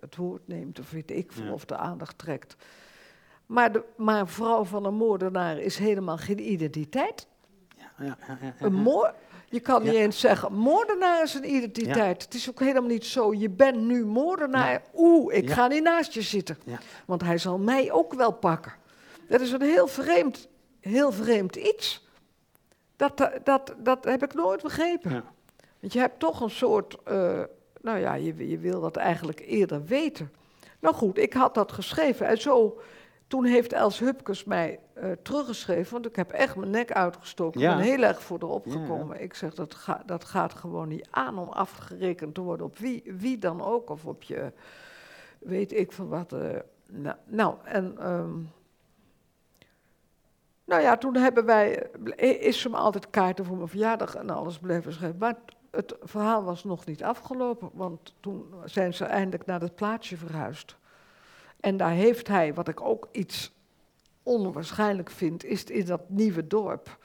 het 0.00 0.16
woord 0.16 0.48
neemt, 0.48 0.78
of 0.78 0.90
weet 0.90 1.10
ik 1.10 1.32
veel, 1.32 1.44
Ja. 1.44 1.52
of 1.52 1.64
de 1.64 1.76
aandacht 1.76 2.18
trekt. 2.18 2.56
Maar, 3.46 3.72
de, 3.72 3.82
maar 3.96 4.28
vrouw 4.28 4.64
van 4.64 4.84
een 4.84 4.94
moordenaar 4.94 5.58
is 5.58 5.76
helemaal 5.78 6.16
geen 6.16 6.52
identiteit. 6.52 7.26
ja, 7.76 7.90
ja, 7.98 8.16
ja, 8.26 8.38
ja, 8.42 8.54
Een 8.58 8.74
moor 8.74 9.14
je 9.48 9.60
kan 9.60 9.82
niet 9.82 9.92
eens 9.92 10.20
zeggen, 10.20 10.52
moordenaar 10.52 11.22
is 11.22 11.34
een 11.34 11.54
identiteit. 11.54 12.22
Het 12.22 12.34
is 12.34 12.48
ook 12.50 12.60
helemaal 12.60 12.88
niet 12.88 13.04
zo, 13.06 13.34
je 13.34 13.50
bent 13.50 13.80
nu 13.80 14.04
moordenaar. 14.04 14.82
Oeh, 14.94 15.36
ik 15.36 15.50
ga 15.50 15.66
niet 15.66 15.82
naast 15.82 16.12
je 16.12 16.22
zitten. 16.22 16.58
Want 17.06 17.22
hij 17.22 17.38
zal 17.38 17.58
mij 17.58 17.92
ook 17.92 18.14
wel 18.14 18.32
pakken. 18.32 18.72
Dat 19.30 19.40
is 19.40 19.52
een 19.52 19.62
heel 19.62 19.86
vreemd, 19.86 20.48
heel 20.80 21.12
vreemd 21.12 21.56
iets. 21.56 22.08
Dat, 22.96 23.20
eh, 23.20 23.26
dat, 23.44 23.74
dat 23.78 24.04
heb 24.04 24.22
ik 24.22 24.34
nooit 24.34 24.62
begrepen. 24.62 25.10
Ja. 25.10 25.24
Want 25.80 25.92
je 25.92 25.98
hebt 25.98 26.18
toch 26.18 26.40
een 26.40 26.50
soort, 26.50 26.96
eh, 27.04 27.42
nou 27.80 27.98
ja, 27.98 28.14
je, 28.14 28.48
je 28.48 28.58
wil 28.58 28.80
dat 28.80 28.96
eigenlijk 28.96 29.40
eerder 29.40 29.84
weten. 29.84 30.32
Nou 30.80 30.94
goed, 30.94 31.18
ik 31.18 31.32
had 31.32 31.54
dat 31.54 31.72
geschreven 31.72 32.26
en 32.26 32.40
zo, 32.40 32.80
toen 33.26 33.44
heeft 33.44 33.72
Els 33.72 33.98
Hupkes 33.98 34.44
mij 34.44 34.80
eh, 34.92 35.10
teruggeschreven, 35.22 35.92
want 35.92 36.06
ik 36.06 36.16
heb 36.16 36.30
echt 36.30 36.56
mijn 36.56 36.70
nek 36.70 36.92
uitgestoken. 36.92 37.60
Ja. 37.60 37.70
Ik 37.70 37.76
ben 37.76 37.86
heel 37.86 38.02
erg 38.02 38.22
voor 38.22 38.38
erop 38.38 38.66
ja. 38.66 38.72
gekomen. 38.72 39.22
Ik 39.22 39.34
zeg, 39.34 39.54
dat, 39.54 39.74
ga, 39.74 40.02
dat 40.06 40.24
gaat 40.24 40.54
gewoon 40.54 40.88
niet 40.88 41.08
aan 41.10 41.38
om 41.38 41.48
afgerekend 41.48 42.34
te 42.34 42.40
worden 42.40 42.66
op 42.66 42.78
wie, 42.78 43.02
wie 43.16 43.38
dan 43.38 43.62
ook, 43.62 43.90
of 43.90 44.06
op 44.06 44.22
je 44.22 44.52
weet 45.38 45.72
ik 45.72 45.92
van 45.92 46.08
wat. 46.08 46.30
nou, 46.86 47.16
nou, 47.26 47.54
en. 47.64 47.98
ehm, 47.98 48.38
nou 50.70 50.82
ja, 50.82 50.96
toen 50.96 51.16
hebben 51.16 51.44
wij. 51.44 51.90
eh, 52.16 52.42
Is 52.42 52.60
ze 52.60 52.68
me 52.68 52.76
altijd 52.76 53.10
kaarten 53.10 53.44
voor 53.44 53.56
mijn 53.56 53.68
verjaardag 53.68 54.14
en 54.14 54.30
alles 54.30 54.58
bleven 54.58 54.92
schrijven. 54.92 55.18
Maar 55.18 55.36
het 55.70 55.94
verhaal 56.02 56.42
was 56.44 56.64
nog 56.64 56.86
niet 56.86 57.02
afgelopen, 57.02 57.70
want 57.72 58.14
toen 58.20 58.44
zijn 58.64 58.94
ze 58.94 59.04
eindelijk 59.04 59.46
naar 59.46 59.60
het 59.60 59.74
plaatsje 59.74 60.16
verhuisd. 60.16 60.76
En 61.60 61.76
daar 61.76 61.90
heeft 61.90 62.28
hij, 62.28 62.54
wat 62.54 62.68
ik 62.68 62.80
ook 62.80 63.08
iets 63.12 63.52
onwaarschijnlijk 64.22 65.10
vind, 65.10 65.44
is 65.44 65.64
in 65.64 65.84
dat 65.84 66.00
nieuwe 66.06 66.46
dorp. 66.46 66.98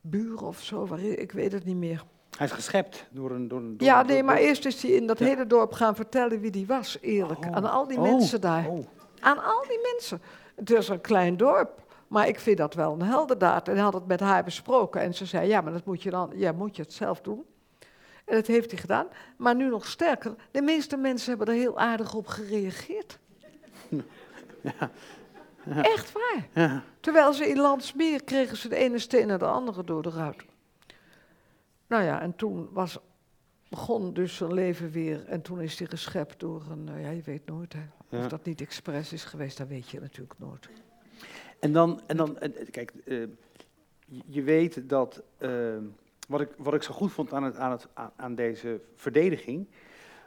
Buren 0.00 0.46
of 0.46 0.60
zo, 0.62 0.86
waar, 0.86 1.00
ik 1.00 1.32
weet 1.32 1.52
het 1.52 1.64
niet 1.64 1.76
meer. 1.76 2.02
Hij 2.36 2.46
is 2.46 2.52
geschept 2.52 3.06
door 3.10 3.30
een... 3.30 3.48
Door 3.48 3.58
een 3.58 3.76
door 3.76 3.86
Ja, 3.88 4.02
nee, 4.02 4.22
maar 4.22 4.36
eerst 4.36 4.64
is 4.66 4.82
hij 4.82 4.90
in 4.90 5.06
dat 5.06 5.18
Ja. 5.18 5.24
hele 5.26 5.46
dorp 5.46 5.72
gaan 5.72 5.94
vertellen 5.94 6.40
wie 6.40 6.50
die 6.50 6.66
was, 6.66 6.98
eerlijk. 7.00 7.44
Oh. 7.44 7.52
Aan 7.52 7.70
al 7.70 7.86
die 7.86 7.96
Oh, 7.98 8.02
mensen 8.02 8.40
daar. 8.40 8.66
oh. 8.68 8.86
Aan 9.20 9.44
al 9.44 9.64
die 9.68 9.78
mensen. 9.92 10.22
Het 10.56 10.70
is 10.70 10.88
een 10.88 11.00
klein 11.00 11.36
dorp, 11.36 11.81
maar 12.12 12.28
ik 12.28 12.40
vind 12.40 12.56
dat 12.56 12.74
wel 12.74 12.92
een 12.92 13.02
heldendaad. 13.02 13.68
En 13.68 13.74
hij 13.74 13.82
had 13.82 13.92
het 13.94 14.06
met 14.06 14.20
haar 14.20 14.44
besproken 14.44 15.00
en 15.00 15.14
ze 15.14 15.26
zei, 15.26 15.48
ja, 15.48 15.60
maar 15.60 15.72
dat 15.72 15.84
moet 15.84 16.02
je 16.02 16.10
dan, 16.10 16.32
ja, 16.34 16.52
moet 16.52 16.76
je 16.76 16.82
het 16.82 16.92
zelf 16.92 17.20
doen. 17.20 17.44
En 18.24 18.34
dat 18.34 18.46
heeft 18.46 18.70
hij 18.70 18.80
gedaan. 18.80 19.06
Maar 19.36 19.54
nu 19.54 19.68
nog 19.68 19.86
sterker, 19.86 20.34
de 20.50 20.62
meeste 20.62 20.96
mensen 20.96 21.28
hebben 21.28 21.46
er 21.54 21.60
heel 21.60 21.78
aardig 21.78 22.14
op 22.14 22.26
gereageerd. 22.26 23.18
Echt 25.94 26.12
waar. 26.12 26.48
Ja. 26.52 26.82
Terwijl 27.00 27.32
ze 27.32 27.48
in 27.48 27.58
Landsmeer 27.58 28.24
kregen 28.24 28.56
ze 28.56 28.68
de 28.68 28.76
ene 28.76 28.98
steen 28.98 29.26
naar 29.26 29.38
de 29.38 29.46
andere 29.46 29.84
door 29.84 30.02
de 30.02 30.10
ruit. 30.10 30.44
Nou 31.86 32.02
ja, 32.02 32.20
en 32.20 32.36
toen 32.36 32.68
was, 32.72 32.98
begon 33.68 34.12
dus 34.14 34.36
zijn 34.36 34.52
leven 34.54 34.90
weer. 34.90 35.24
En 35.26 35.42
toen 35.42 35.60
is 35.60 35.78
hij 35.78 35.88
geschept 35.88 36.40
door 36.40 36.64
een, 36.70 36.84
nou 36.84 37.00
ja, 37.00 37.10
je 37.10 37.22
weet 37.22 37.46
nooit 37.46 37.72
hè. 37.72 37.82
Of 37.98 38.22
Ja. 38.22 38.28
dat 38.28 38.44
niet 38.44 38.60
expres 38.60 39.12
is 39.12 39.24
geweest, 39.24 39.58
dat 39.58 39.68
weet 39.68 39.88
je 39.88 40.00
natuurlijk 40.00 40.38
nooit. 40.38 40.68
En 41.62 41.72
dan, 41.72 42.00
en 42.06 42.16
dan 42.16 42.38
eh, 42.38 42.70
kijk, 42.70 42.92
eh, 43.04 43.22
je- 44.26 44.42
weet 44.42 44.88
dat, 44.88 45.22
eh, 45.38 45.76
wat, 46.28 46.40
ik, 46.40 46.48
wat 46.56 46.74
ik 46.74 46.82
zo 46.82 46.92
goed 46.94 47.12
vond 47.12 47.32
aan, 47.32 47.42
het, 47.42 47.56
aan, 47.56 47.70
het, 47.70 47.86
aan- 48.16 48.34
deze 48.34 48.80
verdediging, 48.96 49.66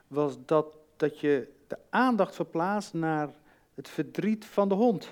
was 0.07 0.37
dat, 0.45 0.77
dat 0.97 1.19
je 1.19 1.47
de 1.67 1.77
aandacht 1.89 2.35
verplaatst 2.35 2.93
naar 2.93 3.29
het 3.73 3.89
verdriet 3.89 4.45
van 4.45 4.69
de 4.69 4.75
hond. 4.75 5.09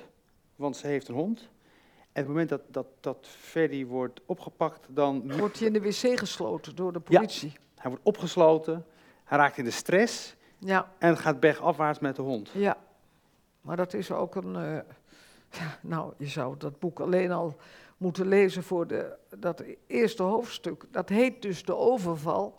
Want 0.56 0.78
ze 0.78 0.88
heeft 0.88 1.08
een 1.08 1.16
hond. 1.16 1.40
En 1.40 1.48
op 2.06 2.14
het 2.16 2.28
moment 2.28 2.50
dat, 2.50 2.62
dat, 2.68 2.86
dat 3.00 3.28
Freddy 3.28 3.86
wordt 3.86 4.22
opgepakt, 4.26 4.88
dan 4.90 5.38
Wordt 5.38 5.58
hij 5.60 5.68
in 5.68 5.74
de 5.74 5.82
wc 5.82 6.20
gesloten 6.20 6.76
door 6.76 6.94
de 6.94 7.00
politie. 7.00 7.54
hij 7.76 7.90
wordt 7.92 8.06
opgesloten, 8.06 8.86
hij 9.24 9.38
raakt 9.38 9.58
in 9.58 9.64
de 9.64 9.72
stress 9.72 10.36
Ja, 10.60 10.92
en 10.98 11.18
gaat 11.18 11.40
bergafwaarts 11.40 12.00
met 12.00 12.16
de 12.16 12.22
hond. 12.22 12.50
ja. 12.54 12.78
Maar 13.62 13.78
dat 13.78 13.94
is 13.94 14.12
ook 14.12 14.36
een. 14.36 14.56
eh, 14.56 14.78
ja, 15.54 15.80
nou, 15.82 16.14
je 16.18 16.28
zou 16.28 16.56
dat 16.58 16.80
boek 16.80 17.00
alleen 17.00 17.32
al 17.32 17.56
moeten 17.98 18.28
lezen 18.28 18.64
voor 18.64 18.88
de, 18.88 19.16
dat 19.38 19.64
eerste 19.88 20.24
hoofdstuk. 20.24 20.84
Dat 20.92 21.10
heet 21.10 21.42
dus 21.42 21.64
De 21.66 21.76
Overval. 21.76 22.58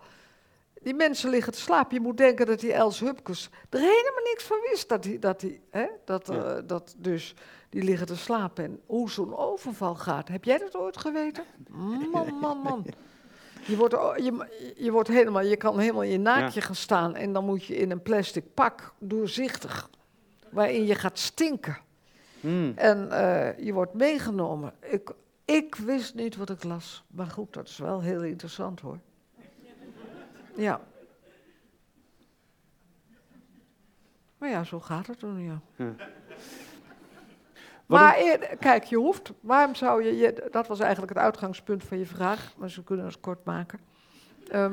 Die 0.82 0.94
mensen 0.94 1.30
liggen 1.30 1.52
te 1.52 1.60
slapen. 1.60 1.94
Je 1.94 2.00
moet 2.00 2.16
denken 2.16 2.46
dat 2.46 2.60
die 2.60 2.72
Els 2.72 3.00
Hupkes 3.00 3.50
er 3.70 3.78
helemaal 3.78 4.22
niks 4.24 4.44
van 4.44 4.56
wist. 4.70 4.88
Dat 4.88 5.02
die, 5.02 5.18
dat 5.18 5.40
die, 5.40 5.60
hè, 5.70 5.86
dat, 6.04 6.26
Ja. 6.26 6.42
eh, 6.44 6.62
dat 6.66 6.94
dus, 6.98 7.34
die 7.68 7.82
liggen 7.82 8.06
te 8.06 8.16
slapen. 8.16 8.64
En 8.64 8.80
hoe 8.86 9.10
zo'n 9.10 9.36
overval 9.36 9.94
gaat. 9.94 10.28
Heb 10.28 10.44
jij 10.44 10.58
dat 10.58 10.76
ooit 10.76 10.96
geweten? 10.96 11.44
Man, 12.12 12.34
man, 12.40 12.58
man. 12.58 12.86
Je 13.66 13.76
wordt, 13.76 13.94
je, 13.94 14.46
je 14.76 14.90
wordt 14.92 15.08
helemaal, 15.08 15.42
je 15.42 15.56
kan 15.56 15.78
helemaal 15.78 16.02
in 16.02 16.10
je 16.10 16.18
naakje 16.18 16.60
gaan 16.60 16.74
staan. 16.74 17.14
En 17.14 17.32
dan 17.32 17.44
moet 17.44 17.64
je 17.64 17.76
in 17.76 17.90
een 17.90 18.02
plastic 18.02 18.44
pak, 18.54 18.92
doorzichtig. 18.98 19.90
Waarin 20.50 20.86
je 20.86 20.94
gaat 20.94 21.18
stinken. 21.18 21.78
Hmm. 22.44 22.72
En 22.76 23.10
eh, 23.10 23.58
je 23.64 23.72
wordt 23.72 23.94
meegenomen. 23.94 24.72
Ik, 24.80 25.10
ik 25.44 25.74
wist 25.74 26.14
niet 26.14 26.36
wat 26.36 26.50
ik 26.50 26.64
las. 26.64 27.04
Maar 27.08 27.26
goed, 27.26 27.52
dat 27.52 27.68
is 27.68 27.78
wel 27.78 28.00
heel 28.00 28.22
interessant 28.22 28.80
hoor. 28.80 28.98
Ja. 30.56 30.80
Maar 34.38 34.48
ja, 34.48 34.64
zo 34.64 34.80
gaat 34.80 35.06
het 35.06 35.20
dan, 35.20 35.40
ja. 35.42 35.60
Maar 37.86 38.14
kijk, 38.58 38.84
je 38.84 38.96
hoeft, 38.96 39.32
waarom 39.40 39.74
zou 39.74 40.04
je, 40.04 40.16
je, 40.16 40.48
dat 40.50 40.66
was 40.66 40.80
eigenlijk 40.80 41.12
het 41.12 41.22
uitgangspunt 41.22 41.84
van 41.84 41.98
je 41.98 42.06
vraag, 42.06 42.54
maar 42.56 42.70
ze 42.70 42.82
kunnen 42.82 43.06
het 43.06 43.20
kort 43.20 43.44
maken. 43.44 43.78
Ehm, 44.48 44.72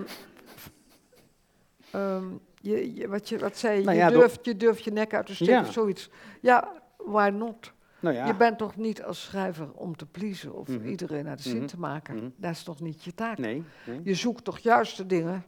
ehm, 1.92 2.26
je, 2.62 2.96
je, 2.96 3.08
wat, 3.08 3.30
je, 3.30 3.38
wat 3.38 3.58
zei 3.58 3.78
je, 3.78 3.84
Nou 3.84 3.98
je, 3.98 4.04
ja, 4.04 4.10
durft, 4.10 4.46
je 4.46 4.58
durft 4.58 4.84
je 4.84 4.92
nek 4.92 5.14
uit 5.14 5.26
te 5.26 5.36
steken 5.36 5.54
Ja. 5.54 5.62
of 5.62 5.72
zoiets. 5.72 6.10
Ja, 6.42 6.81
why 7.06 7.30
not? 7.34 7.74
Nou 8.00 8.16
ja. 8.16 8.26
Je 8.26 8.36
bent 8.36 8.58
toch 8.58 8.76
niet 8.76 9.04
als 9.04 9.22
schrijver 9.24 9.72
om 9.74 9.96
te 9.96 10.06
pleasen 10.06 10.54
of 10.56 10.68
Mhm. 10.68 10.88
iedereen 10.88 11.26
naar 11.26 11.36
de 11.36 11.42
zin 11.42 11.58
Mhm. 11.58 11.66
te 11.66 11.80
maken. 11.80 12.16
Mhm. 12.16 12.26
Dat 12.36 12.52
is 12.52 12.64
toch 12.64 12.80
niet 12.80 13.04
je 13.04 13.14
taak? 13.14 13.38
Nee. 13.38 13.64
nee. 13.86 14.02
Je 14.04 14.16
zoekt 14.16 14.44
toch 14.44 14.60
juist 14.60 14.98
de 14.98 15.06
dingen 15.06 15.44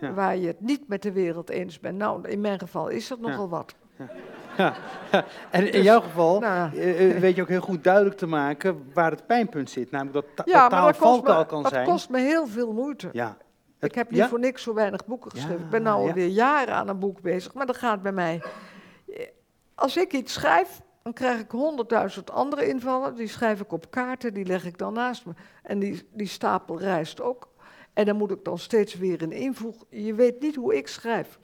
Ja. 0.00 0.12
waar 0.12 0.36
je 0.36 0.46
het 0.46 0.60
niet 0.60 0.88
met 0.88 1.02
de 1.02 1.12
wereld 1.12 1.50
eens 1.50 1.80
bent. 1.80 1.98
Nou, 1.98 2.28
in 2.28 2.40
mijn 2.40 2.58
geval 2.58 2.88
is 2.88 3.08
dat 3.08 3.20
nogal 3.20 3.48
wat. 3.48 3.74
En 5.50 5.66
in 5.66 5.72
Dus, 5.72 5.84
jouw 5.84 6.00
geval 6.00 6.40
nou 6.40 6.54
ja. 6.54 6.70
eh, 6.74 7.10
eh, 7.10 7.20
weet 7.20 7.36
je 7.36 7.42
ook 7.42 7.48
heel 7.48 7.60
goed 7.60 7.84
duidelijk 7.84 8.16
te 8.16 8.26
maken 8.26 8.90
waar 8.94 9.10
het 9.10 9.26
pijnpunt 9.26 9.70
zit. 9.70 9.90
Namelijk 9.90 10.14
dat, 10.14 10.46
ta 10.46 10.52
Ja, 10.52 10.60
dat 10.60 10.70
taal 10.70 10.86
dat 10.86 10.96
kost, 10.98 11.10
valkuil 11.10 11.38
me, 11.38 11.46
kan 11.46 11.62
dat 11.62 11.72
zijn. 11.72 11.86
kost 11.86 12.10
me 12.10 12.18
heel 12.18 12.46
veel 12.46 12.72
moeite. 12.72 13.08
Ja. 13.12 13.36
Het- 13.78 13.90
Ik 13.90 13.94
heb 13.96 14.10
niet 14.10 14.18
ja? 14.18 14.28
voor 14.28 14.38
niks 14.38 14.62
zo 14.62 14.74
weinig 14.74 15.06
boeken 15.06 15.30
geschreven. 15.30 15.58
Ja, 15.58 15.64
ik 15.64 15.70
ben 15.70 15.82
nu 15.82 15.88
ja. 15.88 15.92
alweer 15.94 16.26
jaren 16.26 16.74
aan 16.74 16.88
een 16.88 16.98
boek 16.98 17.20
bezig, 17.20 17.54
maar 17.54 17.66
dat 17.66 17.76
gaat 17.76 18.02
bij 18.02 18.12
mij. 18.12 18.42
Als 19.74 19.96
ik 19.96 20.12
iets 20.12 20.32
schrijf, 20.32 20.80
dan 21.02 21.12
krijg 21.12 21.40
ik 21.40 21.50
honderdduizend 21.50 22.30
andere 22.30 22.68
invallen. 22.68 23.14
Die 23.14 23.28
schrijf 23.28 23.60
ik 23.60 23.72
op 23.72 23.90
kaarten, 23.90 24.34
die 24.34 24.44
leg 24.44 24.64
ik 24.64 24.78
dan 24.78 24.92
naast 24.92 25.26
me. 25.26 25.32
En 25.62 25.78
die, 25.78 26.08
die 26.12 26.26
stapel 26.26 26.78
rijst 26.78 27.20
ook. 27.20 27.48
En 27.92 28.04
dan 28.04 28.16
moet 28.16 28.30
ik 28.30 28.44
dan 28.44 28.58
steeds 28.58 28.94
weer 28.94 29.22
een 29.22 29.32
invoegen. 29.32 29.86
Je 29.90 30.14
weet 30.14 30.40
niet 30.40 30.54
hoe 30.56 30.76
ik 30.76 30.88
schrijf. 30.88 31.38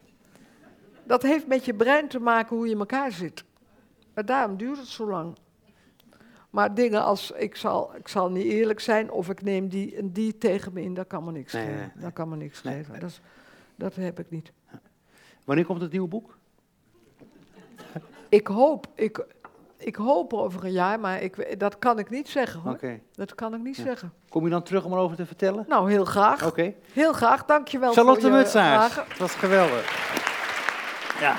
Dat 1.07 1.23
heeft 1.23 1.47
met 1.47 1.65
je 1.65 1.75
brein 1.75 2.09
te 2.09 2.19
maken 2.19 2.57
hoe 2.57 2.67
je 2.67 2.73
in 2.73 2.79
elkaar 2.79 3.13
zit. 3.13 3.45
Maar 4.15 4.25
daarom 4.27 4.57
duurt 4.57 4.79
het 4.79 4.87
zo 4.87 5.09
lang. 5.09 5.37
Maar 6.51 6.75
dingen 6.75 7.03
als 7.05 7.31
ik 7.31 7.57
zal, 7.57 7.95
ik 7.97 8.09
zal 8.09 8.31
niet 8.31 8.45
eerlijk 8.45 8.81
zijn 8.81 9.11
of 9.11 9.29
ik 9.29 9.43
neem 9.43 9.69
die 9.69 9.97
en 9.97 10.13
die 10.13 10.39
tegen 10.39 10.73
me 10.73 10.83
in, 10.83 10.95
dat 10.95 11.07
kan 11.07 11.25
me 11.25 11.33
niks 11.33 11.53
Nee, 11.53 11.63
schelen. 11.63 11.79
nee, 11.81 11.91
nee. 11.95 12.05
Dat 12.05 12.13
kan 12.13 12.29
me 12.29 12.37
niks 12.37 12.63
nee. 12.63 12.85
Dat, 12.99 13.21
dat 13.77 13.95
heb 13.95 14.19
ik 14.19 14.31
niet. 14.31 14.53
Wanneer 15.45 15.65
komt 15.65 15.81
het 15.81 15.91
nieuwe 15.93 16.09
boek? 16.09 16.37
Ik 18.29 18.47
hoop, 18.47 18.87
ik, 18.95 19.27
ik 19.85 19.97
hoop 19.97 20.33
over 20.33 20.65
een 20.65 20.73
jaar, 20.73 21.01
maar 21.01 21.23
ik, 21.23 21.59
dat 21.61 21.79
kan 21.79 21.99
ik 21.99 22.11
niet 22.11 22.29
zeggen 22.29 22.61
hoor. 22.61 22.79
Dat 23.15 23.35
kan 23.35 23.55
ik 23.55 23.61
niet 23.63 23.77
Ja. 23.77 23.83
zeggen. 23.83 24.13
Kom 24.29 24.45
je 24.45 24.51
dan 24.51 24.63
terug 24.63 24.85
om 24.85 24.93
erover 24.93 25.17
te 25.17 25.27
vertellen? 25.27 25.65
Nou, 25.69 25.91
heel 25.91 26.05
graag. 26.05 26.47
Oké. 26.47 26.73
Heel 26.93 27.13
graag, 27.13 27.45
dankjewel 27.45 27.93
Charlotte 27.93 28.21
voor 28.21 28.31
je 28.31 28.37
Mutsaars. 28.37 28.93
vragen. 28.93 29.05
Het 29.11 29.19
was 29.19 29.35
geweldig. 29.35 30.13
Ja. 31.21 31.37